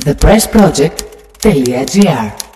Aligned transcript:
thepressproject.gr 0.00 2.51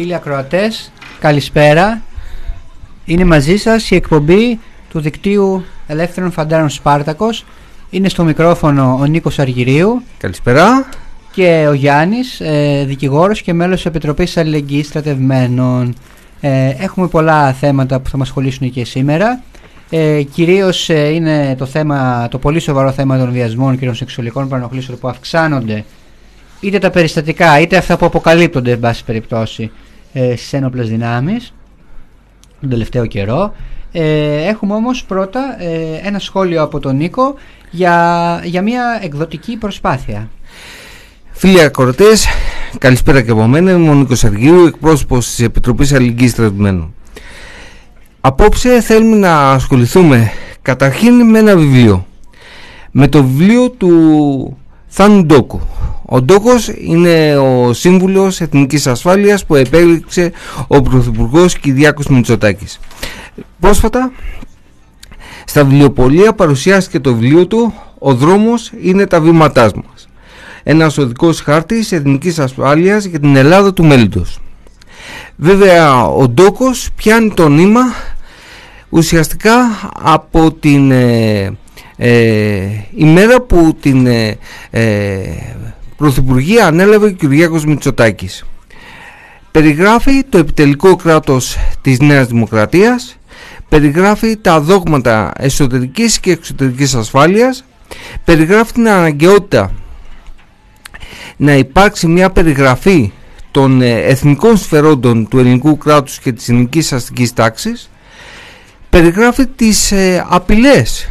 Φίλοι 0.00 0.14
ακροατές, 0.14 0.92
καλησπέρα. 1.20 2.02
Είναι 3.04 3.24
μαζί 3.24 3.56
σας 3.56 3.90
η 3.90 3.94
εκπομπή 3.94 4.58
του 4.90 5.00
δικτύου 5.00 5.64
Ελεύθερων 5.86 6.30
Φαντάρων 6.30 6.68
Σπάρτακος. 6.68 7.44
Είναι 7.90 8.08
στο 8.08 8.24
μικρόφωνο 8.24 8.98
ο 9.00 9.04
Νίκος 9.04 9.38
Αργυρίου 9.38 10.02
Καλησπέρα. 10.18 10.88
και 11.32 11.66
ο 11.68 11.72
Γιάννης, 11.72 12.40
ε, 12.40 12.84
δικηγόρος 12.86 13.42
και 13.42 13.52
μέλος 13.52 13.76
της 13.76 13.86
Επιτροπής 13.86 14.36
Αλληλεγγύης 14.36 14.86
Στρατευμένων. 14.86 15.94
Ε, 16.40 16.68
έχουμε 16.78 17.08
πολλά 17.08 17.52
θέματα 17.52 18.00
που 18.00 18.08
θα 18.08 18.16
μας 18.16 18.28
ασχολήσουν 18.28 18.70
και 18.70 18.84
σήμερα. 18.84 19.42
Ε, 19.90 20.22
κυρίως 20.22 20.88
ε, 20.88 21.08
είναι 21.08 21.54
το, 21.58 21.66
θέμα, 21.66 22.28
το 22.30 22.38
πολύ 22.38 22.60
σοβαρό 22.60 22.92
θέμα 22.92 23.18
των 23.18 23.32
βιασμών 23.32 23.78
και 23.78 23.86
των 23.86 23.94
σεξουαλικών 23.94 24.48
παρανοχλήσεων 24.48 24.98
που 24.98 25.08
αυξάνονται 25.08 25.84
είτε 26.60 26.78
τα 26.78 26.90
περιστατικά 26.90 27.60
είτε 27.60 27.76
αυτά 27.76 27.96
που 27.96 28.06
αποκαλύπτονται 28.06 28.70
εν 28.70 28.80
πάση 28.80 29.04
περιπτώσει 29.04 29.70
ε, 30.12 30.36
στις 30.36 30.52
ένοπλες 30.52 30.88
δυνάμεις 30.88 31.54
τον 32.60 32.70
τελευταίο 32.70 33.06
καιρό 33.06 33.54
ε, 33.92 34.46
έχουμε 34.46 34.74
όμως 34.74 35.04
πρώτα 35.04 35.56
ε, 35.58 36.00
ένα 36.02 36.18
σχόλιο 36.18 36.62
από 36.62 36.80
τον 36.80 36.96
Νίκο 36.96 37.34
για, 37.70 38.40
για 38.44 38.62
μια 38.62 39.00
εκδοτική 39.02 39.56
προσπάθεια 39.56 40.28
Φίλοι 41.40 41.62
ακροτές, 41.62 42.26
καλησπέρα 42.78 43.22
και 43.22 43.30
από 43.30 43.46
μένα. 43.46 43.70
Είμαι 43.70 43.90
ο 43.90 43.94
Νίκος 43.94 44.24
Αργύρου, 44.24 44.66
εκπρόσωπος 44.66 45.26
της 45.26 45.40
Επιτροπής 45.40 45.92
Αλληλεγγύης 45.92 46.30
Στρατευμένων. 46.30 46.94
Απόψε 48.20 48.80
θέλουμε 48.80 49.16
να 49.16 49.50
ασχοληθούμε 49.50 50.30
καταρχήν 50.62 51.30
με 51.30 51.38
ένα 51.38 51.56
βιβλίο. 51.56 52.06
Με 52.90 53.08
το 53.08 53.24
βιβλίο 53.24 53.70
του 53.70 54.56
Θάνου 54.86 55.24
Ντόκου. 55.24 55.60
Ο 56.10 56.20
Ντόκος 56.22 56.68
είναι 56.68 57.36
ο 57.36 57.72
σύμβουλος 57.72 58.40
εθνικής 58.40 58.86
ασφάλειας 58.86 59.44
που 59.46 59.54
επέλεξε 59.54 60.32
ο 60.66 60.82
Πρωθυπουργός 60.82 61.58
Κυριάκος 61.58 62.06
Μητσοτάκης. 62.06 62.80
Πρόσφατα 63.60 64.12
στα 65.44 65.64
βιβλιοπολία 65.64 66.32
παρουσιάστηκε 66.32 67.00
το 67.00 67.14
βιβλίο 67.14 67.46
του 67.46 67.74
«Ο 67.98 68.14
δρόμος 68.14 68.72
είναι 68.82 69.06
τα 69.06 69.20
βήματάς 69.20 69.72
μας». 69.72 70.08
Ένας 70.62 70.98
οδικός 70.98 71.40
χάρτης 71.40 71.92
εθνικής 71.92 72.38
ασφάλειας 72.38 73.04
για 73.04 73.20
την 73.20 73.36
Ελλάδα 73.36 73.72
του 73.72 73.84
μέλλοντος. 73.84 74.40
Βέβαια 75.36 76.04
ο 76.04 76.28
Ντόκος 76.28 76.88
πιάνει 76.96 77.32
το 77.34 77.48
νήμα 77.48 77.82
ουσιαστικά 78.88 79.54
από 80.02 80.52
την 80.52 80.90
ε, 80.90 81.56
ε, 81.96 82.68
ημέρα 82.94 83.40
που 83.40 83.76
την 83.80 84.06
ε, 84.06 84.38
ε, 84.70 85.20
Πρωθυπουργία 85.98 86.66
ανέλαβε 86.66 87.06
ο 87.06 87.10
Κυριάκος 87.10 87.64
Μητσοτάκης. 87.64 88.44
Περιγράφει 89.50 90.24
το 90.28 90.38
επιτελικό 90.38 90.96
κράτος 90.96 91.56
της 91.80 92.00
Νέας 92.00 92.26
Δημοκρατίας, 92.26 93.16
περιγράφει 93.68 94.36
τα 94.36 94.60
δόγματα 94.60 95.32
εσωτερικής 95.36 96.20
και 96.20 96.30
εξωτερικής 96.30 96.94
ασφάλειας, 96.94 97.64
περιγράφει 98.24 98.72
την 98.72 98.88
αναγκαιότητα 98.88 99.72
να 101.36 101.52
υπάρξει 101.52 102.06
μια 102.06 102.30
περιγραφή 102.30 103.12
των 103.50 103.82
ε, 103.82 104.00
εθνικών 104.00 104.56
σφαιρόντων 104.56 105.28
του 105.28 105.38
ελληνικού 105.38 105.78
κράτους 105.78 106.18
και 106.18 106.32
της 106.32 106.48
ελληνικής 106.48 106.92
αστικής 106.92 107.32
τάξης. 107.32 107.90
Περιγράφει 108.90 109.46
τις 109.46 109.92
ε, 109.92 110.26
απειλές 110.28 111.08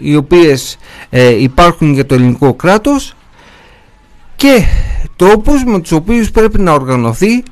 οι 0.00 0.16
οποίες 0.16 0.78
ε, 1.10 1.42
υπάρχουν 1.42 1.92
για 1.92 2.06
το 2.06 2.14
ελληνικό 2.14 2.54
κράτος 2.54 3.12
και 4.38 4.64
τρόπους 5.16 5.64
με 5.64 5.80
τους 5.80 5.92
οποίους 5.92 6.30
πρέπει 6.30 6.60
να 6.60 6.72
οργανωθεί 6.72 7.42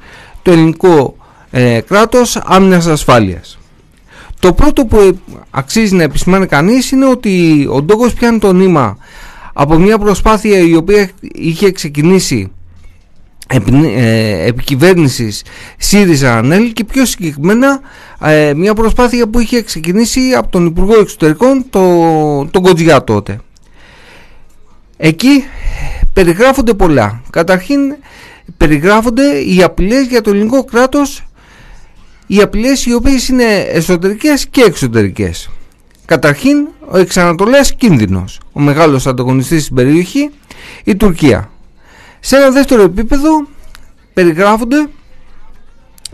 το 0.43 0.51
ελληνικό 0.51 1.17
ε, 1.51 1.81
κράτος 1.81 2.37
άμυνας 2.45 2.87
ασφάλειας. 2.87 3.59
Το 4.39 4.53
πρώτο 4.53 4.87
που 4.87 4.99
ε, 4.99 5.11
αξίζει 5.51 5.95
να 5.95 6.03
επισημάνει 6.03 6.47
κανείς 6.47 6.91
είναι 6.91 7.07
ότι 7.07 7.67
ο 7.71 7.83
Ντόκος 7.83 8.15
πιάνει 8.15 8.39
το 8.39 8.53
νήμα 8.53 8.99
από 9.53 9.79
μια 9.79 9.99
προσπάθεια 9.99 10.59
η 10.59 10.75
οποία 10.75 11.11
είχε 11.33 11.71
ξεκινήσει 11.71 12.53
επι, 13.47 13.93
ε, 13.97 14.47
επικυβέρνησης 14.47 15.43
ΣΥΡΙΖΑ 15.77 16.37
ΑΝΕΛ 16.37 16.73
και 16.73 16.85
πιο 16.85 17.05
συγκεκριμένα 17.05 17.81
ε, 18.21 18.55
μια 18.55 18.75
προσπάθεια 18.75 19.29
που 19.29 19.41
είχε 19.41 19.63
ξεκινήσει 19.63 20.21
από 20.37 20.49
τον 20.49 20.67
Υπουργό 20.67 20.99
Εξωτερικών 20.99 21.65
το, 21.71 21.81
τον 22.51 22.63
Κοτζιά 22.63 23.05
τότε. 23.05 23.41
Εκεί 24.97 25.45
περιγράφονται 26.17 26.75
πολλά. 26.75 27.21
Καταρχήν 27.31 27.79
περιγράφονται 28.57 29.39
οι 29.39 29.63
απειλές 29.63 30.07
για 30.07 30.21
το 30.21 30.31
ελληνικό 30.31 30.65
κράτος 30.65 31.27
οι 32.27 32.41
απειλές 32.41 32.87
οι 32.87 32.95
οποίες 32.95 33.29
είναι 33.29 33.45
εσωτερικές 33.55 34.47
και 34.47 34.61
εξωτερικές. 34.61 35.51
Καταρχήν 36.05 36.57
ο 36.91 36.99
εξανατολέας 36.99 37.75
κίνδυνος, 37.75 38.41
ο 38.53 38.61
μεγάλος 38.61 39.07
ανταγωνιστής 39.07 39.63
στην 39.63 39.75
περιοχή, 39.75 40.31
η 40.85 40.97
Τουρκία. 40.97 41.51
Σε 42.21 42.37
ένα 42.37 42.51
δεύτερο 42.51 42.83
επίπεδο 42.83 43.47
περιγράφονται 44.13 44.89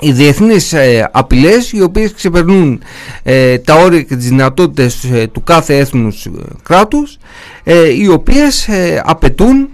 οι 0.01 0.13
διεθνείς 0.13 0.73
ε, 0.73 1.09
απειλές 1.13 1.73
οι 1.73 1.83
οποίες 1.83 2.13
ξεπερνούν 2.13 2.83
ε, 3.23 3.59
τα 3.59 3.75
όρια 3.75 4.03
και 4.03 4.17
τις 4.17 4.29
δυνατότητες 4.29 5.05
ε, 5.05 5.27
του 5.27 5.43
κάθε 5.43 5.79
έθνους 5.79 6.27
κράτους 6.63 7.19
οι 7.99 8.09
οποίες 8.09 8.69
απαιτούν 9.03 9.69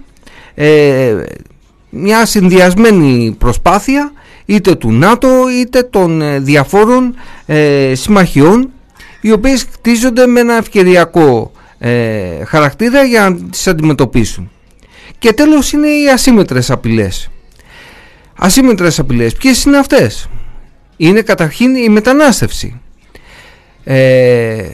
μια 1.89 2.25
συνδυασμένη 2.25 3.35
προσπάθεια 3.37 4.11
είτε 4.45 4.75
του 4.75 4.91
ΝΑΤΟ 4.91 5.49
είτε 5.59 5.83
των 5.83 6.21
διαφόρων 6.45 7.15
συμμαχιών 7.93 8.69
οι 9.21 9.31
οποίες 9.31 9.65
κτίζονται 9.65 10.25
με 10.27 10.39
ένα 10.39 10.53
ευκαιριακό 10.57 11.51
χαρακτήρα 12.45 13.03
για 13.03 13.29
να 13.29 13.35
τις 13.49 13.67
αντιμετωπίσουν. 13.67 14.51
Και 15.19 15.33
τέλος 15.33 15.71
είναι 15.71 15.87
οι 15.87 16.09
ασύμετρες 16.09 16.71
απειλές 16.71 17.29
ασύμμετρες 18.39 18.99
απειλές. 18.99 19.33
Ποιες 19.33 19.63
είναι 19.63 19.77
αυτές; 19.77 20.29
Είναι 20.97 21.21
καταρχήν 21.21 21.75
η 21.75 21.89
μετανάστευση. 21.89 22.81
Ε, 23.83 24.65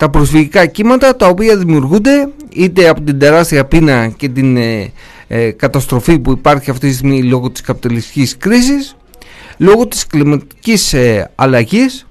τα 0.00 0.10
προσφυγικά 0.10 0.66
κύματα 0.66 1.16
τα 1.16 1.26
οποία 1.26 1.56
δημιουργούνται 1.56 2.28
είτε 2.52 2.88
από 2.88 3.00
την 3.00 3.18
τεράστια 3.18 3.64
πείνα 3.64 4.08
και 4.08 4.28
την 4.28 4.56
ε, 4.56 4.92
ε, 5.28 5.50
καταστροφή 5.50 6.18
που 6.18 6.30
υπάρχει 6.30 6.70
αυτή 6.70 6.88
τη 6.88 6.94
στιγμή 6.94 7.22
λόγω 7.22 7.50
της 7.50 7.60
καπιταλιστικής 7.60 8.36
κρίσης 8.36 8.96
λόγω 9.56 9.86
της 9.86 10.06
κλιματικής 10.06 10.92
ε, 10.92 11.30
αλλαγής 11.34 12.06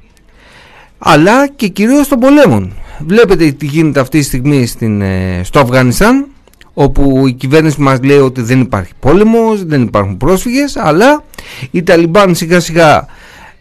αλλά 0.98 1.48
και 1.48 1.68
κυρίως 1.68 2.08
των 2.08 2.20
πολέμων. 2.20 2.74
Βλέπετε 3.06 3.52
τι 3.52 3.66
γίνεται 3.66 4.00
αυτή 4.00 4.20
τη 4.20 4.26
στιγμή 4.26 4.66
στην, 4.66 5.04
στο 5.44 5.60
Αφγανιστάν 5.60 6.28
όπου 6.74 7.28
η 7.28 7.34
κυβέρνηση 7.34 7.82
μας 7.82 8.00
λέει 8.04 8.18
ότι 8.18 8.42
δεν 8.42 8.62
υπάρχει 8.62 8.92
πόλεμος, 9.00 9.66
δεν 9.66 9.82
υπάρχουν 9.82 10.18
πρόσφυγες 10.18 10.76
αλλά 10.78 11.24
οι 11.72 11.84
Ταλιμπάν 11.84 12.36
σιγά 12.36 12.60
σιγά 12.60 13.08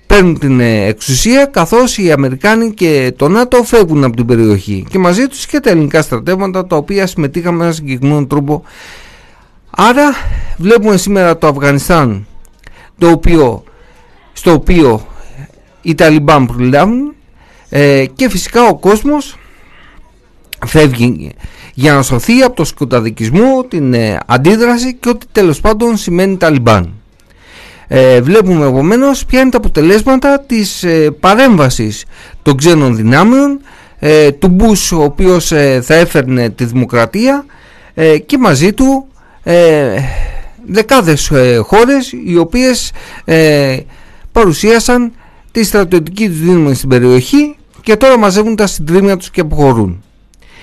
παίρνουν 0.08 0.38
την 0.38 0.60
ε, 0.60 0.86
εξουσία 0.86 1.46
καθώς 1.46 1.98
οι 1.98 2.12
Αμερικάνοι 2.12 2.72
και 2.72 3.12
το 3.16 3.28
ΝΑΤΟ 3.28 3.62
φεύγουν 3.62 4.04
από 4.04 4.16
την 4.16 4.26
περιοχή 4.26 4.86
και 4.90 4.98
μαζί 4.98 5.26
τους 5.26 5.46
και 5.46 5.60
τα 5.60 5.70
ελληνικά 5.70 6.02
στρατεύματα 6.02 6.66
τα 6.66 6.76
οποία 6.76 7.06
συμμετείχαν 7.06 7.54
με 7.54 7.62
έναν 7.62 7.74
συγκεκριμένο 7.74 8.26
τρόπο 8.26 8.62
άρα 9.70 10.14
βλέπουμε 10.56 10.96
σήμερα 10.96 11.38
το 11.38 11.46
Αφγανιστάν 11.46 12.26
το 12.98 13.10
οποίο, 13.10 13.64
στο 14.32 14.52
οποίο 14.52 15.06
οι 15.82 15.94
Ταλιμπάν 15.94 16.46
προλάβουν 16.46 17.14
ε, 17.68 18.06
και 18.14 18.28
φυσικά 18.28 18.62
ο 18.62 18.78
κόσμος 18.78 19.36
φεύγει 20.66 21.32
για 21.74 21.92
να 21.94 22.02
σωθεί 22.02 22.42
από 22.42 22.56
το 22.56 22.64
σκοταδικισμό, 22.64 23.64
την 23.68 23.94
ε, 23.94 24.18
αντίδραση 24.26 24.94
και 24.94 25.08
ό,τι 25.08 25.26
τέλος 25.32 25.60
πάντων 25.60 25.96
σημαίνει 25.96 26.36
Ταλιμπάν. 26.36 26.97
Ε, 27.90 28.20
βλέπουμε 28.20 28.66
επομένως 28.66 29.24
ποια 29.24 29.40
είναι 29.40 29.50
τα 29.50 29.56
αποτελέσματα 29.56 30.40
της 30.40 30.82
ε, 30.82 31.10
παρέμβασης 31.20 32.04
των 32.42 32.56
ξένων 32.56 32.96
δυνάμεων 32.96 33.60
ε, 33.98 34.32
του 34.32 34.48
Μπούς 34.48 34.92
ο 34.92 35.02
οποίος 35.02 35.52
ε, 35.52 35.80
θα 35.82 35.94
έφερνε 35.94 36.50
τη 36.50 36.64
δημοκρατία 36.64 37.44
και 38.26 38.38
μαζί 38.38 38.72
του 38.72 39.06
δεκάδες 40.66 41.32
χώρες 41.62 42.12
οι 42.26 42.36
οποίες 42.36 42.92
παρουσίασαν 44.32 45.12
τη 45.50 45.64
στρατιωτική 45.64 46.28
τους 46.28 46.38
δύναμη 46.40 46.74
στην 46.74 46.88
περιοχή 46.88 47.56
και 47.82 47.96
τώρα 47.96 48.18
μαζεύουν 48.18 48.56
τα 48.56 48.66
συντρίμια 48.66 49.16
τους 49.16 49.30
και 49.30 49.40
αποχωρούν. 49.40 50.02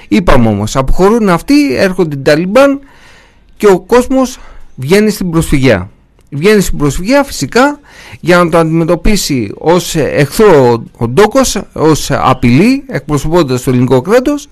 Είπαμε 0.07 0.47
όμως, 0.47 0.75
αποχωρούν 0.75 1.29
αυτοί, 1.29 1.75
έρχονται 1.75 2.15
οι 2.15 2.19
Ταλιμπάν 2.19 2.79
και 3.57 3.67
ο 3.67 3.79
κόσμος 3.79 4.39
βγαίνει 4.75 5.09
στην 5.09 5.29
προσφυγιά. 5.29 5.89
Βγαίνει 6.35 6.61
στην 6.61 6.77
προσφυγιά 6.77 7.23
φυσικά 7.23 7.79
για 8.19 8.37
να 8.37 8.49
το 8.49 8.57
αντιμετωπίσει 8.57 9.51
ως 9.57 9.95
εχθρό 9.95 10.83
ο 10.97 11.07
Ντόκος, 11.07 11.61
ως 11.73 12.11
απειλή 12.11 12.83
εκπροσωπώντας 12.87 13.63
το 13.63 13.69
ελληνικό 13.69 14.01
κράτος 14.01 14.47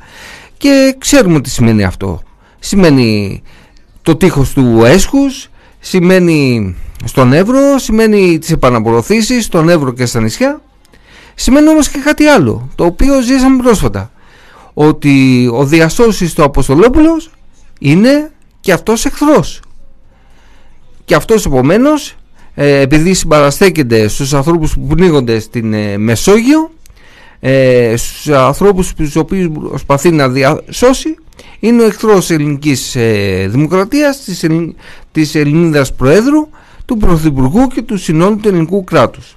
και 0.58 0.96
ξέρουμε 0.98 1.42
τι 1.42 1.50
σημαίνει 1.50 1.84
αυτό. 1.84 2.22
Σημαίνει 2.60 3.42
το 4.02 4.16
τείχος 4.16 4.54
του 4.54 4.82
έσχους, 4.86 5.50
σημαίνει 5.80 6.76
στον 7.04 7.34
Εύρο, 7.34 7.78
σημαίνει 7.78 8.40
τις 8.40 8.52
επαναπροωθήσεις 8.52 9.46
στον 9.46 9.70
Εύρο 9.70 9.94
και 9.94 10.06
στα 10.06 10.22
νησιά. 10.22 10.62
Σημαίνει 11.36 11.68
όμως 11.70 11.90
και 11.90 12.00
κάτι 12.00 12.26
άλλο, 12.26 12.70
το 12.76 12.86
οποίο 12.86 13.22
ζήσαμε 13.22 13.64
πρόσφατα 13.64 14.12
ότι 14.74 15.48
ο 15.54 15.66
διασώσης 15.66 16.34
του 16.34 16.44
Αποστολόπουλος 16.44 17.32
είναι 17.80 18.32
και 18.60 18.72
αυτός 18.72 19.06
εχθρός 19.06 19.62
και 21.06 21.16
αυτός 21.16 21.46
επομένως 21.46 22.16
ε, 22.54 22.80
επειδή 22.80 23.14
συμπαραστέκεται 23.14 24.08
στους 24.08 24.34
ανθρώπους 24.34 24.74
που 24.74 24.88
πνίγονται 24.88 25.40
στην 25.40 25.74
ε, 25.74 25.98
Μεσόγειο 25.98 26.72
ε, 27.40 27.94
στους 27.98 28.28
ανθρώπους 28.28 28.94
τους 28.94 29.16
οποίους 29.16 29.50
προσπαθεί 29.70 30.12
να 30.12 30.30
διασώσει 30.30 31.16
είναι 31.60 31.82
ο 31.82 31.86
εχθρός 31.86 32.30
ελληνικής 32.30 32.96
ε, 32.96 33.48
δημοκρατίας 33.50 34.24
της, 34.24 34.44
Ελλην, 34.44 34.76
της 35.12 35.36
Ελληνίδας 35.36 35.94
Προέδρου 35.94 36.50
του 36.86 36.98
Πρωθυπουργού 36.98 37.68
και 37.68 37.82
του 37.82 37.98
συνόλου 37.98 38.36
του 38.36 38.48
ελληνικού 38.48 38.84
κράτους 38.84 39.36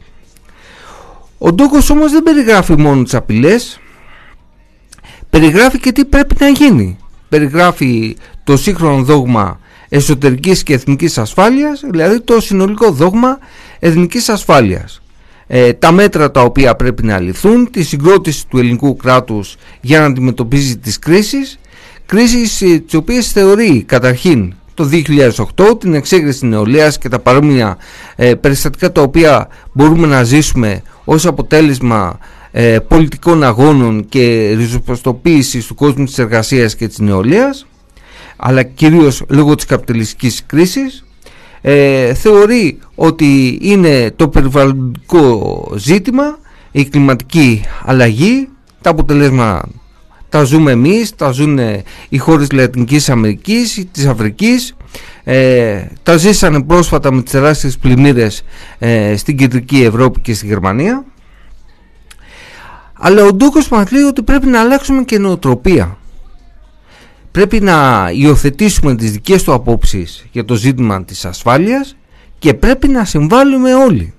ο 1.39 1.53
Ντόκος 1.53 1.91
όμως 1.91 2.13
δεν 2.13 2.23
περιγράφει 2.23 2.77
μόνο 2.77 3.03
τις 3.03 3.15
απειλές 3.15 3.81
περιγράφει 5.31 5.79
και 5.79 5.93
τι 5.93 6.05
πρέπει 6.05 6.35
να 6.39 6.49
γίνει. 6.49 6.99
Περιγράφει 7.29 8.17
το 8.45 8.57
σύγχρονο 8.57 9.03
δόγμα 9.03 9.61
εσωτερικής 9.89 10.63
και 10.63 10.73
εθνικής 10.73 11.19
ασφάλειας, 11.19 11.83
δηλαδή 11.91 12.21
το 12.21 12.41
συνολικό 12.41 12.91
δόγμα 12.91 13.39
εθνικής 13.79 14.29
ασφάλειας. 14.29 15.01
Ε, 15.47 15.73
τα 15.73 15.93
μέτρα 15.93 16.31
τα 16.31 16.41
οποία 16.41 16.75
πρέπει 16.75 17.03
να 17.03 17.21
ληφθούν, 17.21 17.71
τη 17.71 17.83
συγκρότηση 17.83 18.47
του 18.49 18.59
ελληνικού 18.59 18.97
κράτους 18.97 19.57
για 19.81 20.01
να 20.01 20.07
αντιμετωπίζει 20.07 20.77
τις 20.77 20.99
κρίσεις, 20.99 21.59
κρίσεις 22.07 22.63
ε, 22.63 22.79
τις 22.79 22.95
οποίες 22.95 23.33
θεωρεί 23.33 23.83
καταρχήν 23.87 24.55
το 24.75 24.89
2008 24.93 25.81
την 25.81 25.95
εξέγερση 25.95 26.47
νεολαίας 26.47 26.99
και 26.99 27.09
τα 27.09 27.19
παρόμοια 27.19 27.77
ε, 28.17 28.35
περιστατικά 28.35 28.93
τα 28.93 29.03
οποία 29.03 29.49
μπορούμε 29.73 30.07
να 30.07 30.23
ζήσουμε 30.23 30.83
ως 31.05 31.27
αποτέλεσμα 31.27 32.19
ε, 32.51 32.79
πολιτικών 32.89 33.43
αγώνων 33.43 34.09
και 34.09 34.55
ριζοσπαστοποίησης 34.57 35.67
του 35.67 35.75
κόσμου 35.75 36.05
της 36.05 36.19
εργασίας 36.19 36.77
και 36.77 36.89
της 36.89 36.99
νεολαίας 36.99 37.67
αλλά 38.37 38.63
κυρίως 38.63 39.25
λόγω 39.29 39.55
της 39.55 39.65
καπιταλιστικής 39.65 40.43
κρίσης 40.47 41.05
ε, 41.61 42.15
θεωρεί 42.15 42.79
ότι 42.95 43.59
είναι 43.63 44.11
το 44.17 44.29
περιβαλλοντικό 44.29 45.69
ζήτημα 45.77 46.39
η 46.71 46.85
κλιματική 46.85 47.63
αλλαγή 47.85 48.49
τα 48.81 48.91
αποτελέσματα 48.91 49.69
τα 50.29 50.43
ζούμε 50.45 50.71
εμείς, 50.73 51.15
τα 51.15 51.31
ζουν 51.31 51.59
οι 52.09 52.19
χώρες 52.19 52.51
Λατινικής 52.53 53.09
Αμερικής, 53.11 53.85
της 53.93 54.07
Αφρικής 54.07 54.77
ε, 55.25 55.85
τα 56.03 56.17
ζήσανε 56.17 56.63
πρόσφατα 56.63 57.13
με 57.13 57.23
τις 57.23 57.33
τεράστιες 57.33 57.79
πλημμύρες 57.79 58.43
ε, 58.79 59.17
στην 59.17 59.37
κεντρική 59.37 59.83
Ευρώπη 59.83 60.21
και 60.21 60.35
στη 60.35 60.47
Γερμανία 60.47 61.05
αλλά 62.99 63.25
ο 63.25 63.33
Ντούκος 63.33 63.69
μας 63.69 63.91
λέει 63.91 64.03
ότι 64.03 64.23
πρέπει 64.23 64.47
να 64.47 64.61
αλλάξουμε 64.61 65.03
και 65.03 65.19
νοοτροπία. 65.19 65.99
Πρέπει 67.37 67.61
να 67.61 68.11
υιοθετήσουμε 68.15 68.95
τις 68.95 69.11
δικές 69.13 69.43
του 69.43 69.53
απόψεις 69.53 70.27
για 70.33 70.45
το 70.45 70.55
ζήτημα 70.55 71.05
της 71.05 71.25
ασφάλειας 71.25 71.97
και 72.39 72.55
πρέπει 72.55 72.89
να 72.89 73.05
συμβάλλουμε 73.05 73.75
όλοι. 73.75 74.15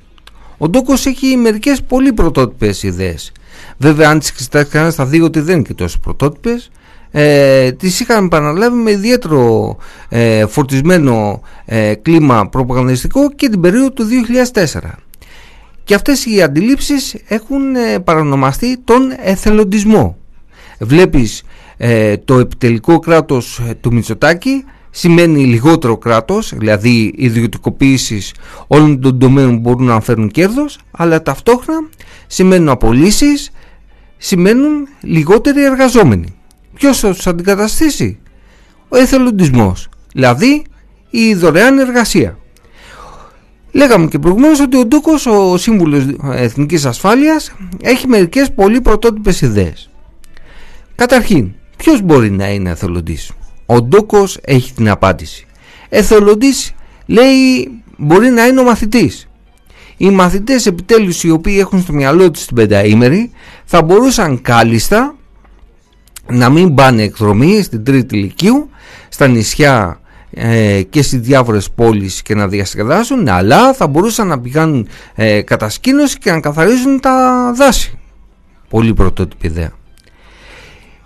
Ο 0.58 0.70
Ντόκος 0.70 1.06
έχει 1.06 1.36
μερικές 1.36 1.84
πολύ 1.84 2.14
πρωτότυπες 2.14 2.84
ιδέες. 2.84 3.32
Βέβαια 3.78 4.10
αν 4.10 4.20
τις 4.20 4.30
εξετάσει 4.30 4.70
κανένας 4.70 4.96
θα 4.96 5.06
δει 5.06 5.22
ότι 5.22 5.40
δεν 5.40 5.56
είναι 5.56 5.64
και 5.64 5.74
τόσο 5.74 6.00
πρωτότυπες. 6.00 6.70
Ε, 7.12 7.72
τις 7.72 8.00
είχαν 8.00 8.26
επαναλάβει 8.26 8.76
με 8.76 8.92
ιδιαίτερο 8.92 9.78
ε, 10.10 10.46
φορτισμένο 10.46 11.42
ε, 11.66 11.94
κλίμα 11.96 12.50
προπαγανδιστικό 12.50 13.32
και 13.32 13.50
την 13.50 13.62
περίοδο 13.62 13.92
του 13.92 14.06
2004. 14.54 14.80
Και 15.84 15.94
αυτές 15.94 16.26
οι 16.26 16.42
αντιλήψεις 16.42 17.16
έχουν 17.28 17.76
ε, 17.76 18.00
παρανομαστεί 18.00 18.78
τον 18.84 19.14
εθελοντισμό. 19.22 20.18
Βλέπεις 20.80 21.44
ε, 21.78 22.18
το 22.18 22.40
επιτελικό 22.40 23.00
κράτος 23.00 23.60
ε, 23.70 23.74
του 23.82 23.94
Μητσοτάκη 23.94 24.64
σημαίνει 24.90 25.46
λιγότερο 25.46 25.98
κράτος, 25.98 26.54
δηλαδή 26.56 27.14
ιδιωτικοποίησεις 27.18 28.34
όλων 28.68 29.02
των 29.02 29.20
τομέων 29.20 29.54
που 29.54 29.60
μπορούν 29.60 29.86
να 29.86 30.00
φέρουν 30.00 30.30
κέρδος, 30.30 30.80
αλλά 30.92 31.22
ταυτόχρονα 31.22 31.90
σημαίνουν 32.28 32.70
απολύσεις, 32.70 33.52
σημαίνουν 34.18 34.88
λιγότεροι 35.02 35.64
εργαζόμενοι. 35.64 36.36
Ποιος 36.74 37.00
θα 37.00 37.14
τους 37.14 37.28
αντικαταστήσει; 37.28 38.20
Ο 38.88 38.98
εθελοντισμός, 38.98 39.90
δηλαδή 40.14 40.64
η 41.10 41.34
δωρεάν 41.34 41.80
εργασία. 41.80 42.38
Λέγαμε 43.72 44.08
και 44.08 44.20
προηγουμένως 44.20 44.60
ότι 44.60 44.78
ο 44.78 44.86
Ντούκος, 44.86 45.26
ο 45.26 45.58
Σύμβουλος 45.58 46.06
Εθνικής 46.32 46.86
Ασφάλειας, 46.86 47.52
έχει 47.82 48.08
μερικές 48.08 48.54
πολύ 48.54 48.82
πρωτότυπες 48.82 49.42
ιδέες. 49.42 49.90
Καταρχήν, 50.96 51.52
ποιος 51.78 52.02
μπορεί 52.02 52.32
να 52.32 52.50
είναι 52.54 52.70
εθελοντής; 52.70 53.32
Ο 53.66 53.82
Ντούκος 53.82 54.38
έχει 54.42 54.74
την 54.74 54.90
απάντηση. 54.90 55.46
Εθελοντής 55.90 56.74
λέει 57.06 57.72
μπορεί 57.98 58.30
να 58.30 58.46
είναι 58.46 58.60
ο 58.60 58.64
μαθητής. 58.64 59.28
οι 59.98 60.10
μαθητές 60.10 60.66
επιτέλους 60.66 61.24
οι 61.24 61.30
οποίοι 61.30 61.58
έχουν 61.60 61.82
στο 61.82 61.94
μυαλό 61.94 62.32
τους 62.32 62.46
την 62.46 62.56
πενταήμερη 62.56 63.32
θα 63.66 63.82
μπορούσαν 63.82 64.42
κάλλιστα 64.42 65.16
να 66.30 66.50
μην 66.50 66.76
πάνε 66.76 67.04
εκδρομή 67.04 67.62
στην 67.62 67.84
τρίτη 67.84 68.18
ηλικίου 68.18 68.70
στα 69.10 69.28
νησιά 69.28 70.00
ε, 70.30 70.82
και 70.90 71.02
στις 71.02 71.20
διάφορες 71.20 71.72
πόλεις 71.72 72.22
και 72.22 72.36
να 72.36 72.48
διασκεδάσουν 72.48 73.28
αλλά 73.28 73.74
θα 73.74 73.88
μπορούσαν 73.88 74.28
να 74.28 74.40
πηγαίνουν 74.40 74.88
ε, 75.16 75.42
κατασκήνωση 75.42 76.18
και 76.18 76.32
να 76.32 76.40
καθαρίζουν 76.40 77.00
τα 77.00 77.52
δάση 77.56 77.98
πολύ 78.70 78.94
πρωτότυπη 78.94 79.48
ιδέα 79.48 79.72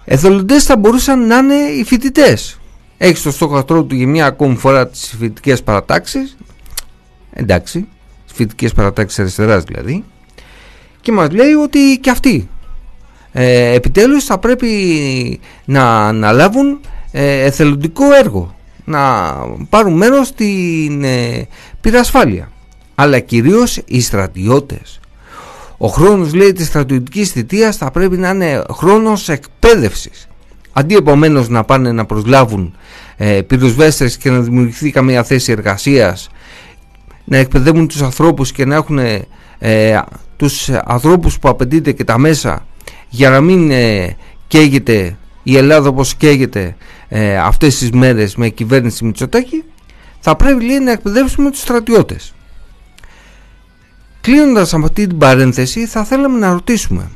εθελοντές 0.06 0.64
θα 0.64 0.78
μπορούσαν 0.78 1.28
να 1.28 1.38
είναι 1.38 1.56
οι 1.56 1.84
φοιτητές. 1.84 2.60
έχεις 2.98 3.22
το 3.22 3.32
στόχο 3.32 3.66
του 3.66 3.88
για 3.96 4.08
μια 4.08 4.26
ακόμη 4.26 4.56
φορά 4.56 4.88
τις 4.88 5.16
φοιτητικές 5.20 5.64
παρατάξεις. 5.64 6.38
Εντάξει 7.34 7.88
φοιτητικές 8.34 8.74
παρατάξεις 8.74 9.20
αριστεράς 9.20 9.64
δηλαδή. 9.64 10.04
Και 11.02 11.12
μας 11.12 11.30
λέει 11.32 11.54
ότι 11.54 11.98
και 12.02 12.10
αυτοί. 12.10 12.50
Ε, 13.32 13.74
επιτέλους 13.74 14.26
θα 14.26 14.38
πρέπει 14.38 14.70
να 15.66 16.08
αναλάβουν 16.08 16.80
ε, 17.12 17.44
εθελοντικό 17.44 18.14
έργο. 18.14 18.56
Να 18.86 19.34
πάρουν 19.70 19.94
μέρος 19.94 20.28
στην 20.28 21.04
ε, 21.04 21.48
πυρασφάλεια. 21.82 22.52
Αλλά 22.96 23.20
κυρίως 23.20 23.82
οι 23.86 24.02
στρατιώτες 24.02 25.00
ο 25.84 25.88
χρόνος 25.88 26.34
λέει 26.34 26.54
της 26.54 26.68
στρατιωτικής 26.68 27.32
θητείας 27.32 27.78
θα 27.78 27.92
πρέπει 27.92 28.18
να 28.18 28.30
είναι 28.30 28.64
χρόνος 28.72 29.30
εκπαίδευσης 29.30 30.28
αντί 30.74 30.96
επομένως 30.96 31.50
να 31.50 31.64
πάνε 31.64 31.92
να 31.92 32.06
προσλάβουν 32.06 32.76
ε, 33.18 33.42
πυροσβέστες 33.42 34.18
και 34.18 34.30
να 34.30 34.40
δημιουργηθεί 34.40 34.92
καμία 34.92 35.24
θέση 35.24 35.52
εργασίας 35.52 36.30
να 37.24 37.38
εκπαιδεύουν 37.38 37.88
τους 37.88 38.02
ανθρώπους 38.02 38.52
και 38.52 38.66
να 38.66 38.76
έχουν 38.76 39.00
ε, 39.60 40.02
τους 40.38 40.70
ανθρώπους 40.70 41.40
που 41.40 41.50
απαιτείται 41.50 41.92
και 41.92 42.04
τα 42.04 42.18
μέσα 42.18 42.66
για 43.10 43.30
να 43.30 43.42
μην 43.42 43.72
ε, 43.72 44.16
καίγεται 44.48 45.18
η 45.44 45.58
Ελλάδα 45.58 45.90
όπως 45.90 46.16
καίγεται 46.16 46.76
ε, 47.08 47.38
αυτές 47.38 47.78
τις 47.78 47.92
μέρες 47.92 48.36
με 48.36 48.50
κυβέρνηση 48.50 49.06
Μητσοτάκη 49.06 49.64
θα 50.20 50.36
πρέπει 50.36 50.66
λέει, 50.66 50.80
να 50.80 50.92
εκπαιδεύσουμε 50.92 51.50
τους 51.52 51.60
στρατιώτες. 51.60 52.34
Κλείνοντας 54.22 54.74
από 54.74 54.86
αυτή 54.86 55.08
την 55.08 55.18
παρένθεση 55.18 55.86
θα 55.86 56.04
θέλαμε 56.04 56.40
να 56.40 56.52
ρωτήσουμε 56.52 57.10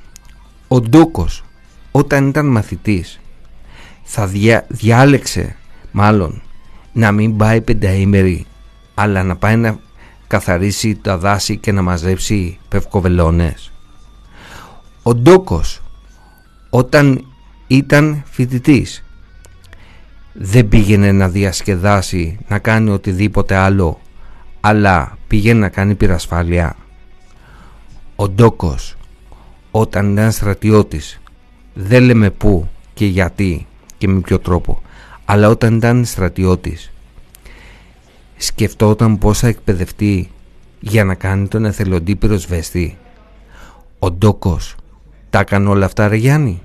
ο 0.67 0.81
Ντόκος 0.81 1.43
όταν 1.91 2.27
ήταν 2.27 2.45
μαθητής 2.45 3.19
θα 4.03 4.31
διάλεξε 4.67 5.55
μάλλον 5.91 6.41
να 6.93 7.11
μην 7.11 7.37
πάει 7.37 7.61
πενταήμερη 7.61 8.45
αλλά 8.93 9.23
να 9.23 9.35
πάει 9.35 9.55
να 9.55 9.79
καθαρίσει 10.27 10.95
τα 10.95 11.17
δάση 11.17 11.57
και 11.57 11.71
να 11.71 11.81
μαζέψει 11.81 12.59
πευκοβελώνες. 12.69 13.71
Ο 15.03 15.15
Ντόκος 15.15 15.81
όταν 16.69 17.25
ήταν 17.67 18.23
φοιτητής 18.25 19.03
δεν 20.33 20.67
πήγαινε 20.67 21.11
να 21.11 21.29
διασκεδάσει, 21.29 22.37
να 22.47 22.59
κάνει 22.59 22.89
οτιδήποτε 22.89 23.55
άλλο, 23.55 23.99
αλλά 24.61 25.17
πήγαινε 25.27 25.59
να 25.59 25.69
κάνει 25.69 25.95
πυρασφάλεια. 25.95 26.75
Ο 28.15 28.29
Ντόκος 28.29 28.95
όταν 29.71 30.11
ήταν 30.11 30.31
στρατιώτης 30.31 31.21
δεν 31.73 32.03
λέμε 32.03 32.29
πού 32.29 32.67
και 32.93 33.05
γιατί 33.05 33.67
και 33.97 34.07
με 34.07 34.19
ποιο 34.19 34.39
τρόπο 34.39 34.81
αλλά 35.25 35.49
όταν 35.49 35.75
ήταν 35.75 36.05
στρατιώτης 36.05 36.91
σκεφτόταν 38.37 39.17
πώς 39.17 39.39
θα 39.39 39.47
εκπαιδευτεί 39.47 40.31
για 40.79 41.03
να 41.03 41.15
κάνει 41.15 41.47
τον 41.47 41.65
εθελοντή 41.65 42.15
πυροσβέστη. 42.15 42.97
Ο 43.99 44.11
Ντόκος 44.11 44.75
τα 45.29 45.39
έκανε 45.39 45.69
όλα 45.69 45.85
αυτά 45.85 46.07
ρε 46.07 46.15
Γιάννη; 46.15 46.61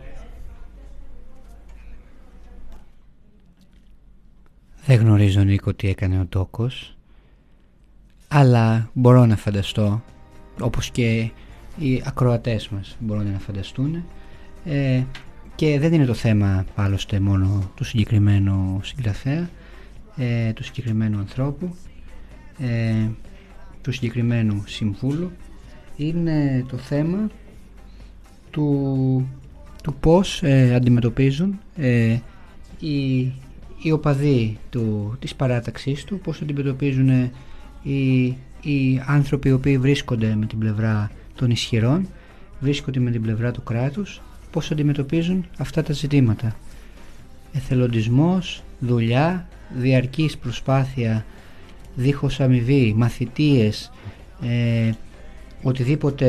Δεν 4.87 4.99
γνωρίζω 4.99 5.41
Νίκο 5.41 5.75
τι 5.75 5.89
έκανε 5.89 6.21
ο 6.21 6.25
Ντόκος 6.25 6.97
αλλά 8.29 8.91
μπορώ 8.93 9.27
να 9.27 9.37
φανταστώ 9.37 10.03
όπως 10.61 10.91
και 10.91 11.31
οι 11.79 12.03
ακροατές 12.05 12.69
μας 12.69 12.97
μπορούν 13.01 13.33
να 13.33 13.39
φανταστούν. 13.39 14.05
Ε, 14.65 15.03
και 15.55 15.79
δεν 15.79 15.93
είναι 15.93 16.05
το 16.05 16.15
θέμα 16.15 16.65
άλλωστε 16.75 17.21
μόνο 17.21 17.71
του 17.75 17.85
συγκεκριμένου 17.85 18.81
συγγραφέα 18.83 19.51
ε, 20.17 20.53
του 20.53 20.65
συγκεκριμένου 20.65 21.19
ανθρώπου 21.19 21.75
ε, 22.59 23.09
του 23.83 23.93
συγκεκριμένου 23.93 24.63
συμβούλου. 24.67 25.33
Είναι 25.97 26.65
το 26.69 26.77
θέμα 26.77 27.31
του, 28.51 29.29
του 29.83 29.95
πώς 30.01 30.43
ε, 30.43 30.75
αντιμετωπίζουν 30.75 31.61
ε, 31.77 32.19
οι, 32.81 33.19
οι 33.83 33.91
οπαδοί 33.93 34.59
του, 34.71 35.17
της 35.19 35.35
παράταξής 35.35 36.05
του 36.05 36.19
πώς 36.19 36.43
αντιμετωπίζουν 36.43 37.31
οι, 37.83 38.37
οι 38.63 39.03
άνθρωποι 39.07 39.49
οι 39.49 39.53
οποίοι 39.53 39.79
βρίσκονται 39.79 40.35
με 40.35 40.47
την 40.47 40.59
πλευρά 40.59 41.11
των 41.35 41.51
ισχυρών 41.51 42.09
βρίσκονται 42.61 43.01
με 43.01 43.11
την 43.11 43.23
πλευρά 43.23 43.51
του 43.51 43.63
κράτους 43.63 44.21
πώς 44.51 44.71
αντιμετωπίζουν 44.71 45.45
αυτά 45.59 45.83
τα 45.83 45.93
ζητήματα. 45.93 46.57
Εθελοντισμός, 47.53 48.63
δουλειά, 48.79 49.49
διαρκής 49.79 50.39
προσπάθεια 50.39 51.25
δίχως 51.95 52.41
αμοιβή, 52.41 52.95
μαθητείες, 52.97 53.93
ε, 54.43 54.91
οτιδήποτε, 55.63 56.29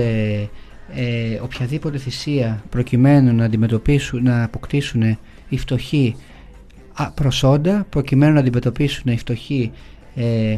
ε, 0.95 1.39
οποιαδήποτε 1.41 1.97
θυσία 1.97 2.63
προκειμένου 2.69 3.35
να 3.35 3.45
αντιμετωπίσουν, 3.45 4.23
να 4.23 4.43
αποκτήσουν 4.43 5.17
οι 5.49 5.57
φτωχοί 5.57 6.15
προσόντα, 7.15 7.85
προκειμένου 7.89 8.33
να 8.33 8.39
αντιμετωπίσουν 8.39 9.11
οι 9.11 9.17
φτωχοί 9.17 9.71
ε, 10.15 10.57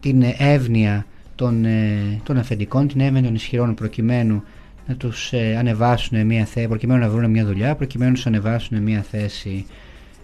την 0.00 0.22
εύνοια 0.38 1.06
των, 1.34 1.64
ε, 1.64 2.20
των 2.22 2.36
αφεντικών, 2.36 2.88
την 2.88 3.00
εύνοια 3.00 3.22
των 3.22 3.34
ισχυρών 3.34 3.74
προκειμένου 3.74 4.42
να 4.86 4.94
τους 4.94 5.32
ε, 5.32 5.56
ανεβάσουν 5.56 6.26
μια 6.26 6.44
θέση, 6.44 6.68
προκειμένου 6.68 7.00
να 7.00 7.08
βρουν 7.08 7.30
μια 7.30 7.44
δουλειά, 7.44 7.74
προκειμένου 7.74 8.10
να 8.10 8.16
τους 8.16 8.26
ανεβάσουν 8.26 8.82
μια 8.82 9.02
θέση 9.02 9.66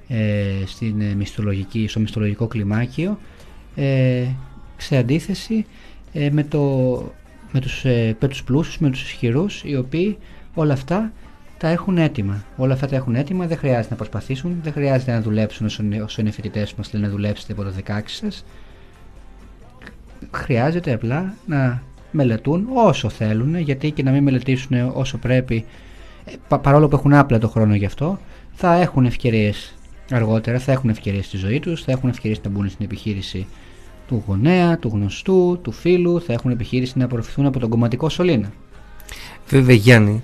ε, 0.09 0.45
στην 0.67 1.01
ε, 1.01 1.15
μισθολογική, 1.15 1.87
στο 1.89 2.01
μισθολογικό 2.01 2.47
κλιμάκιο 2.47 3.19
ε, 3.77 4.25
σε 4.77 4.97
αντίθεση 4.97 5.67
ε, 6.13 6.31
με, 6.31 6.45
το, 6.45 6.63
με, 7.53 7.61
τους, 7.61 7.85
ε, 7.85 8.17
με 8.21 8.29
τους 8.29 8.45
πλούσιους, 8.45 8.79
με 8.79 8.91
τους 8.91 9.03
ισχυρούς 9.03 9.63
οι 9.65 9.77
οποίοι 9.77 10.19
όλα 10.55 10.73
αυτά 10.73 11.13
τα 11.59 11.69
έχουν 11.69 11.99
έτοιμα. 11.99 12.45
Όλα 12.57 12.73
αυτά 12.73 12.87
τα 12.87 12.97
έχουν 12.97 13.15
έτοιμα, 13.15 13.47
δεν 13.47 13.59
χρειάζεται 13.59 13.87
να 13.91 13.97
προσπαθήσουν, 13.97 14.61
δεν 14.63 14.73
χρειάζεται 14.73 15.13
να 15.13 15.21
δουλέψουν 15.21 15.67
όσο, 15.67 15.85
όσο 16.05 16.21
είναι 16.21 16.31
φοιτητές 16.31 16.75
μας 16.75 16.93
λένε 16.93 17.07
να 17.07 17.13
δουλέψετε 17.13 17.53
από 17.53 17.63
το 17.63 17.73
16 17.87 18.01
σας. 18.05 18.45
Χρειάζεται 20.31 20.93
απλά 20.93 21.35
να 21.47 21.83
μελετούν 22.11 22.67
όσο 22.75 23.09
θέλουν, 23.09 23.59
γιατί 23.59 23.91
και 23.91 24.03
να 24.03 24.11
μην 24.11 24.23
μελετήσουν 24.23 24.91
όσο 24.95 25.19
πρέπει, 25.19 25.65
ε, 26.25 26.57
παρόλο 26.63 26.89
που 26.89 26.97
έχουν 26.97 27.13
άπλα 27.13 27.39
το 27.39 27.49
χρόνο 27.49 27.75
γι' 27.75 27.85
αυτό, 27.85 28.19
θα 28.53 28.75
έχουν 28.75 29.05
ευκαιρίες 29.05 29.75
αργότερα, 30.11 30.59
θα 30.59 30.73
έχουν 30.73 30.91
ευκαιρίες 30.91 31.27
στη 31.27 31.37
ζωή 31.37 31.61
τους, 31.61 31.83
θα 31.85 31.93
έχουν 31.93 32.09
ευκαιρίες 32.09 32.41
να 32.45 32.51
μπουν 32.51 32.69
στην 32.69 32.85
επιχείρηση 32.85 33.47
του 34.09 34.23
γονέα, 34.27 34.79
του 34.79 34.91
γνωστού, 34.93 35.59
του 35.63 35.73
φίλου, 35.73 36.21
θα 36.21 36.33
έχουν 36.33 36.51
επιχείρηση 36.51 36.99
να 36.99 37.05
απορροφηθούν 37.05 37.47
από 37.47 37.59
τον 37.59 37.69
κομματικό 37.69 38.09
σωλήνα. 38.09 38.53
Βέβαια 39.49 39.77
Γιάννη, 39.77 40.23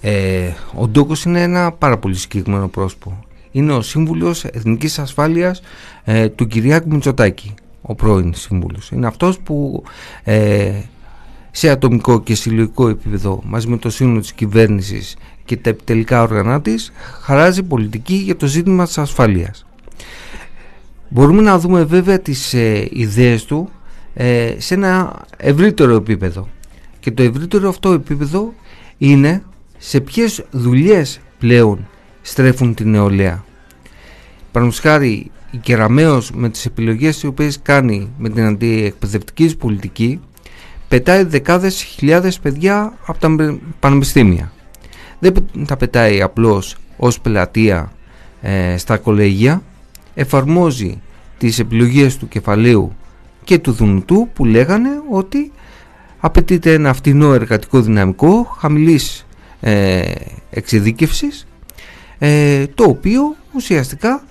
ε, 0.00 0.50
ο 0.74 0.88
Ντόκος 0.88 1.24
είναι 1.24 1.42
ένα 1.42 1.72
πάρα 1.72 1.98
πολύ 1.98 2.14
συγκεκριμένο 2.14 2.68
πρόσωπο. 2.68 3.24
Είναι 3.50 3.72
ο 3.72 3.82
σύμβουλος 3.82 4.44
Εθνικής 4.44 4.98
Ασφάλειας 4.98 5.60
ε, 6.04 6.28
του 6.28 6.46
Κυριάκου 6.46 6.88
Μητσοτάκη, 6.88 7.54
ο 7.86 7.94
πρώην 7.94 8.34
σύμβουλος. 8.34 8.90
Είναι 8.90 9.06
αυτός 9.06 9.38
που 9.38 9.82
ε, 10.24 10.72
σε 11.50 11.70
ατομικό 11.70 12.20
και 12.20 12.34
συλλογικό 12.34 12.88
επίπεδο 12.88 13.40
μαζί 13.44 13.68
με 13.68 13.76
το 13.76 13.90
σύνολο 13.90 14.20
της 14.20 14.32
κυβέρνησης 14.32 15.16
και 15.44 15.56
τα 15.56 15.70
επιτελικά 15.70 16.22
όργανα 16.22 16.60
της 16.60 16.92
χαράζει 17.20 17.62
πολιτική 17.62 18.14
για 18.14 18.36
το 18.36 18.46
ζήτημα 18.46 18.84
της 18.84 18.98
ασφάλειας. 18.98 19.66
Μπορούμε 21.08 21.42
να 21.42 21.58
δούμε 21.58 21.84
βέβαια 21.84 22.20
τις 22.20 22.54
ε, 22.54 22.88
ιδέες 22.90 23.44
του 23.44 23.68
ε, 24.14 24.54
σε 24.58 24.74
ένα 24.74 25.24
ευρύτερο 25.36 25.94
επίπεδο 25.94 26.48
και 27.00 27.10
το 27.10 27.22
ευρύτερο 27.22 27.68
αυτό 27.68 27.92
επίπεδο 27.92 28.52
είναι 28.98 29.42
σε 29.78 30.00
ποιες 30.00 30.44
δουλειές 30.50 31.20
πλέον 31.38 31.88
στρέφουν 32.22 32.74
την 32.74 32.90
νεολαία. 32.90 33.44
Παραδείγματος 34.52 34.90
χάρη 34.90 35.30
η 35.50 35.56
Κεραμέως 35.56 36.30
με 36.30 36.48
τις 36.48 36.66
επιλογές 36.66 37.22
οι 37.22 37.26
οποίες 37.26 37.58
κάνει 37.62 38.10
με 38.18 38.28
την 38.28 38.44
αντιεκπαιδευτική 38.44 39.56
πολιτική 39.56 40.20
πετάει 40.88 41.22
δεκάδες 41.24 41.82
χιλιάδες 41.82 42.38
παιδιά 42.38 42.92
από 43.06 43.18
τα 43.18 43.58
πανεπιστήμια. 43.80 44.52
Δεν 45.18 45.34
τα 45.66 45.76
πετάει 45.76 46.22
απλώς 46.22 46.76
ως 46.96 47.20
πελατεία 47.20 47.92
ε, 48.42 48.76
στα 48.76 48.96
κολέγια, 48.96 49.62
εφαρμόζει 50.14 51.00
τις 51.38 51.58
επιλογές 51.58 52.16
του 52.16 52.28
κεφαλαίου 52.28 52.96
και 53.44 53.58
του 53.58 53.72
Δουνουτού 53.72 54.28
που 54.32 54.44
λέγανε 54.44 54.88
ότι 55.10 55.52
απαιτείται 56.20 56.72
ένα 56.72 56.92
φτηνό 56.92 57.32
εργατικό 57.32 57.80
δυναμικό 57.80 58.56
χαμηλής 58.58 59.26
ε, 59.60 60.12
εξειδίκευσης 60.50 61.46
ε, 62.18 62.66
το 62.66 62.84
οποίο 62.84 63.36
ουσιαστικά 63.54 64.24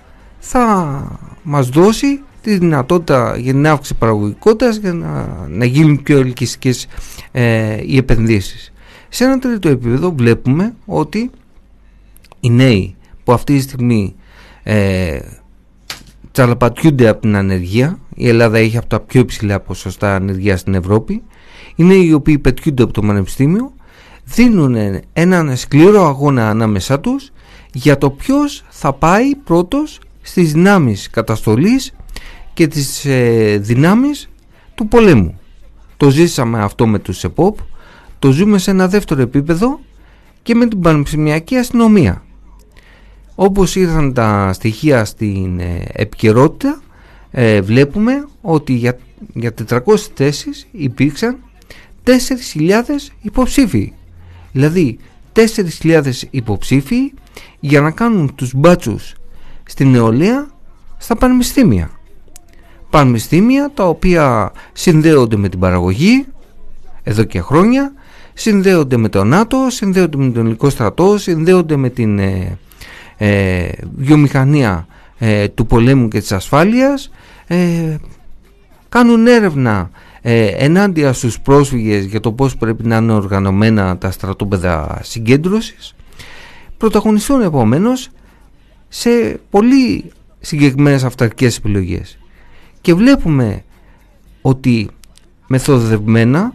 θα 0.48 1.18
μας 1.42 1.68
δώσει 1.68 2.20
τη 2.40 2.58
δυνατότητα 2.58 3.36
για 3.36 3.52
την 3.52 3.66
αύξηση 3.66 3.94
παραγωγικότητας 3.94 4.76
για 4.76 4.92
να, 4.92 5.26
να 5.48 5.64
γίνουν 5.64 6.02
πιο 6.02 6.18
ελκυστικές 6.18 6.86
ε, 7.32 7.78
οι 7.86 7.96
επενδύσεις. 7.96 8.72
Σε 9.08 9.24
ένα 9.24 9.38
τρίτο 9.38 9.68
επίπεδο 9.68 10.12
βλέπουμε 10.12 10.74
ότι 10.86 11.30
οι 12.40 12.50
νέοι 12.50 12.96
που 13.24 13.32
αυτή 13.32 13.54
τη 13.54 13.60
στιγμή 13.60 14.14
ε, 14.62 15.18
τσαλαπατιούνται 16.32 17.08
από 17.08 17.20
την 17.20 17.36
ανεργία 17.36 17.98
η 18.14 18.28
Ελλάδα 18.28 18.58
έχει 18.58 18.76
από 18.76 18.86
τα 18.86 19.00
πιο 19.00 19.20
υψηλά 19.20 19.60
ποσοστά 19.60 20.14
ανεργία 20.14 20.56
στην 20.56 20.74
Ευρώπη 20.74 21.22
οι 21.74 21.84
νέοι 21.84 22.06
οι 22.06 22.12
οποίοι 22.12 22.38
πετιούνται 22.38 22.82
από 22.82 22.92
το 22.92 23.00
Πανεπιστήμιο 23.00 23.72
δίνουν 24.24 25.00
έναν 25.12 25.56
σκληρό 25.56 26.06
αγώνα 26.06 26.48
ανάμεσά 26.48 27.00
τους 27.00 27.32
για 27.72 27.98
το 27.98 28.10
ποιος 28.10 28.64
θα 28.68 28.92
πάει 28.92 29.34
πρώτος 29.34 29.98
στις 30.26 30.52
δυνάμεις 30.52 31.10
καταστολής 31.10 31.92
και 32.54 32.66
τις 32.66 33.04
ε, 33.04 33.58
δυνάμεις 33.60 34.28
του 34.74 34.88
πολέμου. 34.88 35.40
Το 35.96 36.10
ζήσαμε 36.10 36.58
αυτό 36.62 36.86
με 36.86 36.98
τους 36.98 37.24
ΕΠΟΠ, 37.24 37.58
το 38.18 38.30
ζούμε 38.30 38.58
σε 38.58 38.70
ένα 38.70 38.88
δεύτερο 38.88 39.22
επίπεδο 39.22 39.80
και 40.42 40.54
με 40.54 40.66
την 40.66 40.80
πανεπιστημιακή 40.80 41.56
αστυνομία. 41.56 42.22
Όπως 43.34 43.76
ήρθαν 43.76 44.12
τα 44.12 44.52
στοιχεία 44.52 45.04
στην 45.04 45.60
ε, 45.60 45.84
επικαιρότητα, 45.92 46.82
ε, 47.30 47.60
βλέπουμε 47.60 48.26
ότι 48.40 48.72
για, 48.72 48.98
για 49.34 49.54
400 49.68 49.80
θέσεις 50.14 50.66
υπήρξαν 50.70 51.38
4.000 52.04 52.12
υποψήφοι. 53.22 53.92
Δηλαδή 54.52 54.98
4.000 55.82 56.02
υποψήφοι 56.30 57.12
για 57.60 57.80
να 57.80 57.90
κάνουν 57.90 58.34
τους 58.34 58.54
μπάτσους 58.54 59.14
στην 59.66 59.90
νεολαία 59.90 60.46
στα 60.96 61.16
πανεπιστήμια. 61.16 61.90
Πανεπιστήμια 62.90 63.70
τα 63.74 63.88
οποία 63.88 64.52
συνδέονται 64.72 65.36
με 65.36 65.48
την 65.48 65.58
παραγωγή 65.58 66.26
εδώ 67.02 67.24
και 67.24 67.40
χρόνια, 67.40 67.92
συνδέονται 68.34 68.96
με 68.96 69.08
το 69.08 69.24
ΝΑΤΟ, 69.24 69.66
συνδέονται 69.70 70.16
με 70.16 70.30
τον 70.30 70.40
ελληνικό 70.40 70.70
στρατό, 70.70 71.18
συνδέονται 71.18 71.76
με 71.76 71.90
την 71.90 72.18
ε, 72.18 72.58
ε 73.16 73.68
βιομηχανία 73.96 74.86
ε, 75.18 75.48
του 75.48 75.66
πολέμου 75.66 76.08
και 76.08 76.20
της 76.20 76.32
ασφάλειας, 76.32 77.10
ε, 77.46 77.96
κάνουν 78.88 79.26
έρευνα 79.26 79.90
ενάντια 80.58 81.12
στους 81.12 81.40
πρόσφυγες 81.40 82.04
για 82.04 82.20
το 82.20 82.32
πώς 82.32 82.56
πρέπει 82.56 82.86
να 82.86 82.96
είναι 82.96 83.12
οργανωμένα 83.12 83.98
τα 83.98 84.10
στρατόπεδα 84.10 84.98
συγκέντρωσης 85.02 85.94
πρωταγωνιστούν 86.76 87.42
επομένως 87.42 88.08
σε 88.88 89.40
πολύ 89.50 90.10
συγκεκριμένες 90.40 91.04
αυταρκές 91.04 91.56
επιλογές. 91.56 92.18
Και 92.80 92.94
βλέπουμε 92.94 93.64
ότι 94.42 94.88
μεθοδευμένα 95.46 96.54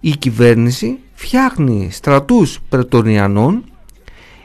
η 0.00 0.10
κυβέρνηση 0.10 0.98
φτιάχνει 1.14 1.88
στρατούς 1.90 2.60
πρετοριανών 2.68 3.64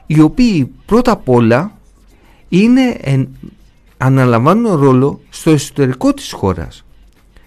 οι 0.06 0.20
οποίοι 0.20 0.72
πρώτα 0.86 1.12
απ' 1.12 1.30
όλα 1.30 1.78
είναι, 2.50 3.00
αναλαμβάνουν 3.98 4.76
ρόλο 4.76 5.22
στο 5.30 5.52
εσωτερικό 5.52 6.14
της 6.14 6.32
χώρας. 6.32 6.86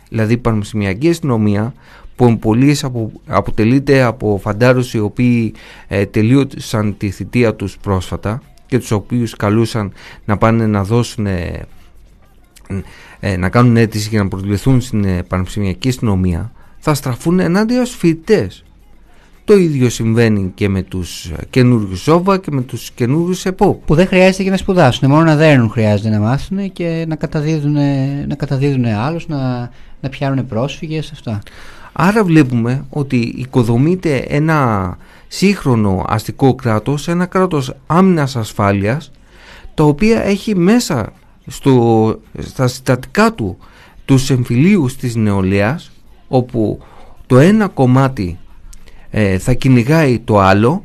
Δηλαδή 0.08 0.32
η 0.32 0.38
πανεπιστημιακή 0.38 1.08
αστυνομία 1.08 1.74
που 2.16 2.38
πολύ 2.38 2.76
αποτελείται 3.26 4.02
από 4.02 4.38
φαντάρους 4.42 4.94
οι 4.94 4.98
οποίοι 4.98 5.54
ε, 5.88 6.06
τελείωσαν 6.06 6.96
τη 6.96 7.10
θητεία 7.10 7.54
τους 7.54 7.78
πρόσφατα 7.78 8.42
και 8.66 8.78
τους 8.78 8.90
οποίους 8.90 9.36
καλούσαν 9.36 9.92
να 10.24 10.36
πάνε 10.36 10.66
να 10.66 10.84
δώσουν 10.84 11.26
ε, 11.26 11.66
ε, 13.20 13.36
να 13.36 13.48
κάνουν 13.48 13.76
αίτηση 13.76 14.08
για 14.08 14.22
να 14.22 14.28
προσληφθούν 14.28 14.80
στην 14.80 15.04
ε, 15.04 15.22
πανεπιστημιακή 15.22 15.88
αστυνομία 15.88 16.52
θα 16.78 16.94
στραφούν 16.94 17.40
ενάντια 17.40 17.84
στους 17.84 17.98
φοιτητές. 17.98 18.64
Το 19.44 19.56
ίδιο 19.56 19.88
συμβαίνει 19.88 20.52
και 20.54 20.68
με 20.68 20.82
τους 20.82 21.32
καινούργιους 21.50 22.00
Σόβα 22.00 22.38
και 22.38 22.50
με 22.50 22.62
τους 22.62 22.90
καινούργιους 22.90 23.44
ΕΠΟ. 23.44 23.74
Που 23.74 23.94
δεν 23.94 24.06
χρειάζεται 24.06 24.42
και 24.42 24.50
να 24.50 24.56
σπουδάσουν, 24.56 25.08
μόνο 25.08 25.22
να 25.22 25.36
δέρνουν 25.36 25.70
χρειάζεται 25.70 26.08
να 26.08 26.20
μάθουν 26.20 26.72
και 26.72 27.04
να 27.08 27.16
καταδίδουν, 27.16 27.76
να 28.26 28.34
καταδίδουν 28.36 28.84
άλλους, 28.84 29.28
να, 29.28 29.70
να 30.00 30.08
πιάνουν 30.08 30.46
πρόσφυγες, 30.46 31.10
αυτά. 31.12 31.42
Άρα 31.92 32.24
βλέπουμε 32.24 32.84
ότι 32.90 33.34
οικοδομείται 33.36 34.16
ένα 34.16 34.96
σύγχρονο 35.36 36.04
αστικό 36.08 36.54
κράτος, 36.54 37.08
ένα 37.08 37.26
κράτος 37.26 37.74
άμυνας 37.86 38.36
ασφάλειας, 38.36 39.10
το 39.74 39.86
οποίο 39.86 40.20
έχει 40.20 40.56
μέσα 40.56 41.12
στο, 41.46 42.18
στα 42.38 42.66
συστατικά 42.66 43.32
του 43.32 43.58
τους 44.04 44.30
εμφυλίους 44.30 44.96
της 44.96 45.14
νεολαίας, 45.14 45.90
όπου 46.28 46.78
το 47.26 47.38
ένα 47.38 47.68
κομμάτι 47.68 48.38
ε, 49.10 49.38
θα 49.38 49.52
κυνηγάει 49.52 50.18
το 50.18 50.38
άλλο, 50.38 50.84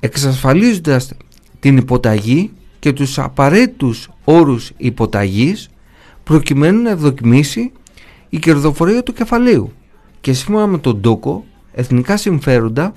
εξασφαλίζοντας 0.00 1.12
την 1.60 1.76
υποταγή 1.76 2.52
και 2.78 2.92
τους 2.92 3.18
απαραίτητους 3.18 4.10
όρους 4.24 4.72
υποταγής 4.76 5.68
προκειμένου 6.24 6.82
να 6.82 6.90
ευδοκιμήσει 6.90 7.72
η 8.28 8.38
κερδοφορία 8.38 9.02
του 9.02 9.12
κεφαλαίου. 9.12 9.72
Και 10.20 10.32
σύμφωνα 10.32 10.66
με 10.66 10.78
τον 10.78 11.00
Τόκο, 11.00 11.44
εθνικά 11.72 12.16
συμφέροντα 12.16 12.94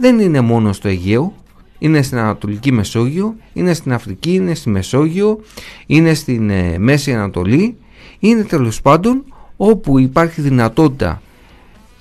δεν 0.00 0.18
είναι 0.18 0.40
μόνο 0.40 0.72
στο 0.72 0.88
Αιγαίο, 0.88 1.34
είναι 1.78 2.02
στην 2.02 2.18
Ανατολική 2.18 2.72
Μεσόγειο, 2.72 3.34
είναι 3.52 3.74
στην 3.74 3.92
Αφρική, 3.92 4.34
είναι 4.34 4.54
στη 4.54 4.70
Μεσόγειο, 4.70 5.40
είναι 5.86 6.14
στην 6.14 6.50
ε, 6.50 6.78
Μέση 6.78 7.14
Ανατολή, 7.14 7.76
είναι 8.18 8.42
τέλος 8.42 8.80
πάντων 8.80 9.24
όπου 9.56 9.98
υπάρχει 9.98 10.40
δυνατότητα 10.40 11.22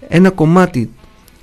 ένα 0.08 0.30
κομμάτι 0.30 0.90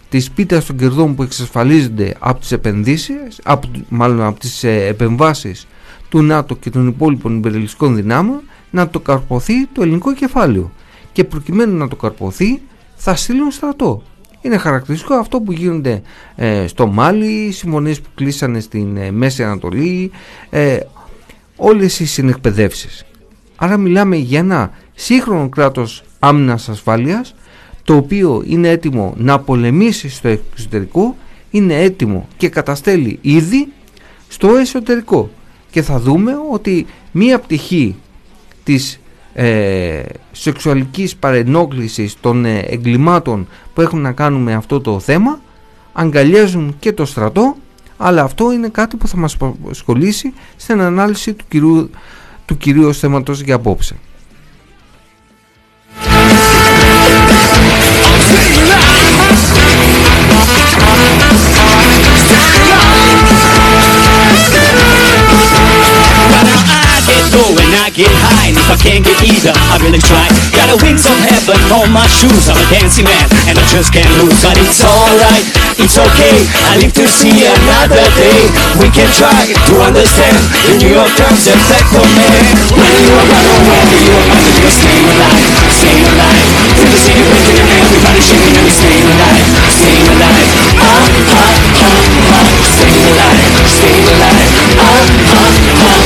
της 0.09 0.31
πίτας 0.31 0.65
των 0.65 0.77
κερδών 0.77 1.15
που 1.15 1.23
εξασφαλίζονται 1.23 2.15
από 2.19 2.41
τις 2.41 2.53
επενδύσεις, 2.53 3.41
από, 3.43 3.69
μάλλον 3.89 4.23
από 4.23 4.41
τις 4.41 4.65
ε, 4.65 4.87
επεμβάσεις 4.87 5.67
του 6.09 6.23
ΝΑΤΟ 6.23 6.57
και 6.57 6.71
των 6.71 6.87
υπόλοιπων 6.89 7.37
υπερελιστικών 7.37 7.97
δυνάμεων 7.97 8.41
να 8.71 8.89
το 8.89 9.01
καρποθεί 9.01 9.67
το 9.67 9.83
ελληνικό 9.83 10.15
κεφάλαιο 10.15 10.73
και 11.13 11.25
προκειμένου 11.25 11.77
να 11.77 11.89
το 11.89 11.97
καρποθεί 11.97 12.61
θα 12.95 13.17
στείλουν 13.17 13.51
στρατό. 13.51 14.03
Είναι 14.41 14.57
χαρακτηριστικό 14.57 15.15
αυτό 15.15 15.41
που 15.41 15.53
γίνονται 15.53 16.03
ε, 16.37 16.67
στο 16.67 16.87
Μάλι, 16.87 17.27
οι 17.27 17.53
συμφωνίες 17.53 18.01
που 18.01 18.09
κλείσανε 18.15 18.61
στην 18.61 18.97
ε, 18.97 19.11
Μέση 19.11 19.43
Ανατολή, 19.45 20.11
ε, 20.51 20.79
όλες 21.57 22.01
οι 22.01 22.07
συνεκπαιδεύσεις. 22.07 23.05
Άρα 23.57 23.77
μιλάμε 23.77 24.17
για 24.17 24.39
ένα 24.39 24.71
σύγχρονο 24.95 25.49
κράτος 25.49 26.05
άμυνας 26.19 26.69
ασφάλειας, 26.69 27.35
το 27.85 27.97
οποίο 27.97 28.43
είναι 28.47 28.69
έτοιμο 28.69 29.15
να 29.17 29.41
πολεμήσει 29.41 30.09
στο 30.09 30.29
εξωτερικό, 30.29 31.17
είναι 31.51 31.75
έτοιμο 31.75 32.29
και 32.37 32.49
καταστέλει 32.49 33.19
ήδη 33.21 33.69
στο 34.29 34.49
εσωτερικό. 34.49 35.31
Και 35.71 35.83
θα 35.83 35.99
δούμε 35.99 36.33
ότι 36.53 36.87
μία 37.13 37.39
πτυχή 37.39 37.97
της 38.65 39.01
ε, 39.39 40.03
σεξουαλικής 40.33 41.17
παρενόχλησης 41.17 42.21
των 42.21 42.45
ε, 42.45 42.59
εγκλημάτων 42.59 43.49
που 43.75 43.81
έχουν 43.81 44.01
να 44.01 44.13
κάνουν 44.13 44.43
με 44.43 44.55
αυτό 44.55 44.81
το 44.81 45.01
θέμα 45.01 45.41
αγκαλιάζουν 45.93 46.77
και 46.79 46.93
το 46.93 47.05
στρατό 47.05 47.57
αλλά 47.97 48.23
αυτό 48.23 48.53
είναι 48.53 48.69
κάτι 48.69 48.97
που 48.97 49.09
θα 49.09 49.17
μας 49.17 49.37
ασχολήσει 49.71 50.33
στην 50.57 50.81
ανάλυση 50.81 51.35
του 51.35 51.45
κυρίου, 51.49 51.91
του 52.45 52.57
κυρίου 52.57 52.95
θέματος 52.95 53.41
για 53.41 53.55
απόψε. 53.55 53.97
Low 67.37 67.53
and 67.53 67.73
I 67.85 67.93
get 67.93 68.09
high. 68.09 68.49
And 68.49 68.57
if 68.57 68.69
I 68.73 68.77
can't 68.81 69.05
get 69.05 69.19
either, 69.21 69.53
I 69.53 69.77
really 69.85 70.01
try 70.01 70.25
Got 70.57 70.73
the 70.73 70.79
wings 70.81 71.05
of 71.05 71.17
heaven 71.29 71.61
on 71.77 71.93
my 71.93 72.07
shoes 72.09 72.49
I'm 72.49 72.57
a 72.57 72.67
dancing 72.73 73.05
man. 73.05 73.27
And 73.49 73.61
I 73.61 73.65
just 73.69 73.93
can't 73.93 74.09
lose 74.25 74.41
But 74.41 74.57
it's 74.57 74.81
alright, 74.81 75.45
it's 75.77 76.01
okay. 76.01 76.39
I 76.73 76.81
live 76.81 76.95
to 76.97 77.05
see 77.05 77.45
another 77.45 78.07
day. 78.17 78.41
We 78.81 78.89
can 78.89 79.09
try 79.13 79.37
to 79.53 79.75
understand 79.85 80.41
The 80.65 80.81
New 80.81 80.93
York 80.97 81.13
Times 81.19 81.45
effect 81.45 81.93
on 81.93 82.09
me 82.17 82.29
When 82.73 82.93
you 83.05 83.13
are 83.13 83.27
run 83.29 83.47
away, 83.61 83.85
you 84.01 84.13
are 84.17 84.41
to 84.41 84.51
just 84.57 84.81
stay 84.81 85.01
alive 85.05 85.45
Stay 85.77 85.97
alive. 86.01 86.47
Feel 86.77 86.89
the 86.89 87.01
city 87.01 87.23
breaking 87.27 87.59
and 87.61 87.71
everybody 87.85 88.21
shaking 88.25 88.55
and 88.57 88.65
we 88.65 88.73
stay 88.73 88.97
alive 89.05 89.45
Stay 89.77 89.99
alive. 90.09 90.49
Ah, 90.77 91.05
ah, 91.37 91.53
ah, 91.85 92.01
ah. 92.33 92.47
Stay 92.67 92.97
alive, 93.11 93.55
stay 93.69 93.97
alive. 93.97 94.51
Ah, 94.79 95.05
ah, 95.33 95.51
ah, 95.85 96.06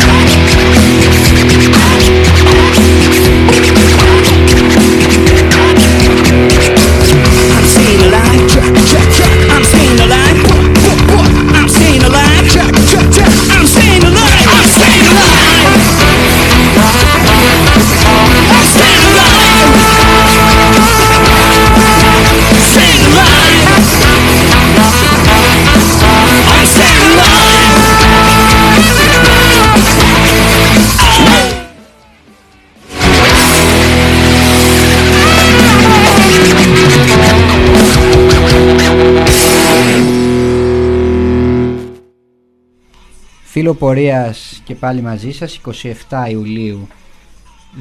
Φίλο 43.61 43.73
πορείας 43.73 44.61
και 44.63 44.75
πάλι 44.75 45.01
μαζί 45.01 45.31
σας 45.31 45.61
27 46.09 46.29
Ιουλίου 46.29 46.87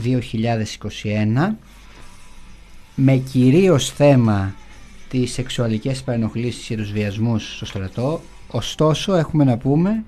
2021 0.04 1.54
με 2.94 3.16
κυρίως 3.16 3.90
θέμα 3.90 4.54
τις 5.08 5.32
σεξουαλικές 5.32 6.02
παρενοχλήσεις 6.02 6.66
και 6.66 6.76
τους 6.76 6.92
βιασμούς 6.92 7.56
στο 7.56 7.66
στρατό 7.66 8.20
ωστόσο 8.50 9.14
έχουμε 9.14 9.44
να 9.44 9.58
πούμε 9.58 10.04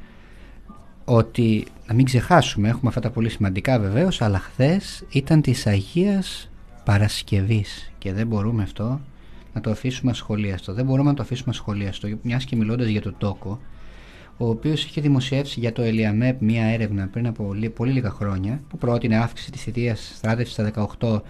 ότι 1.04 1.66
να 1.86 1.94
μην 1.94 2.04
ξεχάσουμε 2.04 2.68
έχουμε 2.68 2.88
αυτά 2.88 3.00
τα 3.00 3.10
πολύ 3.10 3.28
σημαντικά 3.28 3.78
βεβαίως 3.78 4.22
αλλά 4.22 4.38
χθες 4.38 5.04
ήταν 5.10 5.40
της 5.40 5.66
Αγίας 5.66 6.50
Παρασκευής 6.84 7.92
και 7.98 8.12
δεν 8.12 8.26
μπορούμε 8.26 8.62
αυτό 8.62 9.00
να 9.52 9.60
το 9.60 9.70
αφήσουμε 9.70 10.10
ασχολίαστο. 10.10 10.72
Δεν 10.72 10.84
μπορούμε 10.84 11.08
να 11.08 11.16
το 11.16 11.22
αφήσουμε 11.22 11.50
ασχολίαστο 11.50 12.08
μιας 12.22 12.44
και 12.44 12.56
μιλώντας 12.56 12.88
για 12.88 13.00
το 13.00 13.12
τόκο 13.18 13.60
ο 14.36 14.48
οποίος 14.48 14.84
είχε 14.84 15.00
δημοσιεύσει 15.00 15.60
για 15.60 15.72
το 15.72 15.82
Ελιαμέπ 15.82 16.42
μία 16.42 16.64
έρευνα 16.64 17.08
πριν 17.12 17.26
από 17.26 17.44
πολύ, 17.44 17.68
πολύ 17.68 17.92
λίγα 17.92 18.10
χρόνια 18.10 18.60
που 18.68 18.78
πρότεινε 18.78 19.16
αύξηση 19.16 19.50
της 19.50 19.62
θητείας 19.62 20.12
στράτευσης 20.16 20.54
στα 20.54 20.88
18, 21.00 21.20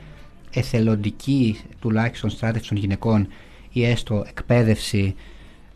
εθελοντική 0.51 1.59
τουλάχιστον 1.81 2.31
στράτευση 2.31 2.69
των 2.69 2.79
γυναικών 2.79 3.29
ή 3.73 3.85
έστω 3.85 4.25
εκπαίδευση 4.29 5.15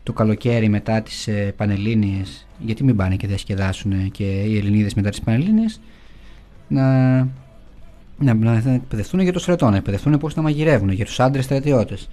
το 0.03 0.13
καλοκαίρι 0.13 0.69
μετά 0.69 1.01
τις 1.01 1.27
ε, 1.27 1.53
Πανελλήνιες 1.57 2.47
γιατί 2.59 2.83
μην 2.83 2.95
πάνε 2.95 3.15
και 3.15 3.27
διασκεδάσουν 3.27 4.11
και 4.11 4.23
οι 4.23 4.57
Ελληνίδες 4.57 4.93
μετά 4.93 5.09
τις 5.09 5.21
Πανελλήνιες 5.21 5.79
να, 6.67 7.17
να, 8.17 8.33
να 8.33 8.73
εκπαιδευτούν 8.73 9.19
για 9.19 9.33
το 9.33 9.39
στρατό, 9.39 9.69
να 9.69 9.77
εκπαιδευτούν 9.77 10.17
πώς 10.17 10.35
να 10.35 10.41
μαγειρεύουν 10.41 10.89
για 10.89 11.05
τους 11.05 11.19
άντρες 11.19 11.45
στρατιώτες. 11.45 12.09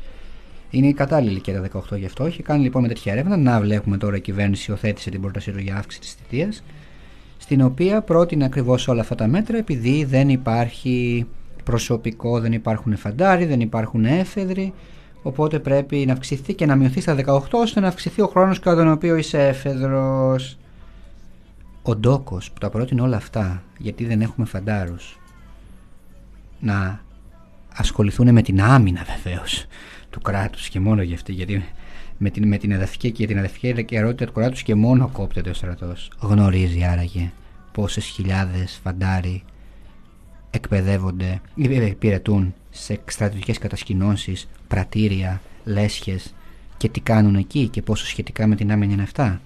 Είναι 0.74 0.86
η 0.86 0.92
κατάλληλη 0.92 1.30
ηλικία 1.30 1.62
τα 1.62 1.80
18 1.92 1.98
γι' 1.98 2.04
αυτό. 2.04 2.24
Έχει 2.24 2.42
κάνει 2.42 2.62
λοιπόν 2.62 2.82
με 2.82 2.88
τέτοια 2.88 3.12
έρευνα. 3.12 3.36
Να 3.36 3.60
βλέπουμε 3.60 3.96
τώρα 3.96 4.16
η 4.16 4.20
κυβέρνηση 4.20 4.70
υιοθέτησε 4.70 5.10
την 5.10 5.20
πρότασή 5.20 5.52
του 5.52 5.58
για 5.58 5.76
αύξηση 5.76 6.00
της 6.00 6.12
θητείας. 6.12 6.62
Στην 7.38 7.60
οποία 7.60 8.02
πρότεινε 8.02 8.44
ακριβώς 8.44 8.88
όλα 8.88 9.00
αυτά 9.00 9.14
τα 9.14 9.26
μέτρα 9.26 9.56
επειδή 9.56 10.04
δεν 10.04 10.28
υπάρχει 10.28 11.26
προσωπικό, 11.64 12.40
δεν 12.40 12.52
υπάρχουν 12.52 12.96
φαντάροι, 12.96 13.44
δεν 13.44 13.60
υπάρχουν 13.60 14.04
έφεδροι. 14.04 14.72
Οπότε 15.22 15.58
πρέπει 15.58 15.96
να 16.06 16.12
αυξηθεί 16.12 16.54
και 16.54 16.66
να 16.66 16.76
μειωθεί 16.76 17.00
στα 17.00 17.14
18 17.14 17.38
ώστε 17.52 17.80
να 17.80 17.88
αυξηθεί 17.88 18.22
ο 18.22 18.26
χρόνος 18.26 18.58
κατά 18.60 18.76
τον 18.76 18.92
οποίο 18.92 19.16
είσαι 19.16 19.46
έφεδρος. 19.46 20.58
Ο 21.82 21.96
Ντόκος 21.96 22.50
που 22.50 22.58
τα 22.58 22.70
πρότεινε 22.70 23.00
όλα 23.00 23.16
αυτά 23.16 23.62
γιατί 23.78 24.04
δεν 24.04 24.20
έχουμε 24.20 24.46
φαντάρους 24.46 25.18
να 26.60 27.00
ασχοληθούν 27.76 28.32
με 28.32 28.42
την 28.42 28.62
άμυνα 28.62 29.04
βεβαίως 29.16 29.66
του 30.14 30.20
κράτους 30.20 30.68
και 30.68 30.80
μόνο 30.80 31.02
για 31.02 31.14
αυτή. 31.14 31.32
Γιατί 31.32 31.64
με 32.18 32.30
την, 32.30 32.48
με 32.48 32.56
την 32.56 32.70
εδαφική 32.70 33.10
και 33.10 33.26
την 33.26 33.36
εδαφική 33.36 33.74
ερώτηση 33.90 34.26
του 34.26 34.32
κράτους 34.32 34.62
και 34.62 34.74
μόνο 34.74 35.08
κόπτεται 35.12 35.50
ο 35.50 35.54
στρατός. 35.54 36.10
Γνωρίζει 36.20 36.84
άραγε 36.84 37.32
πόσες 37.72 38.04
χιλιάδες 38.04 38.80
φαντάροι 38.82 39.42
εκπαιδεύονται 40.50 41.40
ή 41.54 41.62
υπηρετούν 41.64 42.54
σε 42.70 43.00
στρατιωτικές 43.04 43.58
κατασκηνώσεις, 43.58 44.48
πρατήρια, 44.68 45.40
λέσχες 45.64 46.34
και 46.76 46.88
τι 46.88 47.00
κάνουν 47.00 47.34
εκεί 47.34 47.68
και 47.68 47.82
πόσο 47.82 48.06
σχετικά 48.06 48.46
με 48.46 48.54
την 48.54 48.72
άμυνα 48.72 48.92
είναι 48.92 49.02
αυτά. 49.02 49.40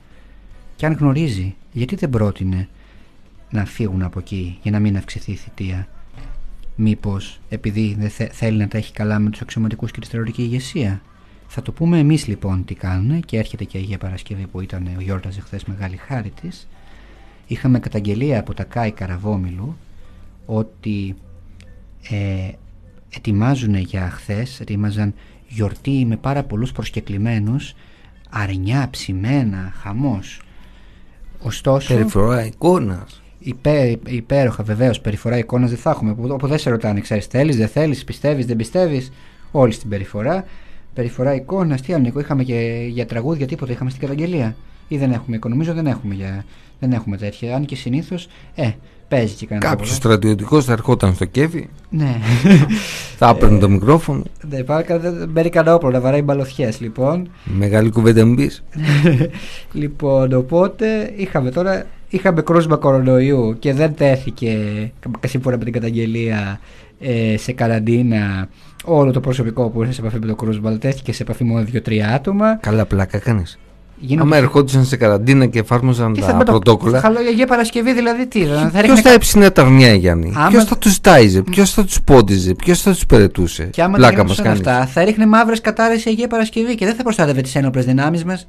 Και 0.77 0.87
αν 0.87 0.93
γνωρίζει, 0.93 1.55
γιατί 1.73 1.97
δεν 1.97 2.11
πρότεινε 2.11 2.69
να 3.51 3.65
φύγουν 3.65 4.03
από 4.03 4.19
εκεί 4.19 4.59
για 4.63 4.71
να 4.71 4.79
μην 4.79 4.97
αυξηθεί 4.97 5.33
η 5.33 5.35
θητεία; 5.35 5.89
Μήπως 6.81 7.41
επειδή 7.49 7.97
δεν 7.99 8.11
θέλει 8.31 8.59
να 8.59 8.69
τα 8.69 8.79
έχει 8.79 8.93
καλά 8.93 9.19
με 9.19 9.31
τους 9.31 9.41
αξιωματικούς 9.41 9.91
και 9.91 10.01
τη 10.01 10.07
στρατιωτική 10.07 10.43
ηγεσία. 10.43 11.03
Θα 11.47 11.62
το 11.62 11.73
πούμε 11.73 11.99
εμείς 11.99 12.27
λοιπόν 12.27 12.64
τι 12.64 12.75
κάνουν 12.75 13.21
και 13.21 13.38
έρχεται 13.38 13.64
και 13.64 13.79
η 13.79 13.81
Αγία 13.81 13.99
Παρασκευή 13.99 14.47
που 14.47 14.61
ήταν 14.61 14.91
ο 14.97 15.01
γιόρταζε 15.01 15.41
χθε 15.41 15.61
μεγάλη 15.67 15.97
χάρη 15.97 16.33
της. 16.41 16.69
Είχαμε 17.47 17.79
καταγγελία 17.79 18.41
από 18.41 18.55
τα 18.55 18.64
ΚΑΙ 18.64 18.93
Καραβόμιλου 18.93 19.77
ότι 20.47 21.17
ε, 22.11 22.51
ετοιμάζουν 23.11 23.75
για 23.75 24.11
χθες, 24.11 24.61
ετοίμαζαν 24.61 25.14
γιορτή 25.49 26.05
με 26.05 26.17
πάρα 26.17 26.43
πολλούς 26.43 26.73
προσκεκλημένους, 26.73 27.75
αρνιά, 28.31 28.88
ψημένα, 28.91 29.73
χαμός. 29.77 30.41
Ωστόσο... 31.43 31.95
Περιφορά 31.95 32.45
εικόνας 32.45 33.23
υπέ, 33.49 33.99
υπέροχα 34.07 34.63
βεβαίως 34.63 35.01
περιφορά 35.01 35.39
εικόνας 35.39 35.71
δεν 35.71 35.79
θα 35.79 35.91
έχουμε. 35.91 36.15
Όπου 36.29 36.47
δεν 36.47 36.59
σε 36.59 36.71
ρωτάνε, 36.71 37.01
ξέρεις, 37.01 37.27
θέλεις, 37.27 37.57
δεν 37.57 37.69
θέλεις, 37.69 38.05
πιστεύεις, 38.05 38.47
δεν 38.47 38.57
πιστεύεις. 38.57 39.13
Όλη 39.51 39.73
στην 39.73 39.89
περιφορά. 39.89 40.45
Περιφορά 40.95 41.35
εικόνας, 41.35 41.81
τι 41.81 41.93
άλλο, 41.93 42.13
είχαμε 42.19 42.45
και 42.45 42.87
για 42.89 43.07
τραγούδια 43.07 43.47
τίποτα, 43.47 43.73
είχαμε 43.73 43.91
στην 43.91 44.03
καταγγελία. 44.03 44.57
Ή 44.89 44.99
δεν 44.99 45.13
έχουμε, 45.13 45.39
νομίζω 45.49 45.73
δεν 45.73 45.87
έχουμε, 45.87 46.15
για, 46.15 46.45
δεν 46.79 46.93
έχουμε 46.93 47.17
τέτοια. 47.17 47.57
Αν 47.57 47.65
και 47.65 47.77
συνήθως, 47.77 48.29
ε, 48.55 48.71
παίζει 49.09 49.35
και 49.35 49.47
κανένα 49.47 49.71
Κάποιος 49.71 49.95
στρατιωτικός 49.95 50.65
θα 50.65 50.73
ερχόταν 50.73 51.15
στο 51.15 51.25
κέφι. 51.25 51.69
Ναι. 51.91 52.21
θα 53.19 53.29
έπαιρνε 53.29 53.59
το 53.59 53.69
μικρόφωνο. 53.69 54.23
Δεν 54.41 54.65
μπαίνει 55.29 55.49
κανένα 55.49 55.75
όπλο 55.75 55.91
να 55.91 56.01
βαράει 56.01 56.23
μπαλωθιέ 56.23 56.71
λοιπόν. 56.79 57.31
Μεγάλη 57.45 57.91
κουβέντα 57.91 58.27
μπει. 58.27 58.51
λοιπόν, 59.81 60.33
οπότε 60.33 61.13
είχαμε 61.17 61.51
τώρα 61.51 61.87
είχαμε 62.09 62.42
κρούσμα 62.42 62.77
κορονοϊού 62.77 63.57
και 63.59 63.75
δεν 63.75 63.94
τέθηκε 63.94 64.59
σύμφωνα 65.27 65.57
με 65.57 65.64
την 65.64 65.73
καταγγελία 65.73 66.61
ε, 67.01 67.37
σε 67.37 67.53
καραντίνα 67.53 68.49
όλο 68.85 69.12
το 69.12 69.21
προσωπικό 69.21 69.68
που 69.68 69.83
είναι 69.83 69.92
σε 69.92 70.01
επαφή 70.01 70.18
με 70.18 70.27
το 70.27 70.35
κρούσμα, 70.35 70.68
αλλά 70.68 70.79
τέθηκε 70.79 71.12
σε 71.12 71.23
επαφή 71.23 71.44
μόνο 71.44 71.64
δύο-τρία 71.64 72.09
άτομα. 72.14 72.57
Καλά, 72.57 72.87
πλάκα 72.87 73.18
κάνεις. 73.18 73.59
Γίνονται... 74.01 74.29
Άμα 74.29 74.37
ερχόντουσαν 74.37 74.85
σε 74.85 74.97
καραντίνα 74.97 75.47
και 75.47 75.59
εφάρμοζαν 75.59 76.14
τα 76.21 76.27
θα 76.27 76.37
πρωτόκολλα. 76.37 77.01
Θα 77.01 77.12
για 77.35 77.47
Παρασκευή 77.47 77.92
δηλαδή 77.92 78.27
τι. 78.27 78.44
Θα 78.44 78.81
ποιος 78.83 79.01
θα 79.01 79.12
έψινε 79.12 79.51
τα 79.51 79.62
αρνιά, 79.62 79.94
Γιάννη; 79.94 80.33
Άμα... 80.37 80.49
Ποιος 80.49 80.64
θα 80.64 80.79
τους 80.79 81.01
τάιζε, 81.01 81.42
ποιος 81.42 81.73
θα 81.73 81.85
τους 81.85 82.03
πόντιζε, 82.03 82.55
ποιος 82.55 82.83
θα 82.83 82.90
τους 82.90 83.07
περαιτούσε; 83.07 83.64
Και 83.64 83.83
άμα 83.83 83.97
Πλάκα 83.97 84.25
μας 84.25 84.42
κάνεις. 84.42 84.59
Αυτά, 84.59 84.87
θα 84.87 85.05
ρίχνε 85.05 85.27
μαύρες 85.27 85.61
κατάρες 85.61 86.01
σε 86.01 86.09
Αγία 86.09 86.27
Παρασκευή 86.27 86.75
και 86.75 86.85
δεν 86.85 86.94
θα 86.94 87.03
προστάτευε 87.03 87.40
τις 87.40 87.55
ένοπλες 87.55 87.85
δυνάμεις 87.85 88.25
μας. 88.25 88.49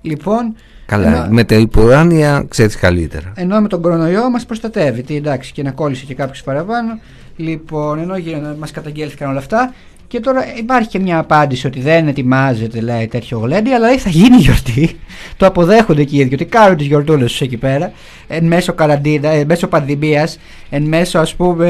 Λοιπόν, 0.00 0.54
Καλά, 0.86 1.06
ενώ, 1.06 1.26
με 1.30 1.44
τα 1.44 1.54
υποράνια 1.54 2.44
ξέρεις 2.48 2.76
καλύτερα. 2.76 3.32
Ενώ 3.36 3.60
με 3.60 3.68
τον 3.68 3.82
κορονοϊό 3.82 4.30
μας 4.30 4.46
προστατεύει. 4.46 5.02
Τι 5.02 5.16
εντάξει, 5.16 5.52
και 5.52 5.62
να 5.62 5.70
κόλλησε 5.70 6.04
και 6.04 6.14
κάποιος 6.14 6.42
παραπάνω. 6.42 6.98
Λοιπόν, 7.36 7.98
ενώ 7.98 8.14
μας 8.58 8.70
καταγγέλθηκαν 8.70 9.28
όλα 9.30 9.38
αυτά. 9.38 9.74
Και 10.08 10.20
τώρα 10.20 10.56
υπάρχει 10.56 10.88
και 10.88 10.98
μια 10.98 11.18
απάντηση 11.18 11.66
ότι 11.66 11.80
δεν 11.80 12.08
ετοιμάζεται 12.08 12.80
λέει 12.80 13.06
τέτοιο 13.06 13.38
γλέντι, 13.38 13.70
αλλά 13.70 13.98
θα 13.98 14.08
γίνει 14.08 14.36
γιορτή. 14.36 14.98
Το 15.36 15.46
αποδέχονται 15.46 16.04
και 16.04 16.16
οι 16.16 16.18
ίδιοι 16.18 16.34
ότι 16.34 16.44
κάνουν 16.44 16.76
τις 16.76 16.86
γιορτούλες 16.86 17.30
τους 17.30 17.40
εκεί 17.40 17.56
πέρα. 17.56 17.92
Εν 18.28 18.44
μέσω 18.44 18.72
καραντίνα, 18.72 19.28
εν 19.28 19.46
μέσω 19.46 19.66
πανδημίας, 19.66 20.38
εν 20.70 20.82
μέσω 20.82 21.18
ας 21.18 21.34
πούμε 21.34 21.68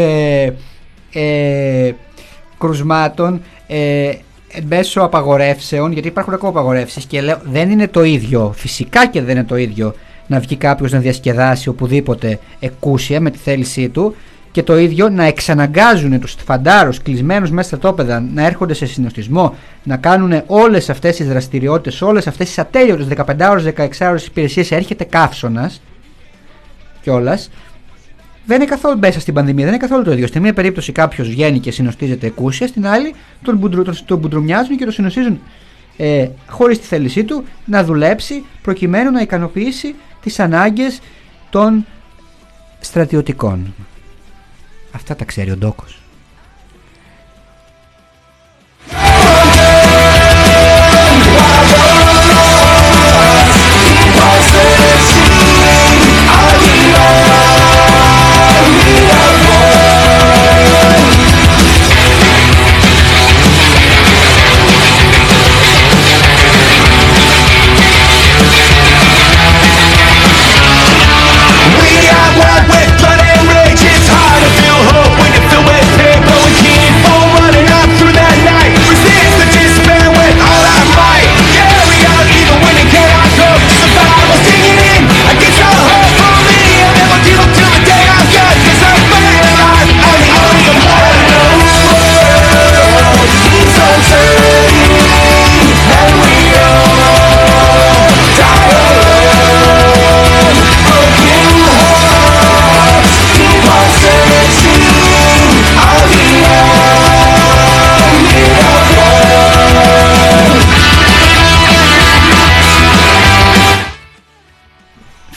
ε, 1.12 1.92
κρουσμάτων. 2.59 3.42
Ε, 3.66 4.12
μέσω 4.68 5.00
απαγορεύσεων, 5.00 5.92
γιατί 5.92 6.08
υπάρχουν 6.08 6.34
ακόμα 6.34 6.50
απαγορεύσεις 6.50 7.04
και 7.04 7.20
λέω 7.20 7.40
δεν 7.44 7.70
είναι 7.70 7.88
το 7.88 8.02
ίδιο, 8.02 8.52
φυσικά 8.56 9.06
και 9.06 9.22
δεν 9.22 9.36
είναι 9.36 9.44
το 9.44 9.56
ίδιο 9.56 9.94
να 10.26 10.40
βγει 10.40 10.56
κάποιος 10.56 10.92
να 10.92 10.98
διασκεδάσει 10.98 11.68
οπουδήποτε 11.68 12.38
εκούσια 12.60 13.20
με 13.20 13.30
τη 13.30 13.38
θέλησή 13.38 13.88
του 13.88 14.14
και 14.50 14.62
το 14.62 14.78
ίδιο 14.78 15.08
να 15.08 15.24
εξαναγκάζουν 15.24 16.20
τους 16.20 16.36
φαντάρους 16.44 17.02
κλεισμένους 17.02 17.50
μέσα 17.50 17.68
στα 17.68 17.78
τόπεδα 17.78 18.20
να 18.20 18.46
έρχονται 18.46 18.74
σε 18.74 18.86
συνοστισμό, 18.86 19.54
να 19.82 19.96
κάνουν 19.96 20.42
όλες 20.46 20.90
αυτές 20.90 21.16
τις 21.16 21.28
δραστηριότητες, 21.28 22.02
όλες 22.02 22.26
αυτές 22.26 22.46
τις 22.46 22.58
ατέλειωτες 22.58 23.06
15 23.06 23.50
ώρε, 23.50 23.60
16 23.60 24.08
ώρε 24.08 24.18
υπηρεσίες. 24.26 24.70
Έρχεται 24.70 25.04
καύσωνας 25.04 25.80
κιόλας 27.02 27.50
δεν 28.46 28.57
είναι 28.57 28.70
καθόλου 28.70 28.98
μέσα 28.98 29.20
στην 29.20 29.35
πανδημία, 29.35 29.64
δεν 29.64 29.74
είναι 29.74 29.83
καθόλου 29.83 30.04
το 30.04 30.12
ίδιο. 30.12 30.26
Στη 30.26 30.40
μία 30.40 30.52
περίπτωση 30.52 30.92
κάποιος 30.92 31.28
βγαίνει 31.28 31.59
και 31.59 31.70
συνοστίζεται 31.70 32.26
εκούσια, 32.26 32.66
στην 32.66 32.87
άλλη 32.87 33.14
τον, 33.42 33.57
μπουντρου, 33.57 33.83
τον, 33.83 33.98
τον 34.04 34.18
μπουντρουμιάζουν 34.18 34.76
και 34.76 34.85
τον 34.85 34.92
συνοστίζουν 34.92 35.40
ε, 35.96 36.28
χωρίς 36.48 36.78
τη 36.78 36.87
θέλησή 36.87 37.24
του 37.24 37.44
να 37.64 37.85
δουλέψει 37.85 38.44
προκειμένου 38.62 39.11
να 39.11 39.20
ικανοποιήσει 39.20 39.94
τις 40.20 40.40
ανάγκες 40.40 41.00
των 41.50 41.87
στρατιωτικών. 42.80 43.74
Αυτά 44.92 45.16
τα 45.16 45.24
ξέρει 45.24 45.50
ο 45.50 45.57
Ντόκος. 45.57 45.98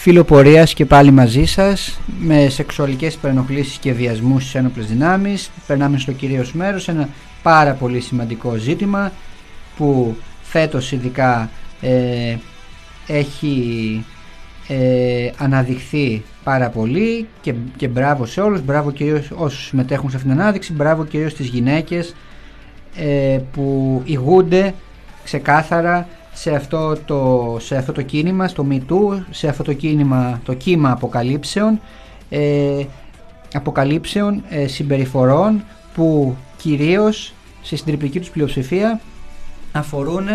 Φιλοπορίας 0.10 0.74
και 0.74 0.86
πάλι 0.86 1.12
μαζί 1.12 1.46
σας 1.46 2.00
με 2.20 2.50
σεξουαλικές 2.50 3.14
υπερενοχλήσεις 3.14 3.78
και 3.78 3.92
βιασμούς 3.92 4.42
στις 4.42 4.56
ένοπλες 4.56 4.86
δυνάμεις 4.86 5.50
περνάμε 5.68 5.98
στο 5.98 6.12
κυρίως 6.12 6.54
μέρος 6.54 6.88
ένα 6.88 7.10
πάρα 7.44 7.74
πολύ 7.74 8.00
σημαντικό 8.00 8.56
ζήτημα 8.56 9.12
που 9.78 10.18
φέτος 10.42 10.92
ειδικά 10.92 11.50
ε, 11.82 12.36
έχει 13.08 14.06
ε, 14.68 15.30
αναδειχθεί 15.38 16.24
πάρα 16.44 16.70
πολύ 16.70 17.28
και, 17.42 17.54
και 17.76 17.88
μπράβο 17.88 18.26
σε 18.26 18.42
όλους, 18.42 18.62
μπράβο 18.62 18.92
κυρίως 18.92 19.32
όσους 19.36 19.66
συμμετέχουν 19.66 20.10
σε 20.10 20.16
αυτήν 20.16 20.32
την 20.32 20.42
ανάδειξη, 20.42 20.74
μπράβο 20.74 21.06
κυρίως 21.06 21.32
στις 21.32 21.48
γυναίκες 21.48 22.16
ε, 22.96 23.40
που 23.52 24.02
ηγούνται 24.06 24.74
ξεκάθαρα 25.24 26.08
σε 26.40 26.52
αυτό, 26.52 26.98
το, 27.06 27.56
σε 27.60 27.76
αυτό 27.76 27.92
το 27.92 28.02
κίνημα, 28.02 28.48
στο 28.48 28.66
MeToo, 28.72 29.22
σε 29.30 29.48
αυτό 29.48 29.64
το 29.64 29.74
κίνημα, 29.74 30.42
το 30.44 30.54
κύμα 30.54 30.92
αποκαλύψεων, 30.92 31.80
ε, 32.30 32.84
αποκαλύψεων 33.54 34.44
ε, 34.50 34.68
συμπεριφορών 34.68 35.64
που 35.94 36.36
κυρίως 36.58 37.34
στη 37.62 37.76
συντριπτική 37.76 38.20
τους 38.20 38.30
πλειοψηφία 38.30 39.00
αφορούν 39.72 40.28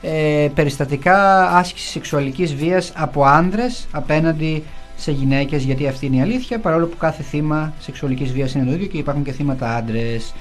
ε, 0.00 0.48
περιστατικά 0.54 1.48
άσκησης 1.50 1.90
σεξουαλικής 1.90 2.54
βίας 2.54 2.92
από 2.94 3.24
άνδρες 3.24 3.86
απέναντι 3.90 4.62
σε 4.96 5.10
γυναίκες 5.10 5.62
γιατί 5.62 5.88
αυτή 5.88 6.06
είναι 6.06 6.16
η 6.16 6.20
αλήθεια 6.20 6.58
παρόλο 6.58 6.86
που 6.86 6.96
κάθε 6.96 7.22
θύμα 7.22 7.72
σεξουαλικής 7.78 8.32
βίας 8.32 8.54
είναι 8.54 8.64
το 8.64 8.72
ίδιο 8.72 8.86
και 8.86 8.98
υπάρχουν 8.98 9.24
και 9.24 9.32
θύματα 9.32 9.74
άντρες. 9.76 10.34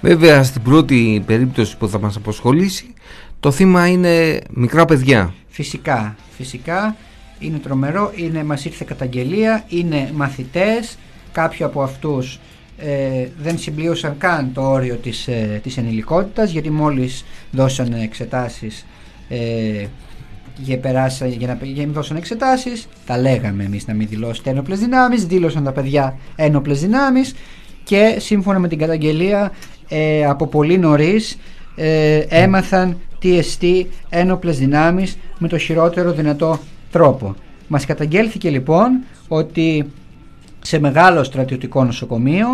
Βέβαια 0.00 0.42
στην 0.42 0.62
πρώτη 0.62 1.22
περίπτωση 1.26 1.76
που 1.76 1.88
θα 1.88 1.98
μας 2.00 2.16
αποσχολήσει 2.16 2.93
το 3.44 3.50
θύμα 3.50 3.86
είναι 3.88 4.40
μικρά 4.50 4.84
παιδιά. 4.84 5.34
Φυσικά, 5.48 6.16
φυσικά 6.36 6.96
είναι 7.38 7.58
τρομερό, 7.58 8.12
είναι, 8.16 8.44
μας 8.44 8.64
ήρθε 8.64 8.84
καταγγελία, 8.86 9.64
είναι 9.68 10.10
μαθητές 10.14 10.98
κάποιοι 11.32 11.64
από 11.64 11.82
αυτούς 11.82 12.40
ε, 12.78 13.26
δεν 13.42 13.58
συμπλήρωσαν 13.58 14.14
καν 14.18 14.50
το 14.54 14.70
όριο 14.70 14.94
της, 14.94 15.28
ε, 15.28 15.60
της 15.62 15.76
ενηλικότητας 15.76 16.50
γιατί 16.50 16.70
μόλις 16.70 17.24
δώσαν 17.50 17.92
εξετάσεις 17.92 18.86
ε, 19.28 19.86
για, 20.56 20.78
περάσα, 20.78 21.26
για 21.26 21.46
να 21.46 21.58
για 21.62 21.86
δώσαν 21.86 22.16
εξετάσεις 22.16 22.88
τα 23.06 23.18
λέγαμε 23.18 23.64
εμείς 23.64 23.86
να 23.86 23.94
μην 23.94 24.08
δηλώσετε 24.08 24.50
ένοπλες 24.50 24.78
δυνάμεις 24.78 25.26
δήλωσαν 25.26 25.64
τα 25.64 25.72
παιδιά 25.72 26.18
ένοπλες 26.36 26.80
δυνάμεις 26.80 27.34
και 27.84 28.16
σύμφωνα 28.18 28.58
με 28.58 28.68
την 28.68 28.78
καταγγελία 28.78 29.52
ε, 29.88 30.24
από 30.24 30.46
πολύ 30.46 30.78
νωρίς 30.78 31.38
ε, 31.74 32.18
έμαθαν 32.28 32.96
τι 33.18 33.38
εστί 33.38 33.88
ένοπλες 34.08 34.58
δυνάμεις 34.58 35.18
με 35.38 35.48
το 35.48 35.58
χειρότερο 35.58 36.12
δυνατό 36.12 36.58
τρόπο. 36.90 37.34
Μας 37.68 37.86
καταγγέλθηκε 37.86 38.50
λοιπόν 38.50 39.04
ότι 39.28 39.92
σε 40.60 40.78
μεγάλο 40.78 41.24
στρατιωτικό 41.24 41.84
νοσοκομείο 41.84 42.46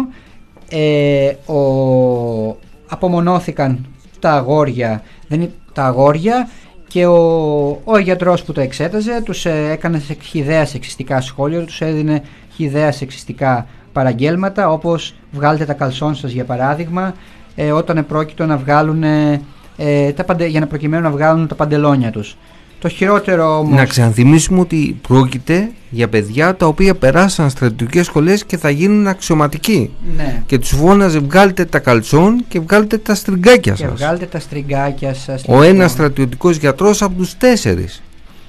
ε, 0.71 1.53
ο, 1.53 2.57
απομονώθηκαν 2.89 3.87
τα 4.19 4.33
αγόρια, 4.33 5.03
δεν, 5.29 5.51
τα 5.73 5.85
αγόρια 5.85 6.49
και 6.89 7.07
ο, 7.07 7.81
ο 7.85 7.99
γιατρός 7.99 8.43
που 8.43 8.53
το 8.53 8.61
εξέταζε 8.61 9.23
τους 9.25 9.47
ε, 9.47 9.71
έκανε 9.71 10.03
χιδέα 10.23 10.67
σεξιστικά 10.67 11.21
σχόλια, 11.21 11.65
τους 11.65 11.81
έδινε 11.81 12.23
χιδέα 12.55 12.93
σεξιστικά 12.93 13.67
παραγγέλματα 13.93 14.71
όπως 14.71 15.15
βγάλτε 15.33 15.65
τα 15.65 15.73
καλσόν 15.73 16.15
σας 16.15 16.31
για 16.31 16.45
παράδειγμα 16.45 17.15
ε, 17.55 17.73
όταν 17.73 17.97
επρόκειτο 17.97 18.47
να 18.47 18.57
βγάλουν 18.57 19.03
ε, 19.03 20.13
τα 20.13 20.37
για 20.47 20.61
να 20.61 20.67
προκειμένου 20.67 21.03
να 21.03 21.11
βγάλουν 21.11 21.47
τα 21.47 21.55
παντελόνια 21.55 22.11
τους. 22.11 22.37
Το 22.81 22.89
χειρότερο 22.89 23.59
όμως... 23.59 23.77
Να 23.77 23.85
ξαναθυμίσουμε 23.85 24.61
ότι 24.61 24.99
πρόκειται 25.09 25.71
για 25.91 26.09
παιδιά 26.09 26.57
τα 26.57 26.67
οποία 26.67 26.95
περάσαν 26.95 27.51
στρατιωτικές 27.51 28.07
σχολές 28.07 28.45
και 28.45 28.57
θα 28.57 28.71
γίνουν 28.71 29.07
αξιωματικοί. 29.07 29.91
Ναι. 30.17 30.43
Και 30.47 30.59
τους 30.59 30.69
φώναζε 30.69 31.19
βγάλτε 31.19 31.65
τα 31.65 31.79
καλτσόν 31.79 32.45
και 32.49 32.61
βγάλτε 32.61 32.99
τα 32.99 33.15
στριγκάκια 33.15 33.73
Και 33.73 33.85
σας. 33.85 33.93
βγάλτε 34.01 34.27
τα 34.27 34.39
στριγκάκια 34.39 35.15
σας. 35.15 35.45
Ο 35.47 35.53
λοιπόν. 35.53 35.63
ένας 35.63 35.91
στρατιωτικός 35.91 36.57
γιατρός 36.57 37.03
από 37.03 37.15
τους 37.15 37.37
τέσσερις. 37.37 38.03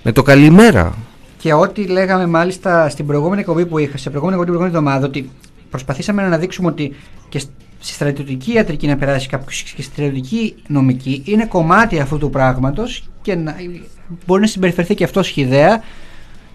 Με 0.03 0.11
το 0.11 0.21
καλημέρα. 0.21 0.93
Και 1.37 1.53
ό,τι 1.53 1.83
λέγαμε 1.85 2.27
μάλιστα 2.27 2.89
στην 2.89 3.05
προηγούμενη 3.05 3.41
εκπομπή 3.41 3.65
που 3.65 3.77
είχα, 3.77 3.97
σε 3.97 4.09
προηγούμενη 4.09 4.41
εκπομπή 4.41 4.57
την 4.57 4.69
προηγούμενη 4.69 4.77
εβδομάδα, 4.77 5.05
ότι 5.05 5.29
προσπαθήσαμε 5.69 6.21
να 6.21 6.27
αναδείξουμε 6.27 6.67
ότι 6.67 6.95
και 7.29 7.41
στη 7.81 7.93
στρατιωτική 7.93 8.53
ιατρική 8.53 8.87
να 8.87 8.97
περάσει 8.97 9.27
κάποιος 9.27 9.61
και 9.61 9.69
στη 9.69 9.81
στρατιωτική 9.81 10.55
νομική. 10.67 11.23
Είναι 11.25 11.45
κομμάτι 11.45 11.99
αυτού 11.99 12.17
του 12.17 12.29
πράγματος 12.29 13.03
και 13.21 13.35
να, 13.35 13.55
μπορεί 14.25 14.41
να 14.41 14.47
συμπεριφερθεί 14.47 14.95
και 14.95 15.03
αυτός 15.03 15.25
σχηδαία 15.25 15.83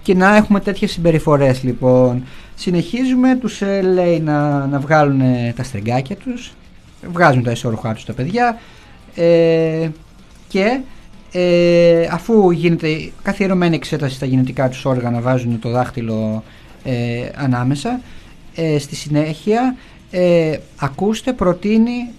και 0.03 0.15
να 0.15 0.37
έχουμε 0.37 0.61
τέτοιες 0.61 0.91
συμπεριφορές 0.91 1.63
λοιπόν. 1.63 2.25
Συνεχίζουμε, 2.55 3.37
τους 3.37 3.63
ε, 3.63 3.81
λέει 3.81 4.21
να, 4.21 4.67
να 4.67 4.79
βγάλουν 4.79 5.21
ε, 5.21 5.53
τα 5.57 5.63
στρεγγάκια 5.63 6.17
τους, 6.17 6.53
βγάζουν 7.13 7.43
τα 7.43 7.51
ισόρουχά 7.51 7.95
τους 7.95 8.05
τα 8.05 8.13
παιδιά. 8.13 8.59
Ε, 9.15 9.89
και 10.49 10.81
ε, 11.33 12.09
αφού 12.11 12.51
γίνεται 12.51 13.11
καθιερωμένη 13.23 13.75
εξέταση 13.75 14.15
στα 14.15 14.27
γενετικά 14.27 14.69
τους 14.69 14.85
όργανα 14.85 15.21
βάζουν 15.21 15.59
το 15.59 15.71
δάχτυλο 15.71 16.43
ε, 16.85 17.29
ανάμεσα 17.35 18.01
ε, 18.55 18.79
στη 18.79 18.95
συνέχεια 18.95 19.77
ε, 20.19 20.59
ακούστε 20.77 21.33
προτείνει 21.33 22.11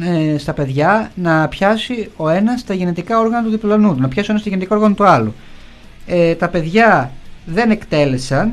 ε, 0.00 0.38
στα 0.38 0.52
παιδιά 0.52 1.10
να 1.14 1.48
πιάσει 1.48 2.10
ο 2.16 2.28
ένας 2.28 2.64
τα 2.64 2.74
γενετικά 2.74 3.18
όργανα 3.18 3.44
του 3.44 3.50
διπλανού 3.50 3.94
του, 3.94 4.00
να 4.00 4.08
πιάσει 4.08 4.30
ο 4.30 4.32
ένας 4.32 4.42
τα 4.42 4.48
γενετικά 4.48 4.76
όργανα 4.76 4.94
του 4.94 5.04
άλλου. 5.04 5.34
Ε, 6.06 6.34
τα 6.34 6.48
παιδιά 6.48 7.12
δεν 7.46 7.70
εκτέλεσαν 7.70 8.52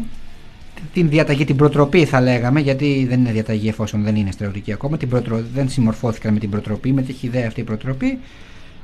την 0.93 1.09
διαταγή, 1.09 1.45
την 1.45 1.55
προτροπή 1.55 2.05
θα 2.05 2.21
λέγαμε, 2.21 2.59
γιατί 2.59 3.05
δεν 3.09 3.19
είναι 3.19 3.31
διαταγή 3.31 3.67
εφόσον 3.67 4.03
δεν 4.03 4.15
είναι 4.15 4.31
στρατιωτική 4.31 4.71
ακόμα, 4.71 4.97
την 4.97 5.09
προτρο... 5.09 5.43
δεν 5.53 5.69
συμμορφώθηκαν 5.69 6.33
με 6.33 6.39
την 6.39 6.49
προτροπή, 6.49 6.93
με 6.93 7.01
τη 7.01 7.15
ιδέα 7.21 7.47
αυτή 7.47 7.59
η 7.59 7.63
προτροπή 7.63 8.19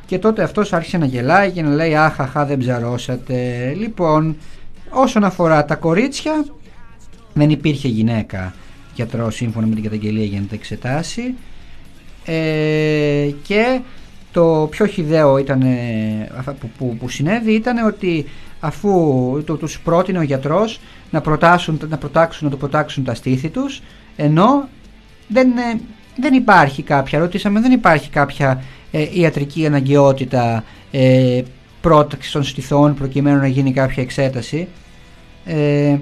και 0.06 0.20
τότε 0.20 0.44
αυτός 0.44 0.74
άρχισε 0.74 0.98
να 0.98 1.06
γελάει 1.06 1.52
και 1.52 1.62
να 1.62 1.70
λέει 1.70 1.96
αχ, 1.96 2.20
αχ, 2.20 2.46
δεν 2.46 2.58
ψαρώσατε. 2.58 3.70
Λοιπόν, 3.78 4.36
όσον 4.90 5.24
αφορά 5.24 5.66
τα 5.66 5.76
κορίτσια, 5.76 6.46
δεν 7.34 7.50
υπήρχε 7.50 7.88
γυναίκα 7.88 8.54
γιατρό 8.96 9.32
σύμφωνα 9.32 9.68
με 9.68 9.74
την 9.74 9.84
καταγγελία 9.84 10.26
για 10.26 10.40
να 10.40 10.46
τα 10.46 10.56
εξετάσει. 10.56 11.34
Ε, 12.26 13.30
και 13.44 13.80
το 14.32 14.68
πιο 14.72 14.86
χιδαίο 14.86 15.38
ήταν, 15.38 15.64
που, 16.60 16.70
που, 16.78 16.98
που 17.00 17.10
συνέβη 17.10 17.54
ήταν 17.54 17.86
ότι 17.86 18.26
αφού 18.60 18.92
το, 19.46 19.56
τους 19.56 19.80
πρότεινε 19.80 20.20
ο 20.20 20.22
γιατρός 20.22 20.80
να, 21.10 21.22
προτάσουν, 21.22 21.80
να, 21.90 21.98
προτάξουν, 21.98 22.46
να 22.46 22.52
του 22.54 22.60
προτάξουν 22.60 23.04
τα 23.04 23.14
στήθη 23.14 23.50
τους 23.50 23.82
ενώ 24.16 24.68
δεν, 25.28 25.50
ε, 25.58 25.80
δεν 26.18 26.34
υπάρχει 26.34 26.82
κάποια, 26.84 27.20
ρωτήσαμε 27.20 27.62
δεν 27.62 27.72
υπάρχει 27.72 28.10
κάποια 28.10 28.64
ε, 28.92 29.08
ιατρική 29.14 29.66
αναγκαιότητα 29.66 30.64
ε, 30.92 31.42
πρόταξης 31.82 32.32
των 32.32 32.44
στηθών 32.44 32.94
προκειμένου 32.96 33.40
να 33.40 33.48
γίνει 33.48 33.74
κάποια 33.74 34.04
εξέταση. 34.04 34.68
Ε, 35.46 35.98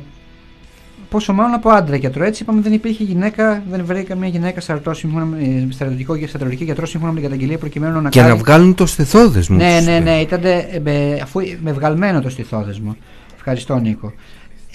πόσο 1.10 1.34
μάλλον 1.34 1.54
από 1.54 1.70
άντρα 1.70 1.96
γιατρό. 1.96 2.24
Έτσι 2.24 2.44
είπαμε 2.44 2.62
δεν 2.62 2.74
υπήρχε 2.74 3.04
γυναίκα, 3.04 3.64
δεν 3.70 3.86
βρήκε 3.86 4.02
καμία 4.08 4.28
γυναίκα 4.30 4.62
στρατιωτικό 4.62 4.96
σύμφωνα 4.96 5.26
με 5.26 5.68
στρατιωτικό 5.72 6.18
και 6.18 6.28
στρατιωτική 6.28 6.64
γιατρό 6.64 6.86
σύμφωνα 6.86 7.12
με 7.12 7.20
την 7.20 7.30
καταγγελία 7.30 7.58
προκειμένου 7.58 8.02
να 8.02 8.10
Και 8.10 8.20
κάνει. 8.20 8.32
να 8.32 8.38
βγάλουν 8.38 8.76
το 8.76 8.86
στεθόδεσμο. 8.86 9.58
Ναι, 9.58 9.76
τους, 9.78 9.86
ναι, 9.86 9.96
ε. 9.96 10.00
ναι, 10.00 10.12
ήταν 10.20 10.42
με, 10.84 11.20
αφού, 11.24 11.40
με 11.64 11.72
βγαλμένο 11.72 12.22
το 12.22 12.30
στιθόδεσμο. 12.30 12.96
Ευχαριστώ 13.36 13.76
Νίκο. 13.78 14.14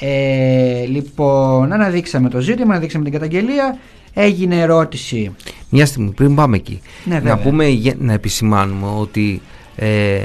Ε, 0.00 0.84
λοιπόν, 0.86 1.72
αναδείξαμε 1.72 2.28
το 2.28 2.40
ζήτημα, 2.40 2.70
αναδείξαμε 2.70 3.04
την 3.04 3.12
καταγγελία. 3.12 3.78
Έγινε 4.14 4.60
ερώτηση. 4.60 5.30
Μια 5.70 5.86
στιγμή 5.86 6.10
πριν 6.10 6.34
πάμε 6.34 6.56
εκεί. 6.56 6.80
Ναι, 7.04 7.14
να 7.14 7.20
βέβαια. 7.20 7.36
πούμε, 7.38 7.66
γε- 7.66 8.00
να 8.00 8.12
επισημάνουμε 8.12 8.86
ότι 8.98 9.40
ε, 9.76 10.18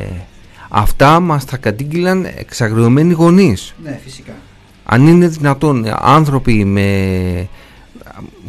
αυτά 0.70 1.20
μας 1.20 1.46
τα 1.46 1.58
κατήγγειλαν 1.58 2.28
εξαγριωμένοι 2.38 3.14
γονείς. 3.14 3.76
Ναι, 3.84 4.00
φυσικά. 4.04 4.32
Αν 4.92 5.08
είναι 5.08 5.28
δυνατόν 5.28 5.86
ε, 5.86 5.94
άνθρωποι 6.00 6.66
με 6.66 7.48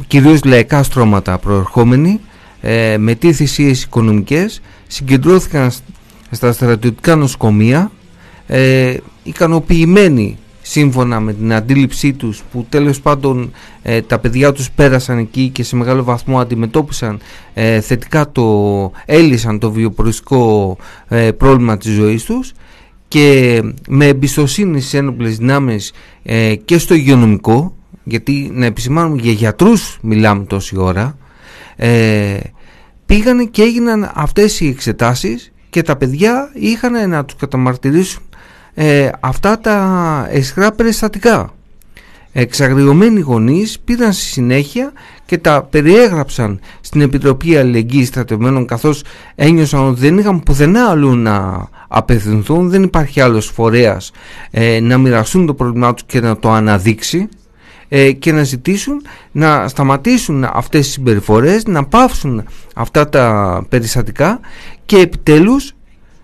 κυρίως 0.07 0.45
λαϊκά 0.45 0.83
στρώματα 0.83 1.39
προερχόμενοι 1.39 2.21
ε, 2.61 2.97
με 2.99 3.15
τι 3.15 3.33
θυσίες 3.33 3.83
οικονομικές 3.83 4.61
συγκεντρώθηκαν 4.87 5.71
σ- 5.71 5.83
στα 6.31 6.53
στρατιωτικά 6.53 7.17
νοσοκομεία 7.17 7.91
ε, 8.47 8.97
ικανοποιημένοι 9.23 10.39
σύμφωνα 10.63 11.21
με 11.21 11.33
την 11.33 11.53
αντίληψή 11.53 12.13
τους 12.13 12.43
που 12.53 12.67
τέλος 12.69 13.01
πάντων 13.01 13.53
ε, 13.83 14.01
τα 14.03 14.19
παιδιά 14.19 14.53
τους 14.53 14.71
πέρασαν 14.71 15.19
εκεί 15.19 15.49
και 15.49 15.63
σε 15.63 15.77
μεγάλο 15.77 16.05
βαθμό 16.05 16.41
αντιμετώπισαν 16.41 17.19
ε, 17.55 17.81
θετικά 17.81 18.33
το 18.33 18.93
έλυσαν 19.05 19.59
το 19.59 19.71
βιοποριστικό 19.71 20.77
ε, 21.09 21.31
πρόβλημα 21.31 21.77
της 21.77 21.93
ζωής 21.93 22.25
τους 22.25 22.53
και 23.11 23.63
με 23.89 24.07
εμπιστοσύνη 24.07 24.81
στις 24.81 24.95
ένοπλες 24.95 25.37
δυνάμεις 25.37 25.93
ε, 26.23 26.55
και 26.55 26.79
στο 26.79 26.95
υγειονομικό 26.95 27.77
γιατί 28.05 28.51
να 28.53 28.67
επισημάνουμε 28.67 29.21
για 29.23 29.33
γιατρούς 29.33 29.99
μιλάμε 30.03 30.45
τόση 30.45 30.79
ώρα 30.79 31.19
ε, 31.77 32.39
πήγανε 33.07 33.45
και 33.45 33.63
έγιναν 33.63 34.11
αυτές 34.15 34.61
οι 34.61 34.69
εξετάσεις 34.69 35.53
και 35.71 35.83
τα 35.83 35.97
παιδιά 35.97 36.51
είχαν 36.55 37.09
να 37.09 37.25
τους 37.25 37.37
καταμαρτυρήσουν 37.37 38.23
ε, 38.75 39.11
αυτά 39.21 39.59
τα 39.59 40.27
εσχρά 40.31 40.73
περιστατικά. 40.73 41.55
Εξαγριωμένοι 42.33 43.21
γονείς 43.21 43.81
πήραν 43.81 44.13
στη 44.13 44.23
συνέχεια 44.23 44.93
και 45.27 45.39
τα 45.39 45.63
περιέγραψαν 45.71 46.61
στην 46.81 47.01
Επιτροπή 47.01 47.57
Αλληλεγγύης 47.57 48.09
Στρατευμένων 48.09 48.67
καθώς 48.67 49.03
ένιωσαν 49.35 49.89
ότι 49.89 50.01
δεν 50.01 50.19
είχαν 50.19 50.43
πουθενά 50.43 50.89
αλλού 50.89 51.17
να 51.17 51.69
απευθυνθούν, 51.89 52.71
δεν 52.71 52.83
υπάρχει 52.83 53.21
άλλος 53.21 53.47
φορέας 53.47 54.11
ε, 54.51 54.81
να 54.81 54.99
μοιραστούν 54.99 55.47
το 55.47 55.55
πρόβλημά 55.55 55.95
τους 55.95 56.05
και 56.07 56.21
να 56.21 56.37
το 56.37 56.51
αναδείξει 56.51 57.29
ε, 57.89 58.13
και 58.13 58.33
να 58.33 58.43
ζητήσουν 58.43 59.03
να 59.33 59.69
σταματήσουν 59.69 60.45
αυτές 60.45 60.85
τις 60.85 60.93
συμπεριφορές, 60.93 61.67
να 61.67 61.85
πάυσουν 61.85 62.45
αυτά 62.75 63.09
τα 63.09 63.67
περιστατικά 63.69 64.41
και 64.87 64.97
επιτέλους 64.99 65.75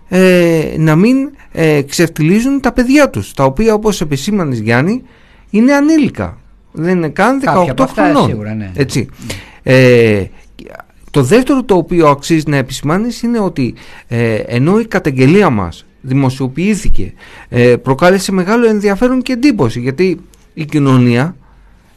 ε, 0.07 0.75
να 0.77 0.95
μην 0.95 1.17
ε, 1.51 1.81
ξεφτιλίζουν 1.81 2.61
τα 2.61 2.71
παιδιά 2.71 3.09
τους 3.09 3.33
τα 3.33 3.43
οποία 3.43 3.73
όπως 3.73 4.01
επισήμανες 4.01 4.59
Γιάννη 4.59 5.03
είναι 5.49 5.73
ανήλικα 5.73 6.37
δεν 6.71 6.97
είναι 6.97 7.09
καν 7.09 7.41
18 7.77 7.85
χρονών 7.93 8.29
σίγουρα, 8.29 8.53
ναι. 8.53 8.71
έτσι. 8.75 9.07
Ε, 9.63 10.23
το 11.11 11.23
δεύτερο 11.23 11.63
το 11.63 11.75
οποίο 11.75 12.07
αξίζει 12.07 12.43
να 12.47 12.57
επισημάνεις 12.57 13.21
είναι 13.21 13.39
ότι 13.39 13.73
ε, 14.07 14.35
ενώ 14.35 14.79
η 14.79 14.85
καταγγελία 14.85 15.49
μας 15.49 15.85
δημοσιοποιήθηκε 16.01 17.13
ε, 17.49 17.75
προκάλεσε 17.75 18.31
μεγάλο 18.31 18.67
ενδιαφέρον 18.67 19.21
και 19.21 19.33
εντύπωση 19.33 19.79
γιατί 19.79 20.19
η 20.53 20.65
κοινωνία 20.65 21.35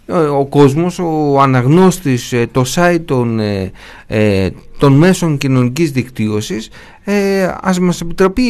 ε, 0.07 0.13
ο 0.13 0.47
κόσμος, 0.47 0.99
ο 0.99 1.41
αναγνώστης, 1.41 2.33
ε, 2.33 2.47
το 2.53 2.65
site 2.75 3.01
των, 3.05 3.41
ε, 4.07 4.51
των 4.79 4.93
μέσων 4.93 5.39
κοινωνικής 5.39 5.91
δικτύωσης 5.91 6.71
ε, 7.05 7.55
ας 7.61 7.79
μας 7.79 8.01
επιτραπεί 8.01 8.43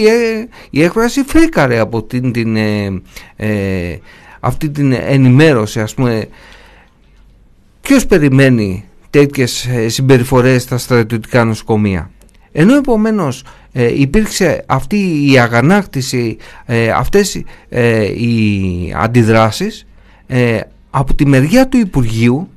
η 0.71 0.83
έκφραση 0.83 1.23
φρίκαρε 1.27 1.79
από 1.79 2.03
την, 2.03 2.33
την, 2.33 2.57
αυτή 4.41 4.71
την 4.71 4.93
ενημέρωση 4.93 5.81
ας 5.81 5.95
πούμε 5.95 6.29
ποιος 7.81 8.07
περιμένει 8.07 8.85
τέτοιες 9.11 9.69
συμπεριφορές 9.87 10.63
στα 10.63 10.79
στρατιωτικά 10.79 11.45
νοσοκομεία 11.45 12.11
ενώ 12.53 12.75
επομένως 12.75 13.45
υπήρξε 13.97 14.65
αυτή 14.67 15.31
η 15.33 15.39
αγανάκτηση 15.39 16.37
αυτές 16.95 17.35
οι 18.17 18.95
αντιδράσεις 18.97 19.87
από 20.91 21.15
τη 21.15 21.27
μεριά 21.27 21.69
του 21.69 21.79
Υπουργείου 21.79 22.49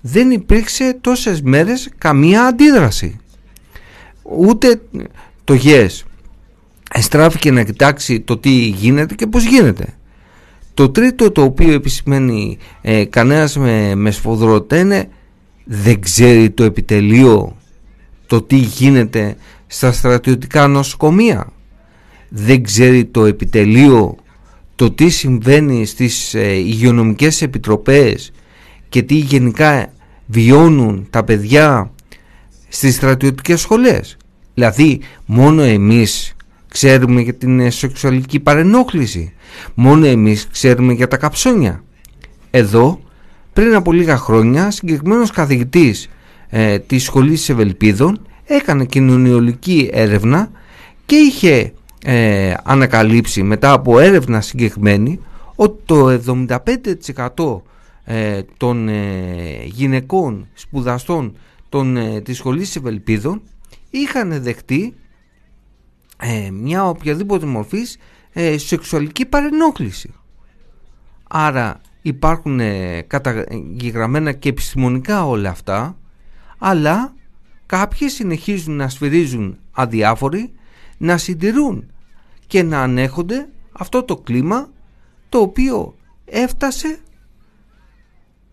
δεν 0.00 0.30
υπήρξε 0.30 0.98
τόσες 1.00 1.42
μέρες 1.42 1.88
καμία 1.98 2.42
αντίδραση. 2.42 3.16
Ούτε 4.22 4.80
το 5.44 5.54
ΓΕΣ 5.54 6.04
εστράφηκε 6.92 7.50
να 7.50 7.62
κοιτάξει 7.62 8.20
το 8.20 8.38
τι 8.38 8.50
γίνεται 8.50 9.14
και 9.14 9.26
πώς 9.26 9.44
γίνεται. 9.44 9.86
Το 10.74 10.90
τρίτο 10.90 11.30
το 11.30 11.42
οποίο 11.42 11.72
επισημαίνει 11.72 12.58
ε, 12.80 13.04
κανένας 13.04 13.56
με, 13.56 13.94
με 13.94 14.10
σφοδρότητα 14.10 14.78
είναι 14.78 15.08
δεν 15.64 16.00
ξέρει 16.00 16.50
το 16.50 16.64
επιτελείο 16.64 17.56
το 18.26 18.42
τι 18.42 18.56
γίνεται 18.56 19.36
στα 19.66 19.92
στρατιωτικά 19.92 20.66
νοσοκομεία. 20.66 21.52
Δεν 22.28 22.62
ξέρει 22.62 23.04
το 23.04 23.24
επιτελείο 23.24 24.16
το 24.74 24.90
τι 24.90 25.08
συμβαίνει 25.08 25.86
στις 25.86 26.34
ε, 26.34 26.52
υγειονομικές 26.52 27.42
επιτροπές 27.42 28.32
και 28.88 29.02
τι 29.02 29.14
γενικά 29.14 29.92
βιώνουν 30.26 31.06
τα 31.10 31.24
παιδιά 31.24 31.90
στις 32.68 32.94
στρατιωτικές 32.94 33.60
σχολές. 33.60 34.16
Δηλαδή 34.54 35.00
μόνο 35.26 35.62
εμείς 35.62 36.36
ξέρουμε 36.72 37.20
για 37.20 37.34
την 37.34 37.60
ε, 37.60 37.70
σεξουαλική 37.70 38.40
παρενόχληση. 38.40 39.32
Μόνο 39.74 40.06
εμείς 40.06 40.46
ξέρουμε 40.52 40.92
για 40.92 41.08
τα 41.08 41.16
καψόνια. 41.16 41.84
Εδώ 42.50 43.00
πριν 43.52 43.74
από 43.74 43.92
λίγα 43.92 44.16
χρόνια 44.16 44.70
συγκεκριμένος 44.70 45.30
καθηγητής 45.30 46.08
ε, 46.48 46.78
της 46.78 47.02
σχολής 47.02 47.48
Ευελπίδων 47.48 48.26
έκανε 48.44 48.84
κοινωνιολική 48.84 49.90
έρευνα 49.92 50.50
και 51.06 51.16
είχε 51.16 51.72
ε, 52.04 52.54
ανακαλύψει 52.64 53.42
μετά 53.42 53.72
από 53.72 53.98
έρευνα 53.98 54.40
συγκεκριμένη 54.40 55.20
ότι 55.54 55.82
το 55.84 56.20
75% 57.46 57.60
ε, 58.04 58.40
των 58.56 58.88
ε, 58.88 59.64
γυναικών 59.64 60.48
σπουδαστών 60.54 61.36
των, 61.68 61.96
ε, 61.96 62.20
της 62.20 62.36
σχολής 62.36 62.76
Ευελπίδων 62.76 63.42
είχαν 63.90 64.42
δεχτεί 64.42 64.94
μια 66.52 66.88
οποιαδήποτε 66.88 67.46
μορφής 67.46 67.96
σεξουαλική 68.56 69.26
παρενόχληση. 69.26 70.14
Άρα 71.28 71.80
υπάρχουν 72.02 72.60
καταγεγραμμένα 73.06 74.32
και 74.32 74.48
επιστημονικά 74.48 75.26
όλα 75.26 75.50
αυτά 75.50 75.96
αλλά 76.58 77.14
κάποιοι 77.66 78.08
συνεχίζουν 78.08 78.76
να 78.76 78.88
σφυρίζουν 78.88 79.58
αδιάφοροι 79.72 80.52
να 80.98 81.16
συντηρούν 81.16 81.92
και 82.46 82.62
να 82.62 82.82
ανέχονται 82.82 83.48
αυτό 83.72 84.02
το 84.02 84.16
κλίμα 84.16 84.70
το 85.28 85.38
οποίο 85.38 85.96
έφτασε 86.24 86.98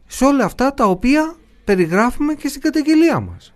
σε 0.08 0.26
όλα 0.26 0.46
αυτά 0.46 0.74
τα 0.74 0.86
οποία 0.86 1.36
περιγράφουμε 1.64 2.34
και 2.34 2.48
στην 2.48 2.62
καταγγελία 2.62 3.20
μας. 3.20 3.54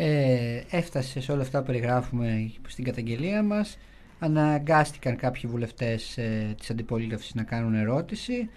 Ε, 0.00 0.62
έφτασε 0.70 1.20
σε 1.20 1.32
όλα 1.32 1.42
αυτά 1.42 1.58
που 1.58 1.66
περιγράφουμε 1.66 2.52
στην 2.68 2.84
καταγγελία 2.84 3.42
μας. 3.42 3.78
Αναγκάστηκαν 4.18 5.16
κάποιοι 5.16 5.50
βουλευτές 5.50 6.18
ε, 6.18 6.54
της 6.58 6.70
αντιπολίτευσης 6.70 7.34
να 7.34 7.42
κάνουν 7.42 7.74
ερώτηση. 7.74 8.48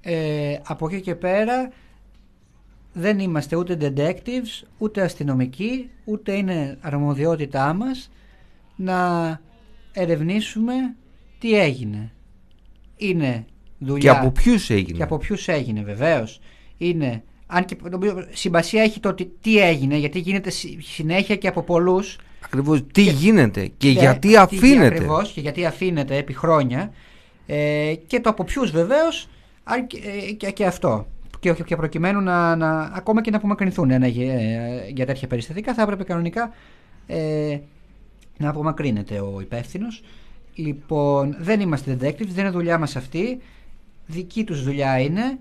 Ε, 0.00 0.56
από 0.66 0.86
εκεί 0.86 1.00
και 1.00 1.14
πέρα 1.14 1.72
δεν 2.92 3.18
είμαστε 3.18 3.56
ούτε 3.56 3.78
detectives, 3.80 4.66
ούτε 4.78 5.02
αστυνομικοί, 5.02 5.90
ούτε 6.04 6.32
είναι 6.32 6.78
αρμοδιότητά 6.80 7.72
μας 7.72 8.10
να 8.76 9.40
ερευνήσουμε 9.92 10.74
τι 11.38 11.58
έγινε. 11.58 12.12
Είναι 12.96 13.44
δουλειά. 13.78 14.12
Και 14.12 14.18
από 14.18 14.30
ποιους 14.30 14.70
έγινε; 14.70 14.96
Και 14.96 15.02
από 15.02 15.18
ποιους 15.18 15.48
έγινε, 15.48 15.82
βεβαίως. 15.82 16.40
Είναι. 16.78 17.22
Αν 17.54 17.64
και 17.64 17.76
σημασία 18.30 18.82
έχει 18.82 19.00
το 19.00 19.14
τι, 19.40 19.58
έγινε, 19.58 19.96
γιατί 19.96 20.18
γίνεται 20.18 20.50
συνέχεια 20.78 21.36
και 21.36 21.48
από 21.48 21.62
πολλούς. 21.62 22.18
Ακριβώς. 22.44 22.82
Τι 22.92 23.02
γίνεται 23.02 23.70
και, 23.76 23.88
γιατί 23.88 24.36
αφήνεται; 24.36 24.86
Ακριβώς 24.86 25.32
και 25.32 25.40
γιατί 25.40 25.66
αφήνεται 25.66 26.16
επί 26.16 26.32
χρόνια. 26.32 26.92
Ε, 27.46 27.94
και 28.06 28.20
το 28.20 28.30
από 28.30 28.44
ποιους 28.44 28.70
βεβαίως. 28.70 29.28
Ε, 29.74 30.32
και, 30.32 30.50
και, 30.50 30.66
αυτό. 30.66 31.06
Και, 31.40 31.52
και 31.52 31.76
προκειμένου 31.76 32.20
να, 32.20 32.56
να, 32.56 32.80
ακόμα 32.80 33.22
και 33.22 33.30
να 33.30 33.36
απομακρυνθούν 33.36 33.90
ένα, 33.90 34.06
για, 34.06 34.34
για 34.94 35.06
τέτοια 35.06 35.28
περιστατικά 35.28 35.74
θα 35.74 35.82
έπρεπε 35.82 36.04
κανονικά 36.04 36.52
ε, 37.06 37.58
να 38.38 38.48
απομακρύνεται 38.48 39.20
ο 39.20 39.38
υπεύθυνος. 39.40 40.02
Λοιπόν, 40.54 41.36
δεν 41.38 41.60
είμαστε 41.60 41.96
detectives, 42.00 42.28
δεν 42.28 42.44
είναι 42.44 42.50
δουλειά 42.50 42.78
μας 42.78 42.96
αυτή. 42.96 43.40
Δική 44.06 44.44
τους 44.44 44.62
δουλειά 44.62 44.98
είναι 44.98 45.38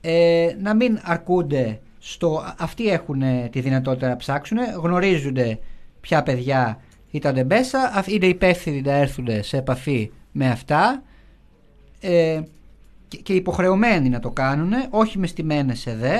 ε, 0.00 0.48
να 0.60 0.74
μην 0.74 0.98
αρκούνται 1.02 1.80
στο... 1.98 2.54
Αυτοί 2.58 2.88
έχουν 2.88 3.22
τη 3.50 3.60
δυνατότητα 3.60 4.08
να 4.08 4.16
ψάξουν, 4.16 4.58
γνωρίζονται 4.82 5.58
ποια 6.00 6.22
παιδιά 6.22 6.80
ήταν 7.10 7.46
μέσα, 7.46 8.04
είναι 8.06 8.26
υπεύθυνοι 8.26 8.80
να 8.80 8.92
έρθουν 8.92 9.28
σε 9.40 9.56
επαφή 9.56 10.10
με 10.32 10.50
αυτά 10.50 11.02
ε, 12.00 12.40
και, 13.22 13.32
υποχρεωμένοι 13.32 14.08
να 14.08 14.20
το 14.20 14.30
κάνουν, 14.30 14.72
όχι 14.90 15.18
μες 15.18 15.30
στημένες 15.30 15.80
σε 15.80 15.94
δε, 15.94 16.16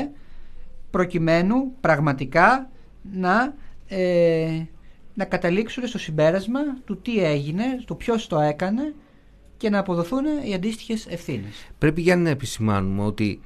προκειμένου 0.90 1.72
πραγματικά 1.80 2.70
να 3.12 3.54
ε, 3.88 4.62
να 5.14 5.24
καταλήξουν 5.24 5.86
στο 5.86 5.98
συμπέρασμα 5.98 6.60
του 6.84 7.00
τι 7.00 7.24
έγινε, 7.24 7.64
του 7.86 7.96
ποιος 7.96 8.26
το 8.26 8.40
έκανε 8.40 8.94
και 9.56 9.70
να 9.70 9.78
αποδοθούν 9.78 10.24
οι 10.44 10.54
αντίστοιχες 10.54 11.06
ευθύνες. 11.06 11.66
Πρέπει 11.78 12.00
για 12.00 12.16
να 12.16 12.28
επισημάνουμε 12.28 13.02
ότι 13.02 13.40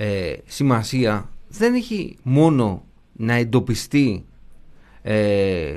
ε, 0.00 0.32
σημασία 0.46 1.28
δεν 1.48 1.74
έχει 1.74 2.16
μόνο 2.22 2.84
να 3.12 3.34
εντοπιστεί 3.34 4.24
ε, 5.02 5.74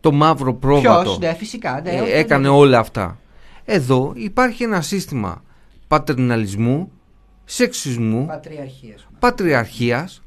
το 0.00 0.12
μαύρο 0.12 0.54
πρόβατο. 0.54 1.02
Ποιος, 1.02 1.18
ναι, 1.18 1.34
φυσικά. 1.34 1.80
Ναι, 1.80 1.90
ε, 1.90 2.18
έκανε 2.18 2.48
όλα 2.48 2.78
αυτά. 2.78 3.18
Εδώ 3.64 4.12
υπάρχει 4.16 4.62
ένα 4.62 4.80
σύστημα 4.80 5.42
πατερναλισμού, 5.88 6.90
σεξισμού, 7.44 8.26
πατριαρχίας, 8.26 9.06
πατριαρχίας 9.18 10.22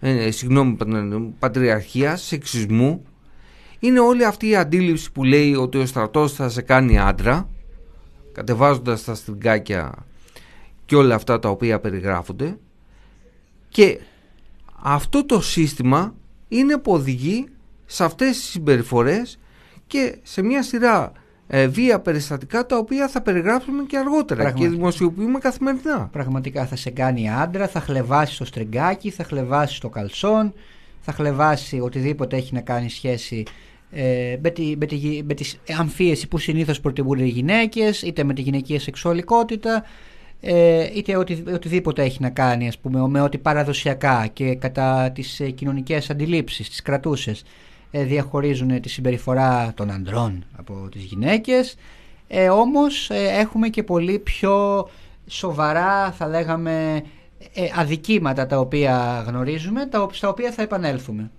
ε, 0.00 0.30
συγγνώμη, 0.30 0.76
πατριαρχίας, 1.38 2.22
σεξισμού 2.22 3.02
είναι 3.78 4.00
όλη 4.00 4.24
αυτή 4.24 4.48
η 4.48 4.56
αντίληψη 4.56 5.12
που 5.12 5.24
λέει 5.24 5.54
ότι 5.54 5.78
ο 5.78 5.86
στρατός 5.86 6.32
θα 6.32 6.48
σε 6.48 6.62
κάνει 6.62 6.98
άντρα 6.98 7.48
κατεβάζοντας 8.32 9.04
τα 9.04 9.14
στριγκάκια 9.14 10.06
και 10.90 10.96
όλα 10.96 11.14
αυτά 11.14 11.38
τα 11.38 11.48
οποία 11.48 11.80
περιγράφονται 11.80 12.56
και 13.68 14.00
αυτό 14.82 15.24
το 15.24 15.40
σύστημα 15.40 16.14
είναι 16.48 16.78
που 16.78 16.92
οδηγεί 16.92 17.48
σε 17.86 18.04
αυτές 18.04 18.28
τις 18.28 18.48
συμπεριφορές 18.48 19.38
και 19.86 20.18
σε 20.22 20.42
μια 20.42 20.62
σειρά 20.62 21.12
ε, 21.46 21.66
βία 21.66 22.00
περιστατικά 22.00 22.66
τα 22.66 22.76
οποία 22.76 23.08
θα 23.08 23.20
περιγράψουμε 23.20 23.82
και 23.82 23.98
αργότερα 23.98 24.40
Πραγματικά. 24.40 24.68
και 24.68 24.76
δημοσιοποιούμε 24.76 25.38
καθημερινά. 25.38 26.08
Πραγματικά 26.12 26.66
θα 26.66 26.76
σε 26.76 26.90
κάνει 26.90 27.30
άντρα, 27.30 27.68
θα 27.68 27.80
χλεβάσει 27.80 28.38
το 28.38 28.44
στριγκάκι, 28.44 29.10
θα 29.10 29.24
χλεβάσει 29.24 29.80
το 29.80 29.88
καλσόν, 29.88 30.52
θα 31.00 31.12
χλεβάσει 31.12 31.80
οτιδήποτε 31.80 32.36
έχει 32.36 32.54
να 32.54 32.60
κάνει 32.60 32.90
σχέση 32.90 33.42
ε, 33.90 34.36
με, 34.42 34.50
τη, 34.50 34.74
με, 34.76 34.86
τη, 34.86 34.94
γυ- 34.94 35.24
με 35.24 35.34
τις 35.34 35.60
αμφίεση 35.78 36.28
που 36.28 36.38
συνήθως 36.38 36.80
προτιμούν 36.80 37.18
οι 37.18 37.28
γυναίκες, 37.28 38.02
είτε 38.02 38.24
με 38.24 38.34
τη 38.34 38.42
γυναικεία 38.42 38.80
σεξουαλικότητα, 38.80 39.84
ε, 40.40 40.88
είτε 40.94 41.16
οτι, 41.16 41.44
οτιδήποτε 41.54 42.02
έχει 42.02 42.18
να 42.20 42.30
κάνει 42.30 42.68
ας 42.68 42.78
πούμε, 42.78 43.08
με 43.08 43.20
ό,τι 43.20 43.38
παραδοσιακά 43.38 44.26
και 44.32 44.54
κατά 44.54 45.10
τις 45.14 45.40
ε, 45.40 45.50
κοινωνικές 45.50 46.10
αντιλήψεις, 46.10 46.68
τις 46.68 46.82
κρατούσες, 46.82 47.42
ε, 47.90 48.04
διαχωρίζουν 48.04 48.80
τη 48.80 48.88
συμπεριφορά 48.88 49.72
των 49.76 49.90
ανδρών 49.90 50.44
από 50.56 50.88
τις 50.90 51.02
γυναίκες. 51.02 51.74
Ε, 52.28 52.48
όμως 52.48 53.10
ε, 53.10 53.26
έχουμε 53.38 53.68
και 53.68 53.82
πολύ 53.82 54.18
πιο 54.18 54.88
σοβαρά 55.26 56.12
θα 56.12 56.28
λέγαμε 56.28 57.02
ε, 57.54 57.66
αδικήματα 57.76 58.46
τα 58.46 58.58
οποία 58.58 59.24
γνωρίζουμε, 59.26 59.86
τα, 59.86 60.02
ο- 60.02 60.08
στα 60.12 60.28
οποία 60.28 60.52
θα 60.52 60.62
επανέλθουμε. 60.62 61.30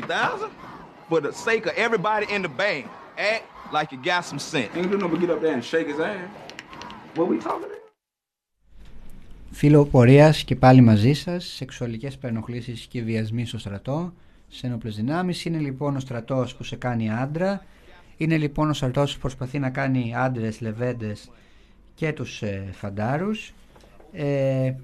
3,000? 0.00 0.50
For 1.08 1.20
Φίλο 9.50 9.84
πορείας 9.84 10.44
και 10.44 10.56
πάλι 10.56 10.80
μαζί 10.80 11.12
σας, 11.12 11.44
σεξουαλικές 11.44 12.18
παρενοχλήσεις 12.18 12.86
και 12.86 13.02
βιασμοί 13.02 13.46
στο 13.46 13.58
στρατό, 13.58 14.12
σε 14.48 14.66
ενόπλες 14.66 14.96
δυνάμεις. 14.96 15.44
Είναι 15.44 15.58
λοιπόν 15.58 15.96
ο 15.96 16.00
στρατός 16.00 16.54
που 16.54 16.64
σε 16.64 16.76
κάνει 16.76 17.12
άντρα, 17.12 17.64
είναι 18.16 18.36
λοιπόν 18.36 18.70
ο 18.70 18.72
στρατός 18.72 19.14
που 19.14 19.20
προσπαθεί 19.20 19.58
να 19.58 19.70
κάνει 19.70 20.14
άντρες, 20.16 20.60
λεβέντες 20.60 21.30
και 21.94 22.12
τους 22.12 22.42
ε, 22.42 22.68
φαντάρους. 22.72 23.52
Ε, 24.12 24.74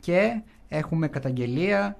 και 0.00 0.40
έχουμε 0.68 1.08
καταγγελία 1.08 1.96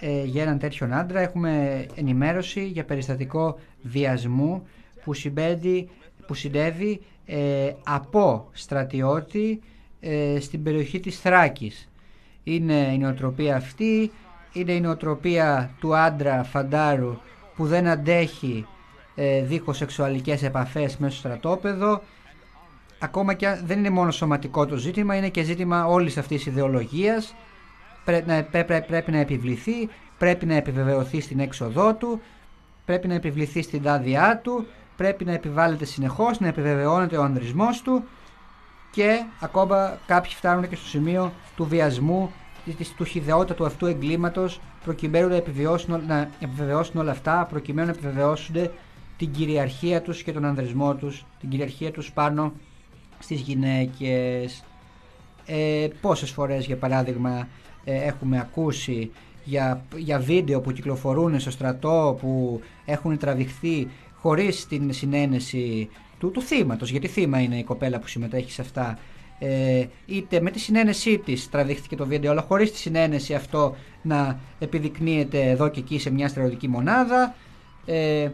ε, 0.00 0.24
για 0.24 0.42
έναν 0.42 0.58
τέτοιον 0.58 0.92
άντρα, 0.92 1.20
έχουμε 1.20 1.86
ενημέρωση 1.94 2.66
για 2.66 2.84
περιστατικό 2.84 3.58
βιασμού 3.82 4.66
που 5.04 5.14
συμπένει, 5.14 5.88
που 6.26 6.34
συντεύει 6.34 7.00
ε, 7.26 7.72
από 7.84 8.48
στρατιώτη 8.52 9.60
ε, 10.00 10.40
στην 10.40 10.62
περιοχή 10.62 11.00
της 11.00 11.20
Θράκης. 11.20 11.88
Είναι 12.42 12.92
η 12.92 12.98
νοοτροπία 12.98 13.56
αυτή, 13.56 14.10
είναι 14.52 14.72
η 14.72 14.80
νοοτροπία 14.80 15.74
του 15.80 15.96
άντρα 15.96 16.42
φαντάρου 16.44 17.16
που 17.56 17.66
δεν 17.66 17.86
αντέχει 17.86 18.66
ε, 19.14 19.42
δίχως 19.42 19.76
σεξουαλικές 19.76 20.42
επαφές 20.42 20.96
μέσα 20.96 21.16
στο 21.16 21.28
στρατόπεδο. 21.28 22.02
Ακόμα 22.98 23.34
και 23.34 23.46
αν 23.46 23.60
δεν 23.64 23.78
είναι 23.78 23.90
μόνο 23.90 24.10
σωματικό 24.10 24.66
το 24.66 24.76
ζήτημα, 24.76 25.16
είναι 25.16 25.28
και 25.28 25.42
ζήτημα 25.42 25.86
όλης 25.86 26.18
αυτής 26.18 26.36
της 26.42 26.52
ιδεολογίας. 26.52 27.34
Πρέ- 28.04 28.26
να- 28.26 28.42
πρέ- 28.42 28.64
πρέ- 28.66 28.86
πρέπει 28.86 29.10
να 29.10 29.18
επιβληθεί, 29.18 29.88
πρέπει 30.18 30.46
να 30.46 30.54
επιβεβαιωθεί 30.54 31.20
στην 31.20 31.40
έξοδό 31.40 31.94
του, 31.94 32.20
πρέπει 32.84 33.08
να 33.08 33.14
επιβληθεί 33.14 33.62
στην 33.62 33.88
άδειά 33.88 34.40
του, 34.42 34.66
πρέπει 34.96 35.24
να 35.24 35.32
επιβάλλεται 35.32 35.84
συνεχώς, 35.84 36.40
να 36.40 36.46
επιβεβαιώνεται 36.48 37.16
ο 37.16 37.22
ανδρισμός 37.22 37.82
του 37.82 38.04
και 38.92 39.24
ακόμα 39.40 39.98
κάποιοι 40.06 40.32
φτάνουν 40.32 40.68
και 40.68 40.76
στο 40.76 40.86
σημείο 40.86 41.32
του 41.56 41.64
βιασμού, 41.66 42.32
της, 42.76 42.94
του 42.94 43.04
χιδεότητα 43.04 43.54
του 43.54 43.66
αυτού 43.66 43.86
εγκλήματος 43.86 44.60
προκειμένου 44.84 45.28
να, 45.28 45.34
επιβιώσουν, 45.34 45.94
ό- 45.94 46.02
να 46.06 46.30
επιβεβαιώσουν 46.40 47.00
όλα 47.00 47.10
αυτά, 47.10 47.46
προκειμένου 47.50 47.86
να 47.86 47.92
επιβεβαιώσουν 47.92 48.54
την 49.16 49.30
κυριαρχία 49.30 50.02
τους 50.02 50.22
και 50.22 50.32
τον 50.32 50.44
ανδρισμό 50.44 50.94
τους, 50.94 51.24
την 51.40 51.48
κυριαρχία 51.48 51.90
τους 51.90 52.12
πάνω 52.12 52.52
στις 53.18 53.40
γυναίκες. 53.40 54.64
Ε, 55.46 55.88
πόσες 56.00 56.30
φορές 56.30 56.66
για 56.66 56.76
παράδειγμα 56.76 57.30
ε, 57.30 57.46
έχουμε 57.84 58.38
ακούσει 58.38 59.10
για, 59.44 59.84
για 59.96 60.18
βίντεο 60.18 60.60
που 60.60 60.72
κυκλοφορούν 60.72 61.40
στο 61.40 61.50
στρατό 61.50 62.16
που 62.20 62.60
έχουν 62.84 63.18
τραβηχθεί 63.18 63.88
χωρίς 64.20 64.66
την 64.66 64.92
συνένεση 64.92 65.88
του, 66.18 66.30
του 66.30 66.42
θύματος. 66.42 66.90
Γιατί 66.90 67.06
θύμα 67.08 67.40
είναι 67.40 67.58
η 67.58 67.64
κοπέλα 67.64 67.98
που 67.98 68.08
συμμετέχει 68.08 68.50
σε 68.52 68.60
αυτά. 68.60 68.98
Ε, 69.38 69.84
είτε 70.06 70.40
με 70.40 70.50
τη 70.50 70.58
συνένεσή 70.58 71.18
της 71.18 71.50
τραβήχθηκε 71.50 71.96
το 71.96 72.06
βίντεο 72.06 72.30
αλλά 72.30 72.42
χωρίς 72.42 72.72
τη 72.72 72.78
συνένεση 72.78 73.34
αυτό 73.34 73.76
να 74.02 74.38
επιδεικνύεται 74.58 75.50
εδώ 75.50 75.68
και 75.68 75.80
εκεί 75.80 75.98
σε 75.98 76.10
μια 76.10 76.28
στρατιωτική 76.28 76.68
μονάδα. 76.68 77.34
Ε, 77.86 78.30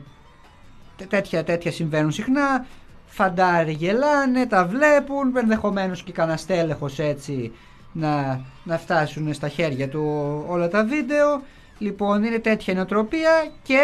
Τέ- 0.96 1.08
τέτοια, 1.08 1.44
τέτοια 1.44 1.72
συμβαίνουν 1.72 2.10
συχνά. 2.12 2.66
Φαντάροι 3.06 3.72
γελάνε, 3.72 4.46
τα 4.46 4.66
βλέπουν, 4.66 5.36
ενδεχομένως 5.36 6.02
και 6.02 6.12
κανένα 6.12 6.36
στέλεχος 6.36 6.98
έτσι 6.98 7.52
να, 7.92 8.40
να 8.64 8.78
φτάσουν 8.78 9.34
στα 9.34 9.48
χέρια 9.48 9.88
του 9.88 10.04
όλα 10.48 10.68
τα 10.68 10.84
βίντεο. 10.84 11.42
Λοιπόν, 11.78 12.24
είναι 12.24 12.38
τέτοια 12.38 12.72
η 12.72 12.76
νοοτροπία 12.76 13.52
και 13.62 13.80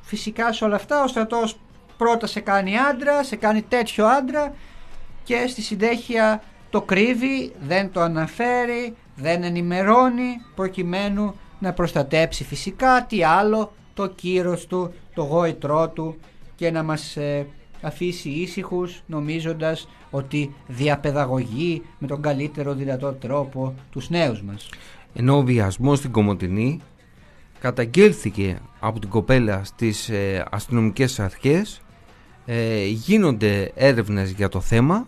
φυσικά 0.00 0.52
σε 0.52 0.64
όλα 0.64 0.76
αυτά 0.76 1.02
ο 1.02 1.06
στρατός 1.06 1.58
πρώτα 1.96 2.26
σε 2.26 2.40
κάνει 2.40 2.78
άντρα, 2.78 3.24
σε 3.24 3.36
κάνει 3.36 3.62
τέτοιο 3.62 4.06
άντρα 4.06 4.54
και 5.24 5.46
στη 5.48 5.62
συνέχεια 5.62 6.42
το 6.70 6.82
κρύβει, 6.82 7.52
δεν 7.60 7.92
το 7.92 8.00
αναφέρει, 8.00 8.96
δεν 9.14 9.42
ενημερώνει 9.42 10.42
προκειμένου 10.54 11.34
να 11.58 11.72
προστατέψει 11.72 12.44
φυσικά 12.44 13.04
τι 13.08 13.24
άλλο 13.24 13.72
το 13.94 14.06
κύρος 14.06 14.66
του, 14.66 14.94
το 15.14 15.22
γόητρό 15.22 15.88
του 15.88 16.18
και 16.56 16.70
να 16.70 16.82
μας 16.82 17.16
ε, 17.16 17.46
αφήσει 17.80 18.28
ήσυχους 18.28 19.02
νομίζοντας 19.06 19.88
ότι 20.10 20.54
διαπαιδαγωγεί 20.66 21.82
με 21.98 22.06
τον 22.06 22.22
καλύτερο 22.22 22.74
δυνατό 22.74 23.12
τρόπο 23.12 23.74
τους 23.90 24.10
νέους 24.10 24.42
μας. 24.42 24.68
Ενώ 25.14 25.36
ο 25.36 25.42
βιασμός 25.42 25.98
στην 25.98 26.10
Κομωτινή 26.10 26.80
καταγγέλθηκε 27.60 28.58
από 28.80 28.98
την 28.98 29.08
κοπέλα 29.08 29.64
στις 29.64 30.08
ε, 30.08 30.44
αστυνομικές 30.50 31.20
αρχές 31.20 31.80
ε, 32.46 32.84
γίνονται 32.86 33.72
έρευνες 33.74 34.30
για 34.30 34.48
το 34.48 34.60
θέμα 34.60 35.06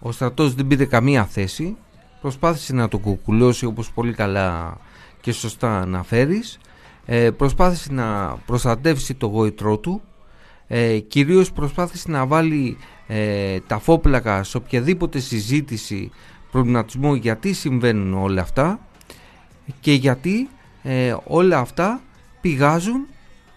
ο 0.00 0.12
στρατός 0.12 0.54
δεν 0.54 0.66
πήρε 0.66 0.84
καμία 0.84 1.24
θέση 1.24 1.76
προσπάθησε 2.20 2.74
να 2.74 2.88
το 2.88 2.98
κουκουλώσει 2.98 3.64
όπως 3.64 3.92
πολύ 3.92 4.12
καλά 4.12 4.78
και 5.20 5.32
σωστά 5.32 5.80
αναφέρεις 5.80 6.58
ε, 7.06 7.30
προσπάθησε 7.30 7.92
να 7.92 8.36
προστατεύσει 8.46 9.14
το 9.14 9.26
γόητρό 9.26 9.78
του 9.78 10.02
ε, 10.72 10.98
κυρίως 10.98 11.52
προσπάθησε 11.52 12.10
να 12.10 12.26
βάλει 12.26 12.76
ε, 13.06 13.58
τα 13.66 13.78
φόπλακα 13.78 14.42
σε 14.42 14.56
οποιαδήποτε 14.56 15.18
συζήτηση 15.18 16.10
προβληματισμό 16.50 17.14
γιατί 17.14 17.52
συμβαίνουν 17.52 18.14
όλα 18.14 18.42
αυτά 18.42 18.80
και 19.80 19.92
γιατί 19.92 20.48
ε, 20.82 21.14
όλα 21.24 21.58
αυτά 21.58 22.00
πηγάζουν 22.40 23.06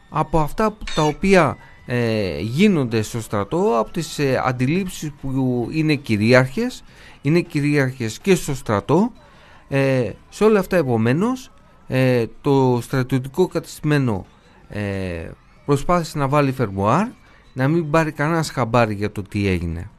από 0.09 0.39
αυτά 0.39 0.71
που- 0.71 0.83
τα 0.95 1.01
οποία 1.03 1.57
ε, 1.85 2.39
γίνονται 2.39 3.01
στο 3.01 3.21
στρατό 3.21 3.77
από 3.79 3.91
τις 3.91 4.19
ε, 4.19 4.41
αντιλήψεις 4.45 5.11
που 5.21 5.67
είναι 5.71 5.95
κυρίαρχες 5.95 6.83
είναι 7.21 7.41
κυρίαρχες 7.41 8.19
και 8.19 8.35
στο 8.35 8.55
στρατό. 8.55 9.11
Ε, 9.69 10.09
σε 10.29 10.43
όλα 10.43 10.59
αυτά 10.59 10.77
επομένως 10.77 11.51
ε, 11.87 12.25
το 12.41 12.79
στρατιωτικό 12.81 13.47
κατεστημένο 13.47 14.25
ε, 14.69 15.29
προσπάθησε 15.65 16.17
να 16.17 16.27
βάλει 16.27 16.51
φερμοάρ 16.51 17.07
να 17.53 17.67
μην 17.67 17.89
πάρει 17.89 18.11
κανένας 18.11 18.49
χαμπάρι 18.49 18.93
για 18.93 19.11
το 19.11 19.21
τι 19.21 19.47
έγινε. 19.47 19.89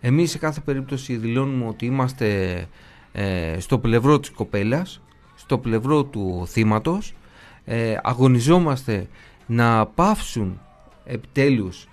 Εμείς 0.00 0.30
σε 0.30 0.38
κάθε 0.38 0.60
περίπτωση 0.60 1.16
δηλώνουμε 1.16 1.66
ότι 1.66 1.86
είμαστε 1.86 2.58
ε, 3.12 3.56
στο 3.60 3.78
πλευρό 3.78 4.20
της 4.20 4.30
κοπέλας, 4.30 5.00
στο 5.34 5.58
πλευρό 5.58 6.04
του 6.04 6.46
θύματος, 6.48 7.14
ε, 7.64 7.96
αγωνιζόμαστε 8.02 9.08
να 9.46 9.86
πάυσουν 9.86 10.60
επιτέλους 11.04 11.88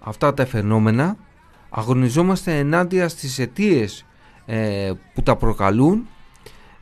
αυτά 0.00 0.34
τα 0.34 0.46
φαινόμενα, 0.46 1.16
αγωνιζόμαστε 1.70 2.58
ενάντια 2.58 3.08
στις 3.08 3.38
αιτίες 3.38 4.06
ε, 4.46 4.92
που 5.14 5.22
τα 5.22 5.36
προκαλούν, 5.36 6.06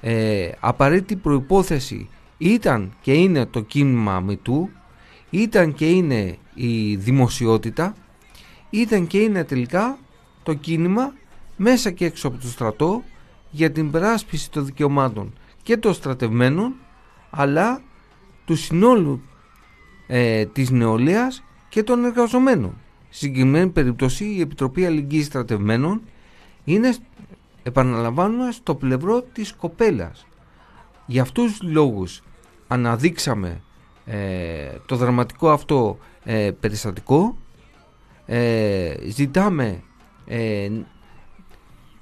ε, 0.01 0.51
απαραίτητη 0.61 1.16
προϋπόθεση 1.16 2.09
ήταν 2.39 2.93
και 3.01 3.12
είναι 3.12 3.47
το 3.47 3.61
κίνημα 3.61 4.20
μητού, 4.20 4.70
ήταν 5.33 5.74
και 5.74 5.91
είναι 5.91 6.39
η 6.55 6.97
δημοσιότητα, 6.97 7.95
ήταν 8.70 9.07
και 9.07 9.18
είναι 9.18 9.45
τελικά 9.45 9.99
το 10.43 10.55
κίνημα 10.55 11.12
μέσα 11.57 11.91
και 11.91 12.05
έξω 12.05 12.28
από 12.28 12.39
το 12.39 12.47
στρατό 12.47 13.03
για 13.51 13.72
την 13.72 13.91
περάσπιση 13.91 14.51
των 14.51 14.64
δικαιωμάτων 14.64 15.33
και 15.62 15.76
των 15.76 15.95
στρατευμένων 15.95 16.74
αλλά 17.30 17.83
του 18.45 18.57
συνόλου 18.57 19.22
ε, 20.07 20.47
της 20.47 20.70
νεολαίας 20.70 21.43
και 21.68 21.83
των 21.83 22.05
εργαζομένων. 22.05 22.76
Στη 23.09 23.24
συγκεκριμένη 23.24 23.70
περίπτωση 23.70 24.24
η 24.24 24.41
Επιτροπή 24.41 24.87
Αλληλεγγύης 24.87 25.26
Στρατευμένων 25.26 26.03
είναι 26.64 26.95
επαναλαμβάνουμε 27.62 28.53
στο 28.53 28.74
πλευρό 28.74 29.22
της 29.22 29.53
κοπέλας. 29.53 30.26
Για 31.07 31.22
αυτούς 31.22 31.59
τους 31.59 31.70
λόγους 31.70 32.22
αναδείξαμε 32.68 33.49
ε, 33.49 33.72
το 34.87 34.97
δραματικό 34.97 35.51
αυτό 35.51 35.99
ε, 36.25 36.51
περιστατικό 36.61 37.37
ε, 38.27 38.95
ζητάμε 39.09 39.83
ε, 40.27 40.71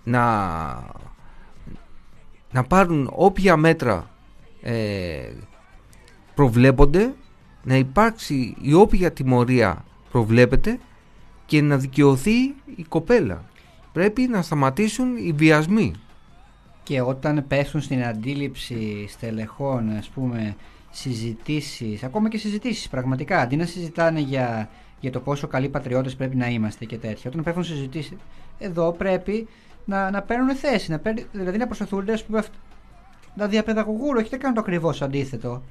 να, 0.05 0.25
να 2.53 2.65
πάρουν 2.65 3.11
όποια 3.15 3.57
μέτρα 3.57 4.11
ε, 4.63 5.33
προβλέπονται 6.35 7.15
να 7.63 7.77
υπάρξει 7.77 8.57
η 8.61 8.75
όποια 8.75 9.13
τιμωρία 9.13 9.85
προβλέπεται 10.11 10.79
και 11.47 11.63
να 11.63 11.77
δικαιωθεί 11.77 12.41
η 12.77 12.85
κοπέλα. 12.89 13.45
Πρέπει 13.93 14.23
να 14.23 14.43
σταματήσουν 14.43 15.17
οι 15.17 15.33
βιασμοί. 15.33 15.93
Και 16.83 17.01
όταν 17.01 17.45
πέσουν 17.49 17.81
στην 17.81 18.05
αντίληψη 18.05 19.07
στελεχών, 19.09 19.91
ας 19.91 20.09
πούμε, 20.09 20.57
συζητήσεις, 20.91 22.03
ακόμα 22.03 22.29
και 22.29 22.39
συζητήσεις 22.39 22.89
πραγματικά, 22.89 23.41
αντί 23.41 23.57
να 23.57 23.67
συζητάνε 23.67 24.21
για, 24.21 24.69
για 25.01 25.11
το 25.11 25.21
πόσο 25.21 25.47
καλοί 25.47 25.69
πατριώτες 25.69 26.17
πρέπει 26.17 26.37
να 26.37 26.49
είμαστε 26.49 26.85
και 26.85 26.99
τέτοια, 26.99 27.31
όταν 27.31 27.43
πέφτουν 27.43 27.65
συζητήσεις, 27.65 28.17
εδώ 28.59 28.93
πρέπει 28.93 29.49
να, 29.85 30.11
να 30.11 30.23
παίρνουν 30.23 30.57
θέση, 30.57 30.91
να 30.91 30.99
παίρνουν, 30.99 31.25
δηλαδή 31.33 31.59
να 31.59 31.67
προσπαθούν 31.67 32.11
ας 32.11 32.25
πούμε, 32.25 32.39
αυ- 32.39 32.55
να 33.35 33.47
διαπαιδαγωγούν, 33.47 34.17
όχι 34.17 34.29
να 34.31 34.39
κάνουν 34.39 34.55
το 34.55 34.61
ακριβώς 34.61 35.03
αντίθετο. 35.03 35.63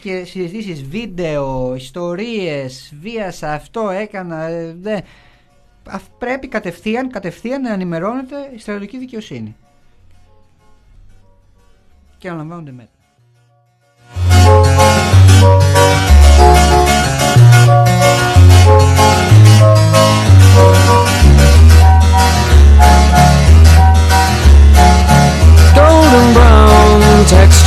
Και 0.00 0.24
συζητήσεις, 0.24 0.82
βίντεο, 0.84 1.74
ιστορίες, 1.74 2.94
βίασα 3.00 3.52
αυτό, 3.52 3.90
έκανα, 3.90 4.42
ε, 4.42 4.74
δε. 4.80 5.00
Αυ- 5.88 6.10
πρέπει 6.18 6.48
κατευθείαν, 6.48 7.10
κατευθείαν 7.10 7.60
να 7.60 7.72
ενημερώνεται 7.72 8.50
η 8.54 8.58
στρατιωτική 8.58 8.98
δικαιοσύνη. 8.98 9.56
Και 12.18 12.30
να 12.30 12.36
λαμβάνονται 12.36 12.72
μέτρα. 12.72 12.93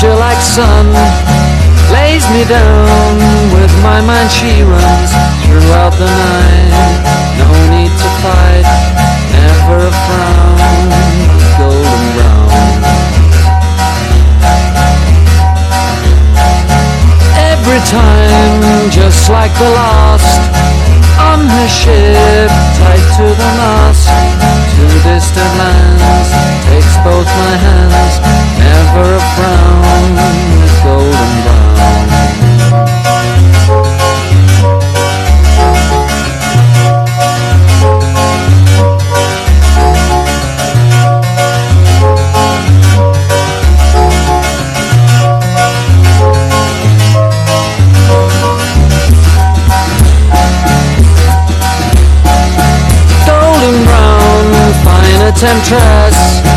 Texture 0.08 0.20
like 0.20 0.42
sun 0.42 0.88
lays 1.92 2.24
me 2.32 2.44
down 2.46 3.16
with 3.54 3.72
my 3.84 4.02
mind. 4.02 4.30
She 4.32 4.64
runs 4.64 5.12
throughout 5.44 5.94
the 5.98 6.08
night. 6.08 6.72
No 7.40 7.50
need 7.72 7.92
to 7.92 8.10
fight 8.24 8.68
never 9.34 9.88
a 9.88 9.94
frown. 10.06 10.90
Golden 11.58 12.04
brown. 12.16 12.50
Every 17.52 17.82
time 17.88 18.90
just 18.92 19.30
like 19.30 19.54
the 19.58 19.70
last 19.70 20.68
on 21.20 21.40
her 21.40 21.68
ship 21.68 22.52
tied 22.78 23.06
to 23.18 23.26
the 23.42 23.50
mast 23.60 24.08
to 24.74 24.86
distant 25.04 25.54
lands 25.58 26.30
both 27.08 27.26
my 27.26 27.56
hands 27.66 28.16
never 28.60 29.16
a 29.16 29.24
frown 29.34 29.78
golden 53.58 53.86
brown 53.86 54.18
temptress. 55.36 56.57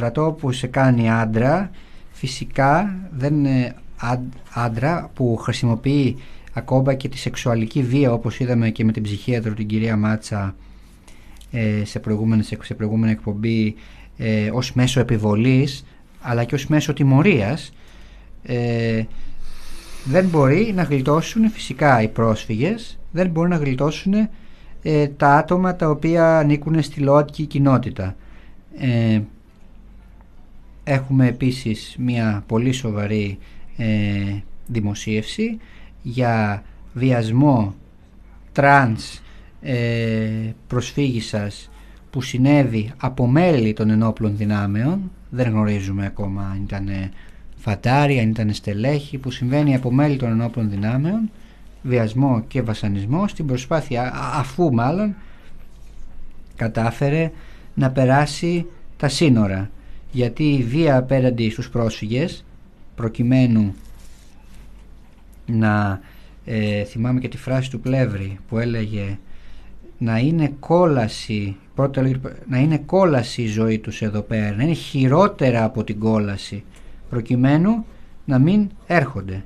Στρατό 0.00 0.36
που 0.40 0.52
σε 0.52 0.66
κάνει 0.66 1.10
άντρα, 1.10 1.70
φυσικά 2.12 2.96
δεν 3.16 3.34
είναι 3.34 3.74
άν- 3.96 4.32
άντρα 4.54 5.10
που 5.14 5.36
χρησιμοποιεί 5.36 6.16
ακόμα 6.52 6.94
και 6.94 7.08
τη 7.08 7.18
σεξουαλική 7.18 7.82
βία 7.82 8.12
όπως 8.12 8.40
είδαμε 8.40 8.70
και 8.70 8.84
με 8.84 8.92
την 8.92 9.02
ψυχίατρο 9.02 9.54
την 9.54 9.66
κυρία 9.66 9.96
Μάτσα 9.96 10.54
ε, 11.50 11.84
σε, 11.84 11.98
προηγούμενες, 11.98 12.56
σε 12.62 12.74
προηγούμενη 12.74 13.12
εκπομπή 13.12 13.74
ε, 14.16 14.50
ως 14.52 14.72
μέσο 14.72 15.00
επιβολής 15.00 15.84
αλλά 16.20 16.44
και 16.44 16.54
ως 16.54 16.66
μέσο 16.66 16.92
τιμωρίας. 16.92 17.72
Ε, 18.42 19.02
δεν 20.04 20.24
μπορεί 20.24 20.72
να 20.74 20.82
γλιτώσουν 20.82 21.50
φυσικά 21.50 22.02
οι 22.02 22.08
πρόσφυγες 22.08 22.98
δεν 23.10 23.28
μπορεί 23.28 23.48
να 23.48 23.56
γλιτώσουν 23.56 24.14
ε, 24.82 25.08
τα 25.08 25.36
άτομα 25.36 25.76
τα 25.76 25.90
οποία 25.90 26.38
ανήκουν 26.38 26.82
στη 26.82 27.00
ΛΟΑΤΚΙ 27.00 27.44
κοινότητα. 27.44 28.16
Ε, 28.78 29.20
έχουμε 30.90 31.26
επίσης 31.26 31.94
μια 31.98 32.44
πολύ 32.46 32.72
σοβαρή 32.72 33.38
ε, 33.76 33.86
δημοσίευση 34.66 35.58
για 36.02 36.62
βιασμό 36.92 37.74
τρανς 38.52 39.20
ε, 39.62 40.52
προσφύγισας 40.66 41.70
που 42.10 42.20
συνέβη 42.22 42.92
από 42.96 43.26
μέλη 43.26 43.72
των 43.72 43.90
ενόπλων 43.90 44.36
δυνάμεων. 44.36 45.10
Δεν 45.30 45.48
γνωρίζουμε 45.48 46.06
ακόμα 46.06 46.42
αν 46.42 46.62
ήταν 46.62 46.88
φαντάροι, 47.56 48.18
αν 48.18 48.28
ήταν 48.28 48.52
στελέχη 48.52 49.18
που 49.18 49.30
συμβαίνει 49.30 49.74
από 49.74 49.92
μέλη 49.92 50.16
των 50.16 50.30
ενόπλων 50.30 50.70
δυνάμεων. 50.70 51.30
Βιασμό 51.82 52.44
και 52.48 52.62
βασανισμό 52.62 53.28
στην 53.28 53.46
προσπάθεια 53.46 54.02
α- 54.02 54.38
αφού 54.38 54.72
μάλλον 54.72 55.14
κατάφερε 56.56 57.30
να 57.74 57.90
περάσει 57.90 58.66
τα 58.96 59.08
σύνορα 59.08 59.70
γιατί 60.12 60.52
η 60.52 60.62
βία 60.62 60.96
απέναντι 60.96 61.50
στους 61.50 61.70
πρόσφυγες 61.70 62.44
προκειμένου 62.94 63.74
να 65.46 66.00
ε, 66.44 66.84
θυμάμαι 66.84 67.20
και 67.20 67.28
τη 67.28 67.36
φράση 67.36 67.70
του 67.70 67.80
Πλεύρη 67.80 68.38
που 68.48 68.58
έλεγε 68.58 69.18
να 69.98 70.18
είναι 70.18 70.52
κόλαση 70.60 71.56
πρώτα 71.74 72.00
έλεγε, 72.00 72.18
να 72.48 72.58
είναι 72.58 72.78
κόλαση 72.78 73.42
η 73.42 73.46
ζωή 73.46 73.78
τους 73.78 74.02
εδώ 74.02 74.20
πέρα 74.20 74.56
να 74.56 74.62
είναι 74.62 74.72
χειρότερα 74.72 75.64
από 75.64 75.84
την 75.84 75.98
κόλαση 75.98 76.64
προκειμένου 77.10 77.84
να 78.24 78.38
μην 78.38 78.68
έρχονται 78.86 79.44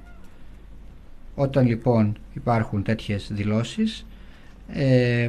όταν 1.35 1.67
λοιπόν 1.67 2.17
υπάρχουν 2.35 2.83
τέτοιες 2.83 3.31
δηλώσεις 3.33 4.07
ε, 4.73 5.29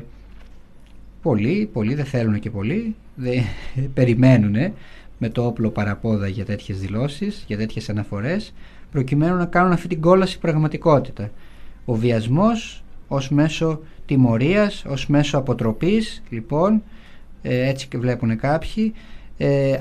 πολλοί, 1.22 1.70
πολλοί 1.74 1.94
δεν 1.94 2.06
θέλουν 2.06 2.40
και 2.40 2.50
πολλοί 2.50 2.96
δεν 3.16 3.44
περιμένουν 3.94 4.74
με 5.18 5.30
το 5.30 5.45
όπλο 5.45 5.70
παραπόδα 5.70 6.28
για 6.28 6.45
τέτοιες 6.45 6.80
δηλώσεις, 6.80 7.43
για 7.47 7.57
τέτοιες 7.57 7.89
αναφορές 7.89 8.53
προκειμένου 8.91 9.36
να 9.36 9.45
κάνουν 9.45 9.72
αυτή 9.72 9.88
την 9.88 10.01
κόλαση 10.01 10.39
πραγματικότητα. 10.39 11.32
Ο 11.86 11.95
βιασμός 11.95 12.84
ως 13.07 13.30
μέσο 13.30 13.80
τιμωρίας, 14.05 14.86
ως 14.88 15.07
μέσο 15.07 15.38
αποτροπής 15.38 16.24
λοιπόν 16.30 16.84
ε, 17.41 17.68
έτσι 17.70 17.88
και 17.88 17.97
βλέπουν 17.97 18.38
κάποιοι 18.38 18.93
ε, 19.38 19.78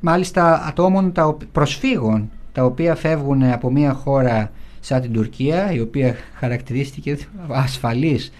μάλιστα 0.00 0.66
ατόμων 0.66 1.12
τα, 1.12 1.26
οπ- 1.26 1.44
προσφύγων 1.44 2.30
τα 2.52 2.64
οποία 2.64 2.94
φεύγουν 2.94 3.42
από 3.42 3.70
μια 3.70 3.92
χώρα 3.92 4.50
σαν 4.80 5.00
την 5.00 5.12
Τουρκία 5.12 5.72
η 5.72 5.80
οποία 5.80 6.14
χαρακτηρίστηκε 6.34 7.18
ασφαλής 7.48 8.32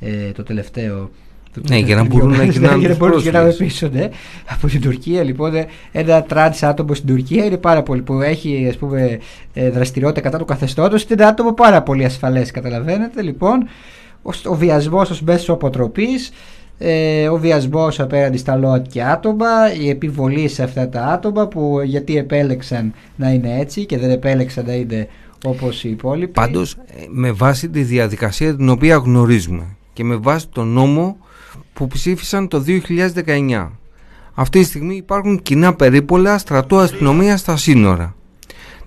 ε, 0.00 0.30
το 0.32 0.42
τελευταίο 0.42 0.98
το 1.00 1.10
Ναι, 1.68 1.76
για 1.76 1.96
να 1.96 2.06
τελευταίο 2.06 2.18
μπορούν 2.18 2.30
να 2.30 2.42
δύο 2.42 2.52
γυρνάνε 2.52 2.76
μέρες, 2.76 2.86
τους 2.86 2.88
για 2.88 2.88
να 2.88 2.96
μπορούν 2.96 3.14
να 3.14 3.22
γυρνάνε 3.22 3.44
πρόσφυγες. 3.44 3.72
πίσω 3.72 3.88
ναι, 3.92 4.08
από 4.48 4.66
την 4.66 4.80
Τουρκία 4.80 5.22
λοιπόν 5.22 5.54
ε, 5.54 5.66
ένα 5.92 6.22
τρανς 6.22 6.62
άτομο 6.62 6.94
στην 6.94 7.08
Τουρκία 7.08 7.44
είναι 7.44 7.56
πάρα 7.56 7.82
πολύ 7.82 8.02
που 8.02 8.20
έχει 8.20 8.66
ας 8.68 8.76
πούμε 8.76 9.18
ε, 9.54 9.70
δραστηριότητα 9.70 10.20
κατά 10.20 10.38
του 10.38 10.44
καθεστώτος. 10.44 11.02
Είναι 11.02 11.22
ένα 11.22 11.28
άτομο 11.28 11.52
πάρα 11.52 11.82
πολύ 11.82 12.04
ασφαλές 12.04 12.50
καταλαβαίνετε 12.50 13.22
λοιπόν. 13.22 13.68
Ο, 14.22 14.30
ο 14.44 14.54
βιασμός 14.54 15.10
ως 15.10 15.22
μέσος 15.22 15.48
αποτροπής 15.48 16.30
ε, 16.78 17.28
ο 17.28 17.38
βιασμός 17.38 18.00
απέναντι 18.00 18.36
στα 18.36 18.56
ΛΟΑΤ 18.56 18.86
άτομα 19.12 19.74
η 19.80 19.88
επιβολή 19.88 20.48
σε 20.48 20.62
αυτά 20.62 20.88
τα 20.88 21.04
άτομα 21.04 21.48
που 21.48 21.80
γιατί 21.84 22.16
επέλεξαν 22.16 22.94
να 23.16 23.30
είναι 23.30 23.58
έτσι 23.60 23.86
και 23.86 23.98
δεν 23.98 24.10
επέλεξαν 24.10 24.64
να 24.66 24.72
είναι 24.72 25.08
όπως 25.44 25.84
οι 25.84 25.90
υπόλοιποι. 25.90 26.32
Πάντως 26.32 26.72
ε, 26.72 27.04
με 27.08 27.32
βάση 27.32 27.68
τη 27.68 27.82
διαδικασία 27.82 28.56
την 28.56 28.68
οποία 28.68 28.96
γνωρίζουμε 28.96 29.76
και 29.92 30.04
με 30.04 30.16
βάση 30.16 30.48
τον 30.48 30.68
νόμο 30.68 31.16
που 31.72 31.86
ψήφισαν 31.86 32.48
το 32.48 32.64
2019. 33.26 33.68
Αυτή 34.34 34.58
τη 34.58 34.64
στιγμή 34.64 34.96
υπάρχουν 34.96 35.42
κοινά 35.42 35.74
περίπολα 35.74 36.38
στρατού 36.38 36.78
αστυνομία 36.78 37.36
στα 37.36 37.56
σύνορα. 37.56 38.14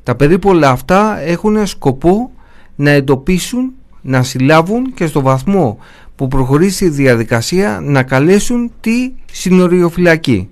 Τα 0.04 0.16
περίπολα 0.16 0.70
αυτά 0.70 1.20
έχουν 1.20 1.68
σκοπό 1.68 2.32
να 2.76 2.90
εντοπίσουν, 2.90 3.72
να 4.02 4.24
συλλάβουν 4.24 4.94
και 4.94 5.06
στο 5.06 5.22
βαθμό 5.22 5.78
που 6.16 6.28
προχωρήσει 6.28 6.86
η 6.86 6.90
διαδικασία 6.90 7.80
να 7.84 8.04
καλέσουν 8.04 8.72
τη 8.82 9.12
συνοριοφυλακή. 9.32 10.50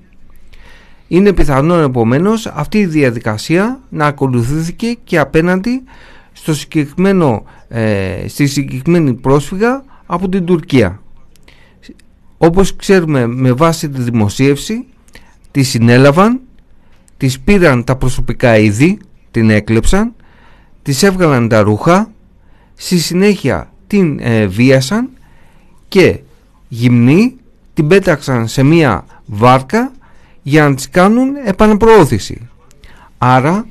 Είναι 1.08 1.34
πιθανόν 1.34 1.84
επομένως 1.84 2.48
αυτή 2.48 2.78
η 2.78 2.86
διαδικασία 2.86 3.80
να 3.90 4.06
ακολουθήθηκε 4.06 4.98
και 5.04 5.20
απέναντι 5.20 5.84
στο 6.32 6.54
συγκεκριμένο, 6.54 7.44
ε, 7.68 8.28
στη 8.28 8.48
συγκεκριμένη 8.48 9.14
πρόσφυγα 9.14 9.84
από 10.06 10.30
την 10.30 10.46
Τουρκία. 10.46 11.02
Όπως 12.42 12.76
ξέρουμε 12.76 13.28
με 13.28 13.52
βάση 13.52 13.90
τη 13.90 14.02
δημοσίευση 14.02 14.86
τη 15.52 15.64
συνέλαβαν, 15.64 16.40
της 17.18 17.40
πήραν 17.40 17.84
τα 17.84 17.96
προσωπικά 17.96 18.58
είδη, 18.58 19.00
την 19.32 19.50
έκλεψαν, 19.50 20.14
της 20.82 21.04
έβγαλαν 21.04 21.48
τα 21.48 21.62
ρούχα, 21.62 22.12
στη 22.76 23.00
συνέχεια 23.00 23.72
την 23.88 24.20
ε, 24.22 24.46
βίασαν 24.46 25.10
και 25.88 26.20
γυμνή 26.68 27.36
την 27.74 27.88
πέταξαν 27.88 28.48
σε 28.48 28.64
μία 28.64 29.06
βάρκα 29.26 29.92
για 30.42 30.70
να 30.70 30.76
τις 30.76 30.90
κάνουν 30.90 31.36
επαναπροώθηση. 31.46 32.50
Άρα 33.18 33.68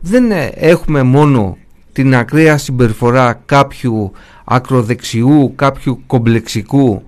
δεν 0.00 0.30
ε, 0.30 0.52
έχουμε 0.54 1.02
μόνο 1.02 1.56
την 1.92 2.14
ακραία 2.14 2.58
συμπεριφορά 2.58 3.42
κάποιου 3.46 4.12
ακροδεξιού, 4.44 5.52
κάποιου 5.56 6.02
κομπλεξικού 6.06 7.02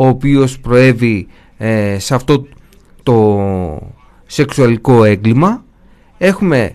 ο 0.00 0.06
οποίος 0.06 0.60
προέβη 0.60 1.26
ε, 1.56 1.98
σε 1.98 2.14
αυτό 2.14 2.46
το 3.02 3.42
σεξουαλικό 4.26 5.04
έγκλημα. 5.04 5.64
Έχουμε 6.18 6.74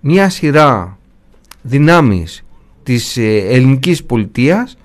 μια 0.00 0.28
σειρά 0.28 0.98
δυνάμεις 1.62 2.44
της 2.82 3.16
ε, 3.16 3.36
ελληνικής 3.36 4.04
πολιτείας 4.04 4.76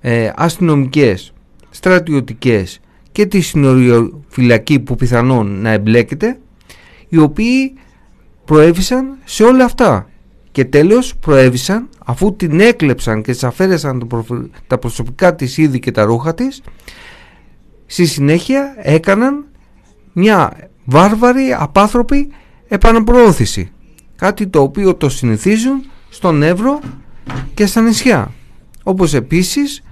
ε, 0.00 0.30
αστυνομικές, 0.36 1.32
στρατιωτικές 1.70 2.80
και 3.12 3.26
τη 3.26 3.40
συνοριοφυλακή 3.40 4.78
που 4.80 4.96
πιθανόν 4.96 5.60
να 5.60 5.70
εμπλέκεται 5.70 6.38
οι 7.08 7.16
οποίοι 7.16 7.74
προέβησαν 8.44 9.16
σε 9.24 9.42
όλα 9.44 9.64
αυτά 9.64 10.08
και 10.52 10.64
τέλος 10.64 11.16
προέβησαν 11.16 11.88
αφού 12.04 12.36
την 12.36 12.60
έκλεψαν 12.60 13.22
και 13.22 13.32
της 13.32 13.44
αφαίρεσαν 13.44 13.98
το 13.98 14.06
προφ- 14.06 14.46
τα 14.66 14.78
προσωπικά 14.78 15.34
της 15.34 15.58
είδη 15.58 15.78
και 15.78 15.90
τα 15.90 16.04
ρούχα 16.04 16.34
της 16.34 16.62
στη 17.86 18.06
συνέχεια 18.06 18.74
έκαναν 18.78 19.44
μια 20.12 20.52
βάρβαρη 20.84 21.52
απάνθρωπη 21.58 22.30
επαναπροώθηση. 22.68 23.70
Κάτι 24.16 24.46
το 24.46 24.60
οποίο 24.60 24.94
το 24.94 25.08
συνηθίζουν 25.08 25.84
στον 26.08 26.42
Εύρο 26.42 26.80
και 27.54 27.66
στα 27.66 27.80
νησιά. 27.80 28.32
Όπως 28.82 29.14
επίσης 29.14 29.82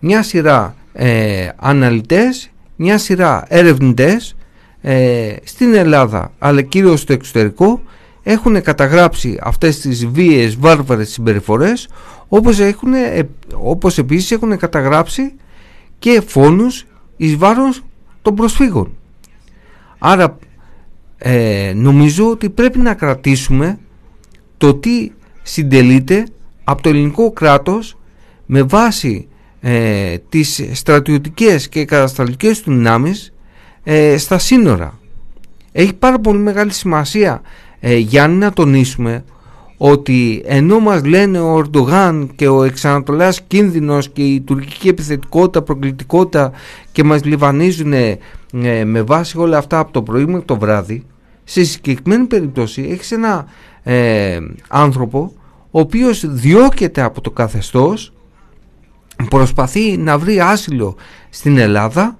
μια 0.00 0.22
σειρά 0.22 0.74
ε, 0.92 1.48
αναλυτές 1.56 2.50
μια 2.76 2.98
σειρά 2.98 3.44
ερευνητές 3.48 4.36
ε, 4.80 5.34
στην 5.44 5.74
Ελλάδα 5.74 6.32
αλλά 6.38 6.62
κυρίως 6.62 7.00
στο 7.00 7.12
εξωτερικό 7.12 7.82
έχουν 8.22 8.62
καταγράψει 8.62 9.38
αυτές 9.42 9.80
τις 9.80 10.06
βίαιες 10.06 10.56
βάρβαρες 10.56 11.10
συμπεριφορές 11.10 11.88
όπως, 12.28 12.58
έχουν, 12.58 12.92
ε, 12.92 13.28
όπως 13.54 13.98
επίσης 13.98 14.30
έχουν 14.30 14.56
καταγράψει 14.56 15.34
και 15.98 16.22
φόνους 16.26 16.86
εις 17.16 17.36
βάρος 17.36 17.82
των 18.22 18.34
προσφύγων. 18.34 18.96
Άρα 19.98 20.38
ε, 21.18 21.72
νομίζω 21.74 22.30
ότι 22.30 22.50
πρέπει 22.50 22.78
να 22.78 22.94
κρατήσουμε 22.94 23.78
το 24.56 24.74
τι 24.74 25.10
συντελείται 25.42 26.26
από 26.64 26.82
το 26.82 26.88
ελληνικό 26.88 27.32
κράτος 27.32 27.98
με 28.46 28.62
βάση 28.62 29.28
ε, 29.60 30.16
τις 30.28 30.68
στρατιωτικές 30.72 31.68
και 31.68 31.84
κατασταλτικές 31.84 32.62
του 32.62 32.70
δυνάμεις 32.70 33.32
ε, 33.82 34.18
στα 34.18 34.38
σύνορα. 34.38 34.98
έχει 35.72 35.94
πάρα 35.94 36.18
πολύ 36.18 36.38
μεγάλη 36.38 36.72
σημασία 36.72 37.40
ε, 37.80 37.96
Γιάννη 37.96 38.36
να 38.36 38.52
τονίσουμε 38.52 39.24
ότι 39.76 40.42
ενώ 40.44 40.78
μας 40.80 41.04
λένε 41.04 41.40
ο 41.40 41.52
Ορντογάν 41.52 42.30
και 42.36 42.48
ο 42.48 42.62
εξανατολάς 42.62 43.40
κίνδυνος 43.42 44.08
και 44.08 44.22
η 44.22 44.40
τουρκική 44.40 44.88
επιθετικότητα, 44.88 45.62
προκλητικότητα 45.62 46.52
και 46.92 47.04
μας 47.04 47.24
λιβανίζουν 47.24 47.92
ε, 47.92 48.18
με 48.84 49.02
βάση 49.02 49.38
όλα 49.38 49.58
αυτά 49.58 49.78
από 49.78 49.92
το 49.92 50.02
πρωί 50.02 50.26
μέχρι 50.26 50.44
το 50.44 50.58
βράδυ 50.58 51.04
σε 51.44 51.64
συγκεκριμένη 51.64 52.26
περίπτωση 52.26 52.88
έχεις 52.90 53.12
ένα 53.12 53.46
ε, 53.82 54.38
άνθρωπο 54.68 55.32
ο 55.70 55.80
οποίος 55.80 56.24
διώκεται 56.26 57.02
από 57.02 57.20
το 57.20 57.30
καθεστώς 57.30 58.12
προσπαθεί 59.30 59.96
να 59.96 60.18
βρει 60.18 60.40
άσυλο 60.40 60.96
στην 61.30 61.58
Ελλάδα 61.58 62.18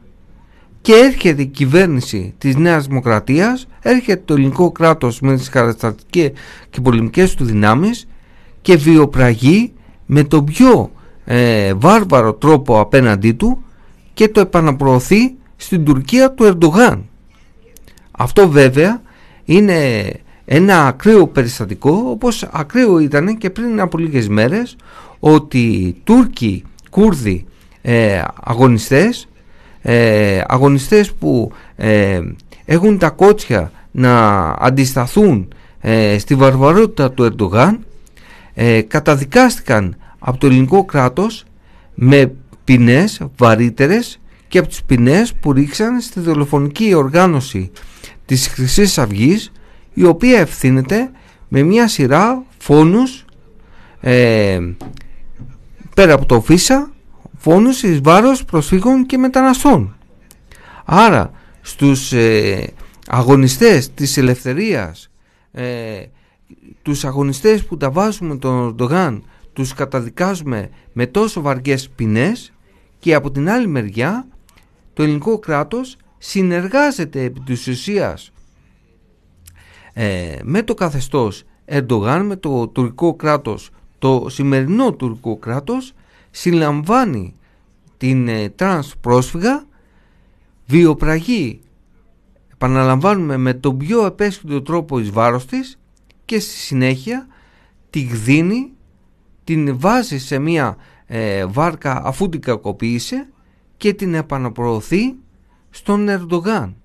και 0.81 0.93
έρχεται 0.93 1.43
η 1.43 1.47
κυβέρνηση 1.47 2.35
της 2.39 2.57
Νέας 2.57 2.87
Δημοκρατίας, 2.87 3.67
έρχεται 3.83 4.23
το 4.25 4.35
ελληνικό 4.35 4.73
κράτος 4.73 5.21
με 5.21 5.37
τις 5.37 5.49
χαρακτηριστικές 5.49 6.33
και 6.71 6.81
πολεμικές 6.81 7.35
του 7.35 7.45
δυνάμεις 7.45 8.09
και 8.63 8.77
βιοπραγεί 8.77 9.73
με 10.07 10.25
τον 10.25 10.45
πιο 10.45 10.91
ε, 11.25 11.75
βάρβαρο 11.75 12.35
τρόπο 12.35 12.81
απέναντί 12.81 13.33
του 13.33 13.65
και 14.15 14.29
το 14.29 14.41
επαναπροωθεί 14.41 15.35
στην 15.57 15.85
Τουρκία 15.85 16.33
του 16.33 16.45
Ερντογάν. 16.45 17.09
Αυτό 18.11 18.49
βέβαια 18.49 19.03
είναι 19.45 20.11
ένα 20.45 20.87
ακραίο 20.87 21.27
περιστατικό 21.27 22.03
όπως 22.07 22.49
ακραίο 22.53 22.99
ήταν 22.99 23.39
και 23.39 23.51
πριν 23.51 23.81
από 23.81 23.99
λίγες 23.99 24.29
μέρες 24.29 24.77
ότι 25.19 25.95
Τούρκοι, 26.05 26.65
Κούρδοι 26.91 27.47
ε, 27.83 28.23
αγωνιστές 28.45 29.29
ε, 29.83 30.41
αγωνιστές 30.47 31.13
που 31.13 31.53
ε, 31.77 32.21
έχουν 32.65 32.99
τα 32.99 33.11
κότσια 33.11 33.73
να 33.91 34.39
αντισταθούν 34.51 35.49
ε, 35.81 36.19
στη 36.19 36.35
βαρβαρότητα 36.35 37.11
του 37.11 37.23
Ερντογάν 37.23 37.79
ε, 38.55 38.81
καταδικάστηκαν 38.81 39.97
από 40.19 40.39
το 40.39 40.47
ελληνικό 40.47 40.85
κράτος 40.85 41.45
με 41.95 42.33
ποινές 42.65 43.21
βαρύτερες 43.37 44.21
και 44.49 44.59
από 44.59 44.69
τις 44.69 44.83
ποινές 44.83 45.35
που 45.35 45.53
ρίξαν 45.53 46.01
στη 46.01 46.21
δολοφονική 46.21 46.95
οργάνωση 46.95 47.71
της 48.27 48.49
χρυσής 48.49 48.99
αυγής, 48.99 49.53
η 49.95 50.05
οποία 50.05 50.39
ευθύνεται 50.39 51.11
με 51.49 51.63
μια 51.63 51.89
σειρά 51.89 52.43
φόνους 52.59 53.25
ε, 54.01 54.59
πέρα 55.95 56.13
από 56.15 56.27
το 56.27 56.41
φύσα 56.41 56.91
φόνους 57.41 57.83
εις 57.83 58.01
βάρος 58.01 58.45
προσφύγων 58.45 59.07
και 59.07 59.19
μεταναστών. 59.19 59.97
Άρα 60.85 61.31
στους 61.61 62.13
ε, 62.13 62.73
αγωνιστές 63.07 63.95
της 63.95 64.17
ελευθερίας, 64.17 65.11
ε, 65.53 66.03
τους 66.83 67.05
αγωνιστές 67.05 67.65
που 67.65 67.77
τα 67.77 67.91
βάζουμε 67.91 68.37
τον 68.37 68.55
Ορντογάν, 68.55 69.25
τους 69.53 69.75
καταδικάζουμε 69.75 70.71
με 70.93 71.07
τόσο 71.07 71.41
βαριές 71.41 71.89
ποινές 71.89 72.53
και 72.99 73.15
από 73.15 73.31
την 73.31 73.51
άλλη 73.51 73.67
μεριά 73.67 74.27
το 74.93 75.03
ελληνικό 75.03 75.39
κράτος 75.39 75.97
συνεργάζεται 76.19 77.23
επί 77.23 77.41
της 77.41 77.67
ουσίας 77.67 78.33
ε, 79.93 80.37
με 80.43 80.63
το 80.63 80.75
καθεστώς 80.75 81.45
Ερντογάν, 81.73 82.27
με 82.27 82.37
το 82.37 82.69
τουρκικό 82.69 83.15
κράτος, 83.15 83.71
το 83.99 84.27
σημερινό 84.29 84.93
τουρκικό 84.93 85.37
κράτος 85.37 85.93
συλλαμβάνει 86.31 87.35
την 87.97 88.29
ε, 88.29 88.49
τρανς 88.49 88.97
πρόσφυγα 88.97 89.65
βιαιοπραγεί 90.67 91.61
επαναλαμβάνουμε 92.53 93.37
με 93.37 93.55
τον 93.55 93.77
πιο 93.77 94.07
επαίσχυντο 94.07 94.63
τρόπο 94.63 94.99
εις 94.99 95.11
βάρος 95.11 95.47
της 95.47 95.79
και 96.25 96.41
στη 96.41 96.55
συνέχεια 96.55 97.27
τη 97.91 98.01
γδίνει 98.01 98.73
την 99.45 99.79
βάζει 99.79 100.19
σε 100.19 100.39
μια 100.39 100.77
ε, 101.07 101.47
βάρκα 101.47 102.03
αφού 102.05 102.29
την 102.29 102.41
κακοποίησε 102.41 103.29
και 103.77 103.95
την 103.95 104.15
επαναπροωθεί 104.15 105.15
στον 105.71 106.09
Ερντογάν. 106.09 106.77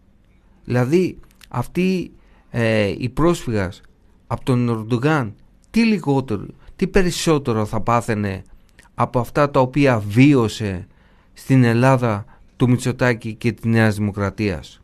Δηλαδή 0.63 1.19
αυτή 1.49 2.11
ε, 2.49 2.93
η 2.97 3.09
πρόσφυγας 3.09 3.81
από 4.27 4.45
τον 4.45 4.69
Ερντογάν 4.69 5.35
τι 5.69 5.83
λιγότερο, 5.83 6.45
τι 6.75 6.87
περισσότερο 6.87 7.65
θα 7.65 7.81
πάθαινε 7.81 8.43
από 8.95 9.19
αυτά 9.19 9.51
τα 9.51 9.59
οποία 9.59 10.01
βίωσε 10.07 10.87
στην 11.33 11.63
Ελλάδα 11.63 12.25
του 12.57 12.69
Μητσοτάκη 12.69 13.33
και 13.33 13.51
της 13.51 13.65
Νέας 13.65 13.95
Δημοκρατίας. 13.95 14.79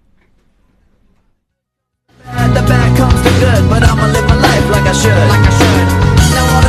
The 2.53 2.63
bad 2.69 2.89
comes 2.99 3.19
to 3.25 3.31
good, 3.41 3.63
but 3.71 3.81
I'ma 3.89 4.05
live 4.15 4.27
my 4.31 4.37
life 4.47 4.65
like 4.73 4.87
I 4.91 4.95
should. 5.01 5.27
Like 5.33 5.47
I 5.49 5.53
should. 5.59 5.87
Now 6.35 6.61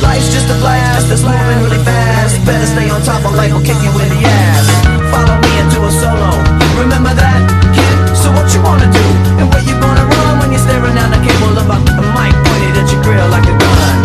Life's 0.00 0.32
just 0.32 0.48
a 0.48 0.56
blast, 0.64 1.12
it's 1.12 1.20
moving 1.20 1.60
really 1.60 1.80
fast. 1.84 2.40
Better 2.48 2.64
stay 2.64 2.88
on 2.88 3.00
top 3.04 3.20
of 3.24 3.36
life 3.36 3.52
will 3.52 3.60
kick 3.60 3.76
you 3.84 3.92
in 4.00 4.08
the 4.08 4.20
ass. 4.24 4.66
Follow 5.12 5.36
me 5.44 5.52
into 5.60 5.78
a 5.84 5.92
solo. 5.92 6.32
Remember 6.80 7.12
that, 7.12 7.40
kid? 7.76 7.96
So 8.16 8.32
what 8.32 8.48
you 8.56 8.64
wanna 8.64 8.88
do? 8.88 9.04
And 9.36 9.52
where 9.52 9.60
you 9.60 9.76
gonna 9.76 10.04
run 10.08 10.40
when 10.40 10.56
you're 10.56 10.64
staring 10.64 10.96
down 10.96 11.12
the 11.12 11.20
cable 11.20 11.52
of 11.52 11.68
a, 11.68 11.78
a 12.00 12.04
mic 12.16 12.32
pointed 12.48 12.80
at 12.80 12.88
your 12.88 13.02
grill 13.04 13.28
like 13.28 13.44
a 13.44 13.52
gun? 13.52 13.96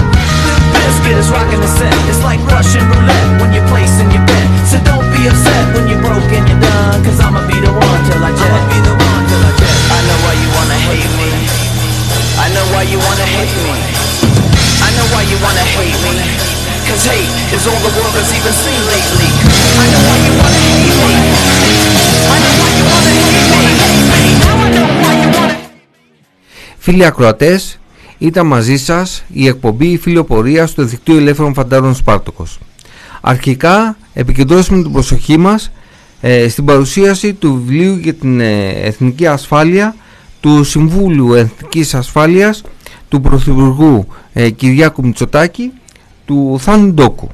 Bizkit 0.76 1.16
is 1.16 1.32
rocking 1.32 1.64
the 1.64 1.72
set. 1.72 1.96
It's 2.12 2.20
like 2.28 2.44
Russian 2.52 2.84
roulette 2.92 3.30
when 3.40 3.56
you're 3.56 3.68
placing 3.72 4.12
your 4.12 4.24
bet. 4.28 4.48
So 4.68 4.76
don't 4.84 5.08
be 5.16 5.32
upset 5.32 5.64
when 5.80 5.88
you're 5.88 6.04
broke 6.04 6.28
and 6.36 6.44
you're 6.44 6.60
done. 6.60 7.08
Cause 7.08 7.24
I'ma 7.24 7.40
be 7.48 7.56
the 7.64 7.72
one 7.72 8.02
till 8.04 8.20
I 8.20 8.36
jet. 8.36 8.52
I'ma 8.52 8.68
be 8.68 8.80
the 8.84 8.96
one 9.00 9.24
till 9.32 9.44
I 9.48 9.52
jet. 9.64 9.76
I 9.96 10.00
know 10.12 10.18
why 10.28 10.34
you 10.44 10.50
wanna 10.60 10.80
hate 10.92 11.12
me. 11.16 11.65
I 12.44 12.48
know 12.54 12.66
why 12.74 12.84
you 12.92 13.00
wanna 13.00 13.28
hate 13.36 13.56
me. 13.66 13.76
I 14.88 14.90
know 14.96 15.08
why 15.14 15.24
you 15.32 15.38
wanna 15.46 15.66
hate 15.76 16.00
me. 16.04 16.16
Cause 16.88 17.06
hate 17.12 17.32
is 17.56 17.64
all 17.70 17.80
the 17.88 17.94
world 17.98 18.16
has 18.20 18.30
even 18.38 18.54
seen 18.64 18.82
lately. 18.94 19.30
I 19.84 19.86
know 19.92 20.02
why 20.08 20.18
you 20.26 20.34
wanna 20.42 20.62
hate 20.68 20.96
me. 21.00 21.16
I 22.34 22.38
know 22.44 22.54
why 22.62 22.70
you 22.78 22.86
wanna 22.92 23.14
hate 23.24 23.50
me. 23.56 24.22
Now 24.44 24.56
I 24.64 24.70
know 24.76 24.88
why 25.02 25.14
you 25.22 25.30
wanna 25.38 25.56
Φίλοι 26.78 27.06
ακροατές, 27.06 27.80
ήταν 28.18 28.48
μαζί 28.48 28.78
σας 28.78 29.24
η 29.28 29.48
εκπομπή 29.48 29.98
Φιλοπορία 29.98 30.68
στο 30.68 30.84
δικτύο 30.84 31.18
Ελεύθερων 31.18 31.54
Φαντάρων 31.54 31.96
Σπάρτοκος. 31.96 32.60
Αρχικά 33.22 33.98
επικεντρώσουμε 34.14 34.82
την 34.82 34.92
προσοχή 34.92 35.38
μας 35.38 35.72
ε, 36.22 36.50
στην 36.50 36.66
παρουσίαση 36.66 37.34
του 37.34 37.54
βιβλίου 37.54 37.98
για 37.98 38.14
την 38.14 38.40
ε, 38.40 38.70
Εθνική 38.70 39.28
Ασφάλεια 39.28 39.96
του 40.46 40.64
Συμβούλου 40.64 41.34
Εθνικής 41.34 41.94
Ασφάλειας 41.94 42.64
του 43.10 43.22
Πρωθυπουργού 43.22 44.08
ε, 44.34 44.50
Κυριάκου 44.50 45.06
Μητσοτάκη 45.06 45.72
του 46.26 46.58
Θάνου 46.60 46.94
Ντόκου. 46.94 47.30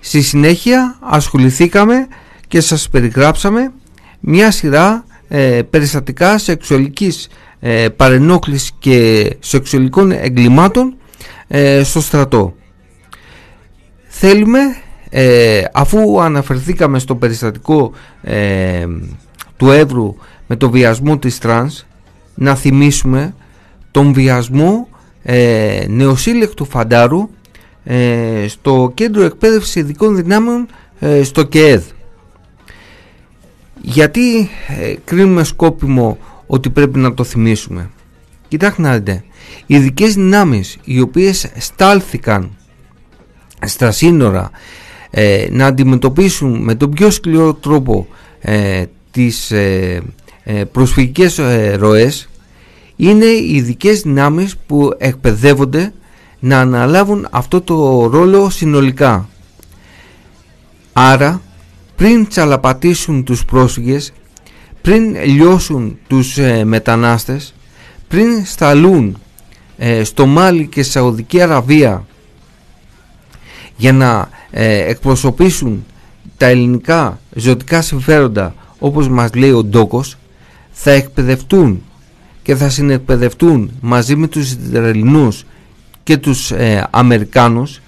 Στη 0.00 0.22
συνέχεια 0.22 0.98
ασχοληθήκαμε 1.00 2.08
και 2.48 2.60
σας 2.60 2.88
περιγράψαμε 2.88 3.72
μια 4.20 4.50
σειρά 4.50 5.04
ε, 5.28 5.62
περιστατικά 5.70 6.38
σεξουαλικής 6.38 7.28
ε, 7.60 7.88
παρενόχλησης 7.88 8.72
και 8.78 9.30
σεξουαλικών 9.38 10.10
εγκλημάτων 10.10 10.96
ε, 11.48 11.82
στο 11.82 12.00
στρατό. 12.00 12.54
Θέλουμε, 14.06 14.60
ε, 15.10 15.62
αφού 15.72 16.20
αναφερθήκαμε 16.20 16.98
στο 16.98 17.16
περιστατικό 17.16 17.92
ε, 18.22 18.86
του 19.56 19.70
Έβρου 19.70 20.14
με 20.46 20.56
το 20.56 20.70
βιασμό 20.70 21.18
της 21.18 21.38
τρανς, 21.38 21.84
να 22.34 22.54
θυμίσουμε 22.54 23.34
τον 23.90 24.12
βιασμό 24.12 24.88
ε, 25.22 25.84
νεοσύλλεκτου 25.88 26.64
φαντάρου 26.64 27.28
ε, 27.84 28.44
στο 28.48 28.92
Κέντρο 28.94 29.24
Εκπαίδευσης 29.24 29.74
Ειδικών 29.74 30.16
Δυνάμεων 30.16 30.66
ε, 30.98 31.22
στο 31.22 31.44
ΚΕΕΔ. 31.44 31.84
Γιατί 33.80 34.48
ε, 34.68 34.94
κρίνουμε 35.04 35.44
σκόπιμο 35.44 36.18
ότι 36.46 36.70
πρέπει 36.70 36.98
να 36.98 37.14
το 37.14 37.24
θυμίσουμε. 37.24 37.90
Κοιτάξτε 38.48 38.82
να 38.82 38.94
δείτε, 38.94 39.24
οι 39.66 39.74
ειδικές 39.74 40.14
δυνάμεις 40.14 40.78
οι 40.84 41.00
οποίες 41.00 41.50
στάλθηκαν 41.58 42.50
στα 43.66 43.90
σύνορα 43.90 44.50
ε, 45.10 45.46
να 45.50 45.66
αντιμετωπίσουν 45.66 46.62
με 46.62 46.74
τον 46.74 46.90
πιο 46.90 47.10
σκληρό 47.10 47.54
τρόπο 47.54 48.06
ε, 48.40 48.84
τις 49.10 49.50
ε, 49.50 49.62
ε, 49.94 50.00
προσφυγικές 50.72 51.38
ε, 51.38 51.76
ροές 51.78 52.28
είναι 52.96 53.24
οι 53.24 53.54
ειδικές 53.54 54.00
δυνάμεις 54.00 54.56
που 54.66 54.94
εκπαιδεύονται 54.98 55.92
να 56.38 56.60
αναλάβουν 56.60 57.26
αυτό 57.30 57.60
το 57.60 58.06
ρόλο 58.06 58.50
συνολικά. 58.50 59.28
Άρα 60.92 61.40
πριν 61.96 62.28
τσαλαπατήσουν 62.28 63.24
τους 63.24 63.44
πρόσφυγες, 63.44 64.12
πριν 64.82 65.24
λιώσουν 65.24 65.98
τους 66.06 66.38
ε, 66.38 66.64
μετανάστες, 66.64 67.54
πριν 68.08 68.44
σταλούν 68.44 69.18
ε, 69.76 70.04
στο 70.04 70.26
Μάλι 70.26 70.66
και 70.66 70.82
στη 70.82 70.92
Σαουδική 70.92 71.40
Αραβία 71.40 72.06
για 73.76 73.92
να 73.92 74.28
ε, 74.50 74.90
εκπροσωπήσουν 74.90 75.84
τα 76.36 76.46
ελληνικά 76.46 77.20
ζωτικά 77.34 77.82
συμφέροντα 77.82 78.54
όπως 78.78 79.08
μας 79.08 79.34
λέει 79.34 79.50
ο 79.50 79.64
Ντόκος 79.64 80.16
θα 80.76 80.90
εκπαιδευτούν 80.90 81.82
και 82.42 82.54
θα 82.54 82.68
συνεκπαιδευτούν 82.68 83.70
μαζί 83.80 84.16
με 84.16 84.26
τους 84.28 84.52
Ισραηλινούς 84.52 85.44
και 86.02 86.16
τους 86.16 86.50
ε, 86.50 86.86
Αμερικάνους 86.90 87.80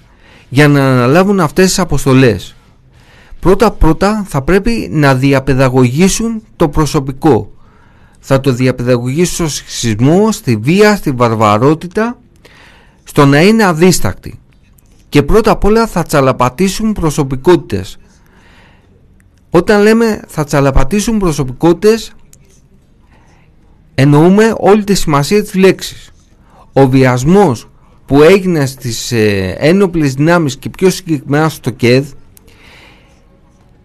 για 0.49 0.67
να 0.67 0.87
αναλάβουν 0.87 1.39
αυτές 1.39 1.65
τις 1.65 1.79
αποστολές. 1.79 2.55
Πρώτα 3.39 3.71
πρώτα 3.71 4.25
θα 4.27 4.41
πρέπει 4.41 4.89
να 4.91 5.15
διαπαιδαγωγήσουν 5.15 6.43
το 6.55 6.69
προσωπικό. 6.69 7.51
Θα 8.19 8.39
το 8.39 8.51
διαπαιδαγωγήσουν 8.51 9.35
στο 9.35 9.47
σεξισμό, 9.47 10.31
στη 10.31 10.55
βία, 10.55 10.95
στη 10.95 11.11
βαρβαρότητα, 11.11 12.19
στο 13.03 13.25
να 13.25 13.41
είναι 13.41 13.63
αδίστακτοι. 13.63 14.39
Και 15.09 15.23
πρώτα 15.23 15.51
απ' 15.51 15.63
όλα 15.63 15.87
θα 15.87 16.03
τσαλαπατήσουν 16.03 16.93
προσωπικότητες. 16.93 17.97
Όταν 19.49 19.81
λέμε 19.81 20.21
θα 20.27 20.43
τσαλαπατήσουν 20.43 21.17
προσωπικότητες 21.17 22.11
εννοούμε 23.99 24.53
όλη 24.57 24.83
τη 24.83 24.95
σημασία 24.95 25.43
της 25.43 25.53
λέξης. 25.53 26.11
Ο 26.73 26.87
βιασμός 26.87 27.69
που 28.05 28.21
έγινε 28.21 28.65
στις 28.65 29.11
ε, 29.11 29.55
ένοπλες 29.59 30.13
δυνάμεις 30.13 30.57
και 30.57 30.69
πιο 30.69 30.89
συγκεκριμένα 30.89 31.49
στο 31.49 31.69
ΚΕΔ 31.69 32.11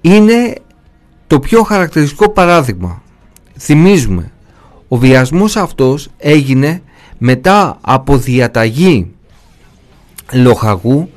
είναι 0.00 0.54
το 1.26 1.40
πιο 1.40 1.62
χαρακτηριστικό 1.62 2.30
παράδειγμα. 2.30 3.02
Θυμίζουμε, 3.58 4.32
ο 4.88 4.96
βιασμός 4.96 5.56
αυτός 5.56 6.08
έγινε 6.18 6.82
μετά 7.18 7.78
από 7.80 8.16
διαταγή 8.16 9.10
λοχαγού 10.32 11.10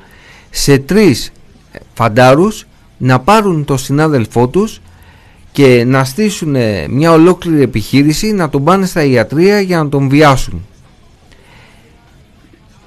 σε 0.50 0.78
τρεις 0.78 1.32
φαντάρους 1.94 2.66
να 2.98 3.20
πάρουν 3.20 3.64
το 3.64 3.76
συνάδελφό 3.76 4.48
τους 4.48 4.80
και 5.56 5.84
να 5.86 6.04
στήσουν 6.04 6.56
μια 6.88 7.12
ολόκληρη 7.12 7.62
επιχείρηση 7.62 8.32
να 8.32 8.48
τον 8.48 8.64
πάνε 8.64 8.86
στα 8.86 9.04
ιατρία 9.04 9.60
για 9.60 9.82
να 9.82 9.88
τον 9.88 10.08
βιάσουν. 10.08 10.66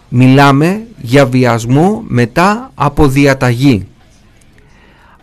Μιλάμε 0.10 0.88
για 1.02 1.26
βιασμό 1.26 2.04
μετά 2.08 2.72
από 2.76 3.08
διαταγή. 3.08 3.88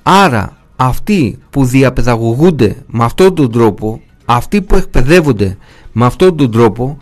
Άρα 0.02 0.56
αυτοί 0.76 1.38
που 1.50 1.64
διαπαιδαγωγούνται 1.64 2.76
με 2.86 3.04
αυτόν 3.04 3.34
τον 3.34 3.52
τρόπο, 3.52 4.00
αυτοί 4.24 4.62
που 4.62 4.76
εκπαιδεύονται 4.76 5.56
με 5.92 6.04
αυτόν 6.04 6.36
τον 6.36 6.50
τρόπο, 6.50 6.98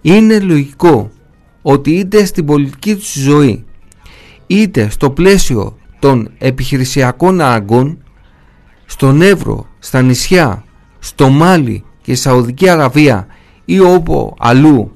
είναι 0.00 0.38
λογικό 0.38 1.10
ότι 1.62 1.90
είτε 1.90 2.24
στην 2.24 2.46
πολιτική 2.46 2.94
τους 2.94 3.12
ζωή, 3.12 3.64
είτε 4.46 4.88
στο 4.90 5.10
πλαίσιο 5.10 5.76
των 5.98 6.30
επιχειρησιακών 6.38 7.40
αναγκών, 7.40 7.98
στον 8.90 9.22
Εύρο, 9.22 9.66
στα 9.88 10.02
νησιά, 10.02 10.64
στο 10.98 11.28
Μάλι 11.28 11.84
και 12.02 12.14
Σαουδική 12.14 12.68
Αραβία 12.68 13.26
ή 13.64 13.80
όπου 13.80 14.34
αλλού 14.38 14.92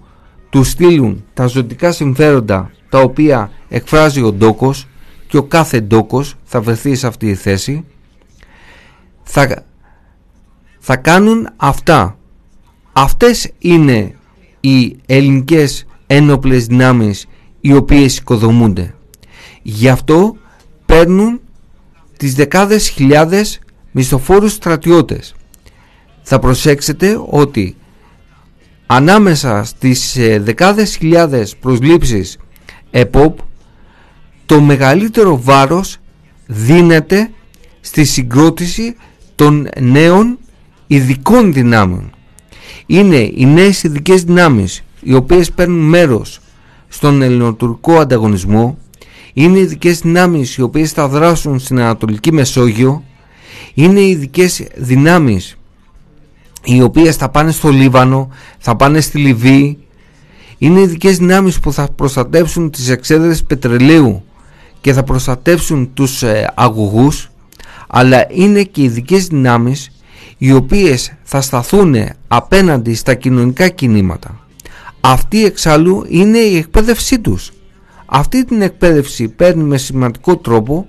του 0.51 0.65
στείλουν 0.65 1.25
τα 1.35 1.47
ζωτικά 1.47 1.93
συμφέροντα 1.93 2.71
τα 2.89 2.99
οποία 3.01 3.51
εκφράζει 3.69 4.23
ο 4.23 4.33
ντόκος 4.33 4.87
και 5.29 5.37
ο 5.37 5.43
κάθε 5.43 5.81
ντόκος 5.81 6.35
θα 6.45 6.61
βρεθεί 6.61 6.95
σε 6.95 7.07
αυτή 7.07 7.27
τη 7.27 7.35
θέση 7.35 7.85
θα, 9.23 9.65
θα 10.79 10.97
κάνουν 10.97 11.49
αυτά. 11.57 12.19
Αυτές 12.93 13.51
είναι 13.59 14.15
οι 14.61 14.97
ελληνικές 15.07 15.87
ένοπλες 16.07 16.67
δυνάμεις 16.67 17.27
οι 17.61 17.73
οποίες 17.73 18.17
οικοδομούνται. 18.19 18.95
Γι' 19.63 19.89
αυτό 19.89 20.37
παίρνουν 20.87 21.41
τις 22.17 22.35
δεκάδες 22.35 22.89
χιλιάδες 22.89 23.61
μισθοφόρους 23.93 24.53
στρατιώτες 24.53 25.35
θα 26.23 26.39
προσέξετε 26.39 27.21
ότι 27.29 27.77
ανάμεσα 28.87 29.65
στις 29.65 30.17
ε, 30.17 30.39
δεκάδες 30.39 30.97
χιλιάδες 30.97 31.57
προσλήψεις 31.57 32.39
ΕΠΟΠ 32.91 33.39
το 34.47 34.61
μεγαλύτερο 34.61 35.41
βάρος 35.43 35.97
δίνεται 36.47 37.31
στη 37.81 38.05
συγκρότηση 38.05 38.97
των 39.35 39.69
νέων 39.81 40.39
ειδικών 40.87 41.53
δυνάμεων. 41.53 42.11
Είναι 42.87 43.31
οι 43.35 43.45
νέες 43.47 43.83
ειδικές 43.83 44.25
δυνάμεις 44.25 44.83
οι 45.01 45.15
οποίες 45.15 45.51
παίρνουν 45.51 45.89
μέρος 45.89 46.41
στον 46.89 47.23
ελληνοτουρκικό 47.23 47.99
ανταγωνισμό 47.99 48.79
είναι 49.33 49.59
ειδικές 49.59 50.01
δυνάμεις 50.01 50.57
οι 50.57 50.63
οποίες 50.63 50.93
θα 50.93 51.09
δράσουν 51.09 51.59
στην 51.59 51.79
Ανατολική 51.81 52.33
Μεσόγειο 52.33 53.05
είναι 53.75 54.01
ειδικές 54.01 54.67
δυνάμεις 54.77 55.57
οι 56.65 56.83
οποίες 56.83 57.17
θα 57.17 57.29
πάνε 57.29 57.51
στο 57.51 57.69
Λίβανο, 57.69 58.29
θα 58.59 58.77
πάνε 58.77 59.01
στη 59.01 59.19
Λιβύη. 59.19 59.79
Είναι 60.59 60.81
ειδικές 60.81 61.17
δυνάμεις 61.17 61.61
που 61.61 61.73
θα 61.73 61.89
προστατεύσουν 61.89 62.71
τις 62.71 62.89
εξέδρες 62.89 63.43
πετρελαίου 63.43 64.25
και 64.81 64.93
θα 64.93 65.03
προστατεύσουν 65.03 65.91
τους 65.95 66.23
ε, 66.23 66.53
αγωγούς, 66.55 67.31
αλλά 67.87 68.27
είναι 68.31 68.63
και 68.63 68.83
ειδικές 68.83 69.27
δυνάμεις 69.27 69.91
οι 70.39 70.53
οποίες 70.53 71.13
θα 71.23 71.41
σταθούν 71.41 71.95
απέναντι 72.29 72.95
στα 72.95 73.15
κοινωνικά 73.15 73.69
κινήματα. 73.69 74.41
Αυτή 75.01 75.45
εξάλλου 75.45 76.05
είναι 76.09 76.39
η 76.39 76.57
εκπαίδευσή 76.57 77.19
τους. 77.19 77.53
Αυτή 78.07 78.45
την 78.45 78.63
εκπαίδευση 78.63 79.29
παίρνει 79.29 79.63
με 79.63 79.79
σημαντικό 79.79 80.37
τρόπο 80.37 80.87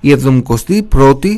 η 0.00 0.16
71η 0.24 1.36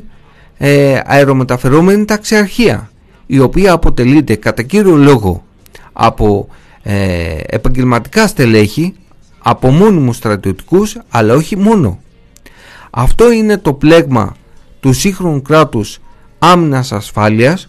ε, 0.58 1.00
αερομεταφερόμενη 1.04 2.04
ταξιαρχία 2.04 2.90
η 3.26 3.38
οποία 3.38 3.72
αποτελείται 3.72 4.34
κατά 4.34 4.62
κύριο 4.62 4.96
λόγο 4.96 5.44
από 5.92 6.48
ε, 6.82 7.38
επαγγελματικά 7.46 8.26
στελέχη, 8.26 8.94
από 9.38 9.70
μόνιμους 9.70 10.16
στρατιωτικούς, 10.16 10.96
αλλά 11.08 11.34
όχι 11.34 11.56
μόνο. 11.56 12.00
Αυτό 12.90 13.32
είναι 13.32 13.58
το 13.58 13.72
πλέγμα 13.72 14.36
του 14.80 14.92
σύγχρονου 14.92 15.42
κράτους 15.42 15.98
άμυνας 16.38 16.92
ασφάλειας, 16.92 17.68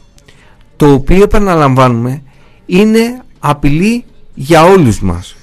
το 0.75 0.93
οποίο 0.93 1.23
επαναλαμβάνουμε 1.23 2.21
είναι 2.65 3.21
απειλή 3.39 4.03
για 4.33 4.63
όλους 4.63 5.01
μας. 5.01 5.35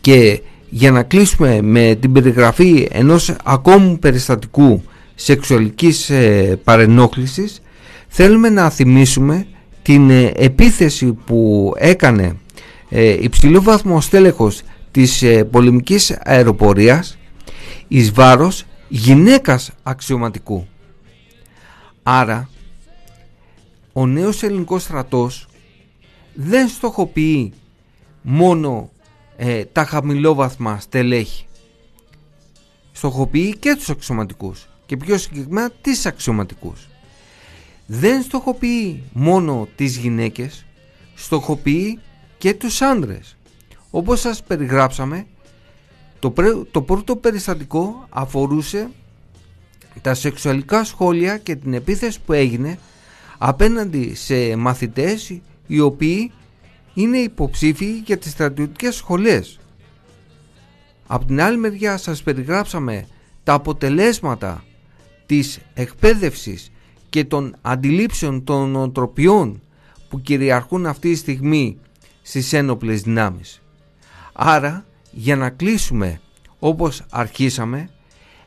Και 0.00 0.40
για 0.70 0.90
να 0.90 1.02
κλείσουμε 1.02 1.62
με 1.62 1.96
την 2.00 2.12
περιγραφή 2.12 2.88
ενός 2.90 3.34
ακόμου 3.44 3.98
περιστατικού 3.98 4.82
σεξουαλικής 5.18 6.10
ε, 6.10 6.60
παρενόχλησης 6.64 7.60
θέλουμε 8.08 8.48
να 8.48 8.70
θυμίσουμε 8.70 9.46
την 9.82 10.10
ε, 10.10 10.32
επίθεση 10.36 11.12
που 11.12 11.72
έκανε 11.76 12.36
ε, 12.88 13.22
υψηλό 13.22 13.62
βαθμό 13.62 14.00
στέλεχος 14.00 14.62
της 14.90 15.22
ε, 15.22 15.44
πολεμικής 15.44 16.18
αεροπορίας 16.24 17.18
εις 17.88 18.12
βάρος 18.12 18.64
γυναίκας 18.88 19.70
αξιωματικού. 19.82 20.66
Άρα 22.02 22.48
ο 23.92 24.06
νέος 24.06 24.42
ελληνικός 24.42 24.82
στρατός 24.82 25.46
δεν 26.34 26.68
στοχοποιεί 26.68 27.52
μόνο 28.22 28.90
ε, 29.36 29.64
τα 29.64 29.84
χαμηλόβαθμα 29.84 30.80
στελέχη. 30.80 31.46
Στοχοποιεί 32.92 33.56
και 33.58 33.74
τους 33.74 33.90
αξιωματικούς 33.90 34.68
και 34.86 34.96
πιο 34.96 35.18
συγκεκριμένα 35.18 35.70
τις 35.80 36.06
αξιωματικούς 36.06 36.88
δεν 37.86 38.22
στοχοποιεί 38.22 39.02
μόνο 39.12 39.68
τις 39.76 39.96
γυναίκες, 39.96 40.64
στοχοποιεί 41.14 41.98
και 42.38 42.54
τους 42.54 42.82
άντρες. 42.82 43.36
Όπως 43.90 44.20
σας 44.20 44.42
περιγράψαμε, 44.42 45.26
το, 46.18 46.32
το 46.70 46.82
πρώτο 46.82 47.16
περιστατικό 47.16 48.06
αφορούσε 48.08 48.90
τα 50.02 50.14
σεξουαλικά 50.14 50.84
σχόλια 50.84 51.38
και 51.38 51.56
την 51.56 51.74
επίθεση 51.74 52.20
που 52.26 52.32
έγινε 52.32 52.78
απέναντι 53.38 54.14
σε 54.14 54.56
μαθητές 54.56 55.40
οι 55.66 55.80
οποίοι 55.80 56.32
είναι 56.94 57.18
υποψήφιοι 57.18 58.02
για 58.04 58.18
τις 58.18 58.30
στρατιωτικές 58.30 58.94
σχολές. 58.94 59.58
Από 61.06 61.24
την 61.24 61.40
άλλη 61.40 61.56
μεριά 61.56 61.96
σας 61.96 62.22
περιγράψαμε 62.22 63.06
τα 63.44 63.52
αποτελέσματα 63.52 64.64
της 65.26 65.58
εκπαίδευσης 65.74 66.70
και 67.10 67.24
των 67.24 67.56
αντιλήψεων 67.62 68.44
των 68.44 68.76
οτροπιών 68.76 69.60
που 70.08 70.20
κυριαρχούν 70.20 70.86
αυτή 70.86 71.10
τη 71.10 71.16
στιγμή 71.16 71.78
στις 72.22 72.52
ένοπλες 72.52 73.02
δυνάμεις. 73.02 73.62
Άρα 74.32 74.86
για 75.10 75.36
να 75.36 75.50
κλείσουμε 75.50 76.20
όπως 76.58 77.02
αρχίσαμε 77.10 77.90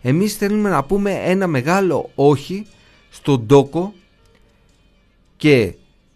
εμείς 0.02 0.36
θέλουμε 0.36 0.70
να 0.70 0.84
πούμε 0.84 1.12
ένα 1.12 1.48
μεγάλο 1.48 2.12
όχι 2.16 2.68
στον 3.10 3.46
τόκο 3.46 3.94
και 5.38 5.76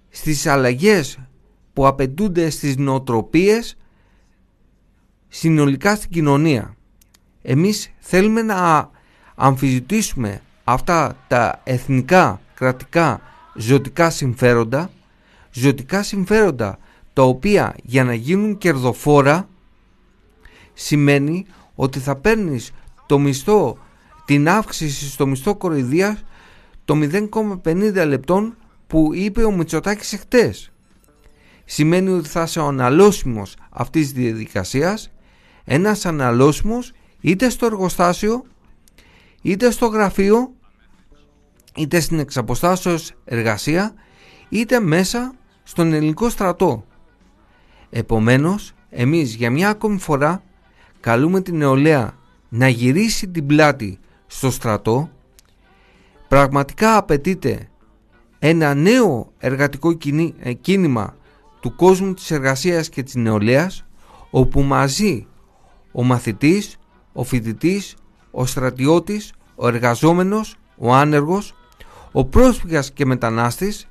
στις 0.09 0.47
αλλαγές 0.47 1.18
που 1.74 1.88
απαιτούνται 1.88 2.49
στις 2.49 2.78
νοοτροπίες 2.78 3.78
συνολικά 5.28 5.95
στην 5.95 6.09
κοινωνία. 6.09 6.76
Εμείς 7.41 7.91
θέλουμε 7.99 8.41
να 8.41 8.89
αμφισβητήσουμε 9.36 10.41
αυτά 10.64 11.18
τα 11.28 11.61
εθνικά, 11.64 12.41
κρατικά, 12.53 13.22
ζωτικά 13.55 14.09
συμφέροντα, 14.09 14.89
ζωτικά 15.51 16.03
συμφέροντα 16.03 16.78
τα 17.14 17.24
οποία 17.24 17.76
για 17.84 18.03
να 18.03 18.14
γίνουν 18.14 18.57
κερδοφόρα 18.57 19.47
σημαίνει 20.74 21.45
ότι 21.76 21.99
θα 21.99 22.16
παίρνεις 22.16 22.72
το 23.05 23.20
μισθό, 23.20 23.78
την 24.26 24.49
αύξηση 24.49 25.09
στο 25.09 25.28
μισθό 25.28 25.55
κοροϊδίας 25.55 26.24
το 26.86 26.95
0,50 27.64 28.05
λεπτών 28.05 28.55
που 28.88 29.09
είπε 29.14 29.43
ο 29.43 29.51
Μητσοτάκης 29.51 30.14
εχθές. 30.14 30.72
Σημαίνει 31.66 32.09
ότι 32.09 32.30
θα 32.30 32.43
είσαι 32.43 32.59
ο 32.59 32.68
αναλώσιμος 32.68 33.55
αυτής 33.70 34.14
της 34.14 34.24
διαδικασίας, 34.24 35.11
ένας 35.64 36.05
αναλώσιμος 36.05 36.91
είτε 37.22 37.49
στο 37.49 37.66
εργοστάσιο, 37.66 38.43
είτε 39.44 39.72
στο 39.72 39.86
γραφείο, 39.86 40.54
είτε 41.76 42.00
στην 42.00 42.20
εξαποστάσεως 42.20 43.14
εργασία, 43.26 43.94
είτε 44.50 44.80
μέσα 44.80 45.36
στον 45.64 45.94
ελληνικό 45.94 46.30
στρατό. 46.30 46.86
Επομένως, 47.89 48.72
εμείς 48.89 49.36
για 49.36 49.52
μια 49.52 49.70
ακόμη 49.70 50.00
φορά 50.00 50.44
καλούμε 51.00 51.41
την 51.41 51.58
νεολαία 51.58 52.18
να 52.50 52.68
γυρίσει 52.68 53.28
την 53.28 53.46
πλάτη 53.46 54.00
στο 54.28 54.52
στρατό. 54.52 55.10
Πραγματικά 56.28 56.98
απαιτείται 56.98 57.68
ένα 58.39 58.74
νέο 58.74 59.32
εργατικό 59.38 59.94
κινή- 59.94 60.36
ε, 60.39 60.54
κίνημα 60.54 61.16
του 61.60 61.76
κόσμου 61.76 62.14
της 62.14 62.32
εργασίας 62.32 62.89
και 62.89 63.04
της 63.04 63.16
νεολαίας 63.16 63.86
όπου 64.30 64.62
μαζί 64.62 65.28
ο 65.91 66.04
μαθητής, 66.04 66.78
ο 67.14 67.24
φοιτητής, 67.24 67.96
ο 68.36 68.45
στρατιώτης, 68.45 69.34
ο 69.55 69.67
εργαζόμενος, 69.67 70.55
ο 70.77 70.93
άνεργος, 70.93 71.53
ο 72.11 72.25
πρόσφυγας 72.25 72.91
και 72.91 73.05
μετανάστης 73.05 73.88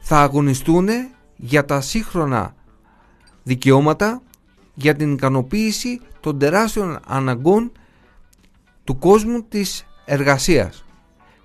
θα 0.00 0.20
αγωνιστούν 0.20 0.88
για 1.36 1.64
τα 1.64 1.80
σύγχρονα 1.80 2.54
δικαιώματα 3.42 4.22
για 4.74 4.96
την 4.96 5.12
ικανοποίηση 5.12 6.00
των 6.20 6.38
τεράστιων 6.38 6.98
αναγκών 7.06 7.72
του 8.84 8.98
κόσμου 8.98 9.42
της 9.42 9.86
εργασίας. 10.04 10.84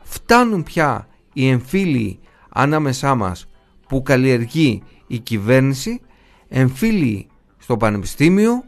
Φτάνουν 0.03 0.63
πια 0.63 1.07
οι 1.33 1.49
εμφύλοι 1.49 2.19
ανάμεσά 2.49 3.15
μας 3.15 3.47
που 3.87 4.01
καλλιεργεί 4.01 4.83
η 5.07 5.19
κυβέρνηση, 5.19 6.01
εμφύλοι 6.47 7.27
στο 7.57 7.77
πανεπιστήμιο, 7.77 8.63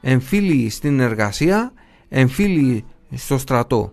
εμφύλοι 0.00 0.70
στην 0.70 1.00
εργασία, 1.00 1.72
εμφύλοι 2.10 2.84
στο 3.14 3.38
στρατό. 3.38 3.92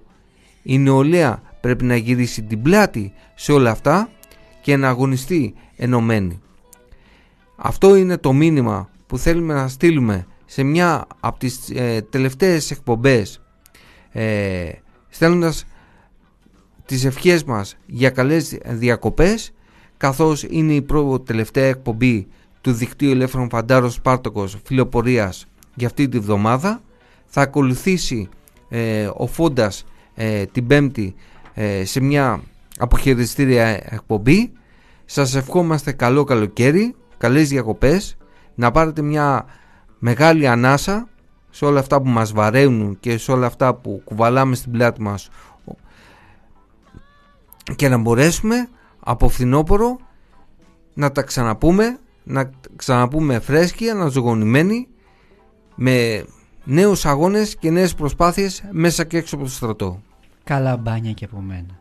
Η 0.63 0.77
νεολαία 0.77 1.41
πρέπει 1.61 1.83
να 1.83 1.95
γυρίσει 1.95 2.43
την 2.43 2.61
πλάτη 2.61 3.13
σε 3.35 3.51
όλα 3.51 3.71
αυτά 3.71 4.09
και 4.61 4.75
να 4.75 4.87
αγωνιστεί 4.87 5.53
ενωμένη. 5.75 6.41
Αυτό 7.55 7.95
είναι 7.95 8.17
το 8.17 8.33
μήνυμα 8.33 8.89
που 9.07 9.17
θέλουμε 9.17 9.53
να 9.53 9.67
στείλουμε 9.67 10.25
σε 10.45 10.63
μια 10.63 11.07
από 11.19 11.39
τις 11.39 11.69
ε, 11.69 12.01
τελευταίες 12.09 12.71
εκπομπές 12.71 13.41
ε, 14.11 14.71
στέλνοντας 15.09 15.65
τις 16.85 17.05
ευχές 17.05 17.43
μας 17.43 17.77
για 17.85 18.09
καλές 18.09 18.57
διακοπές 18.65 19.53
καθώς 19.97 20.43
είναι 20.49 20.73
η 20.73 20.81
πρώτη 20.81 21.25
τελευταία 21.25 21.65
εκπομπή 21.65 22.27
του 22.61 22.71
δικτύου 22.71 23.09
Ελεύθερων 23.09 23.49
Φαντάρων 23.49 23.91
Σπάρτοκος 23.91 24.57
Φιλοπορίας 24.63 25.45
για 25.75 25.87
αυτή 25.87 26.09
τη 26.09 26.19
βδομάδα 26.19 26.81
θα 27.27 27.41
ακολουθήσει 27.41 28.29
ε, 28.69 29.09
ο 29.15 29.27
Φόντας 29.27 29.85
ε, 30.15 30.45
την 30.45 30.67
Πέμπτη 30.67 31.15
ε, 31.53 31.85
σε 31.85 31.99
μια 32.01 32.41
αποχαιρετιστήρια 32.77 33.65
εκπομπή. 33.65 34.51
Σας 35.05 35.35
ευχόμαστε 35.35 35.91
καλό 35.91 36.23
καλοκαίρι 36.23 36.95
καλές 37.17 37.49
διακοπές 37.49 38.17
να 38.55 38.71
πάρετε 38.71 39.01
μια 39.01 39.45
μεγάλη 39.99 40.47
ανάσα 40.47 41.07
σε 41.49 41.65
όλα 41.65 41.79
αυτά 41.79 42.01
που 42.01 42.09
μας 42.09 42.31
βαραίνουν 42.31 42.97
και 42.99 43.17
σε 43.17 43.31
όλα 43.31 43.45
αυτά 43.45 43.73
που 43.75 44.01
κουβαλάμε 44.03 44.55
στην 44.55 44.71
πλάτη 44.71 45.01
μας. 45.01 45.29
Και 47.75 47.89
να 47.89 47.97
μπορέσουμε 47.97 48.69
από 48.99 49.29
φθινόπωρο 49.29 49.97
να 50.93 51.11
τα 51.11 51.21
ξαναπούμε 51.21 51.99
να 52.27 52.49
ξαναπούμε 52.75 53.39
φρέσκοι, 53.39 53.89
αναζωογονημένοι 53.89 54.87
με 55.75 56.25
νέους 56.67 57.05
αγώνες 57.05 57.55
και 57.55 57.69
νέες 57.69 57.93
προσπάθειες 57.93 58.63
μέσα 58.71 59.03
και 59.03 59.17
έξω 59.17 59.35
από 59.35 59.43
το 59.43 59.49
στρατό. 59.51 60.01
Καλά 60.43 60.77
μπάνια 60.77 61.11
και 61.11 61.25
από 61.25 61.39
μένα. 61.39 61.79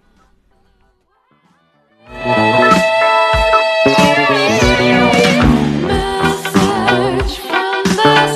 Message 7.26 7.38
from 7.48 7.84
the 7.84 8.35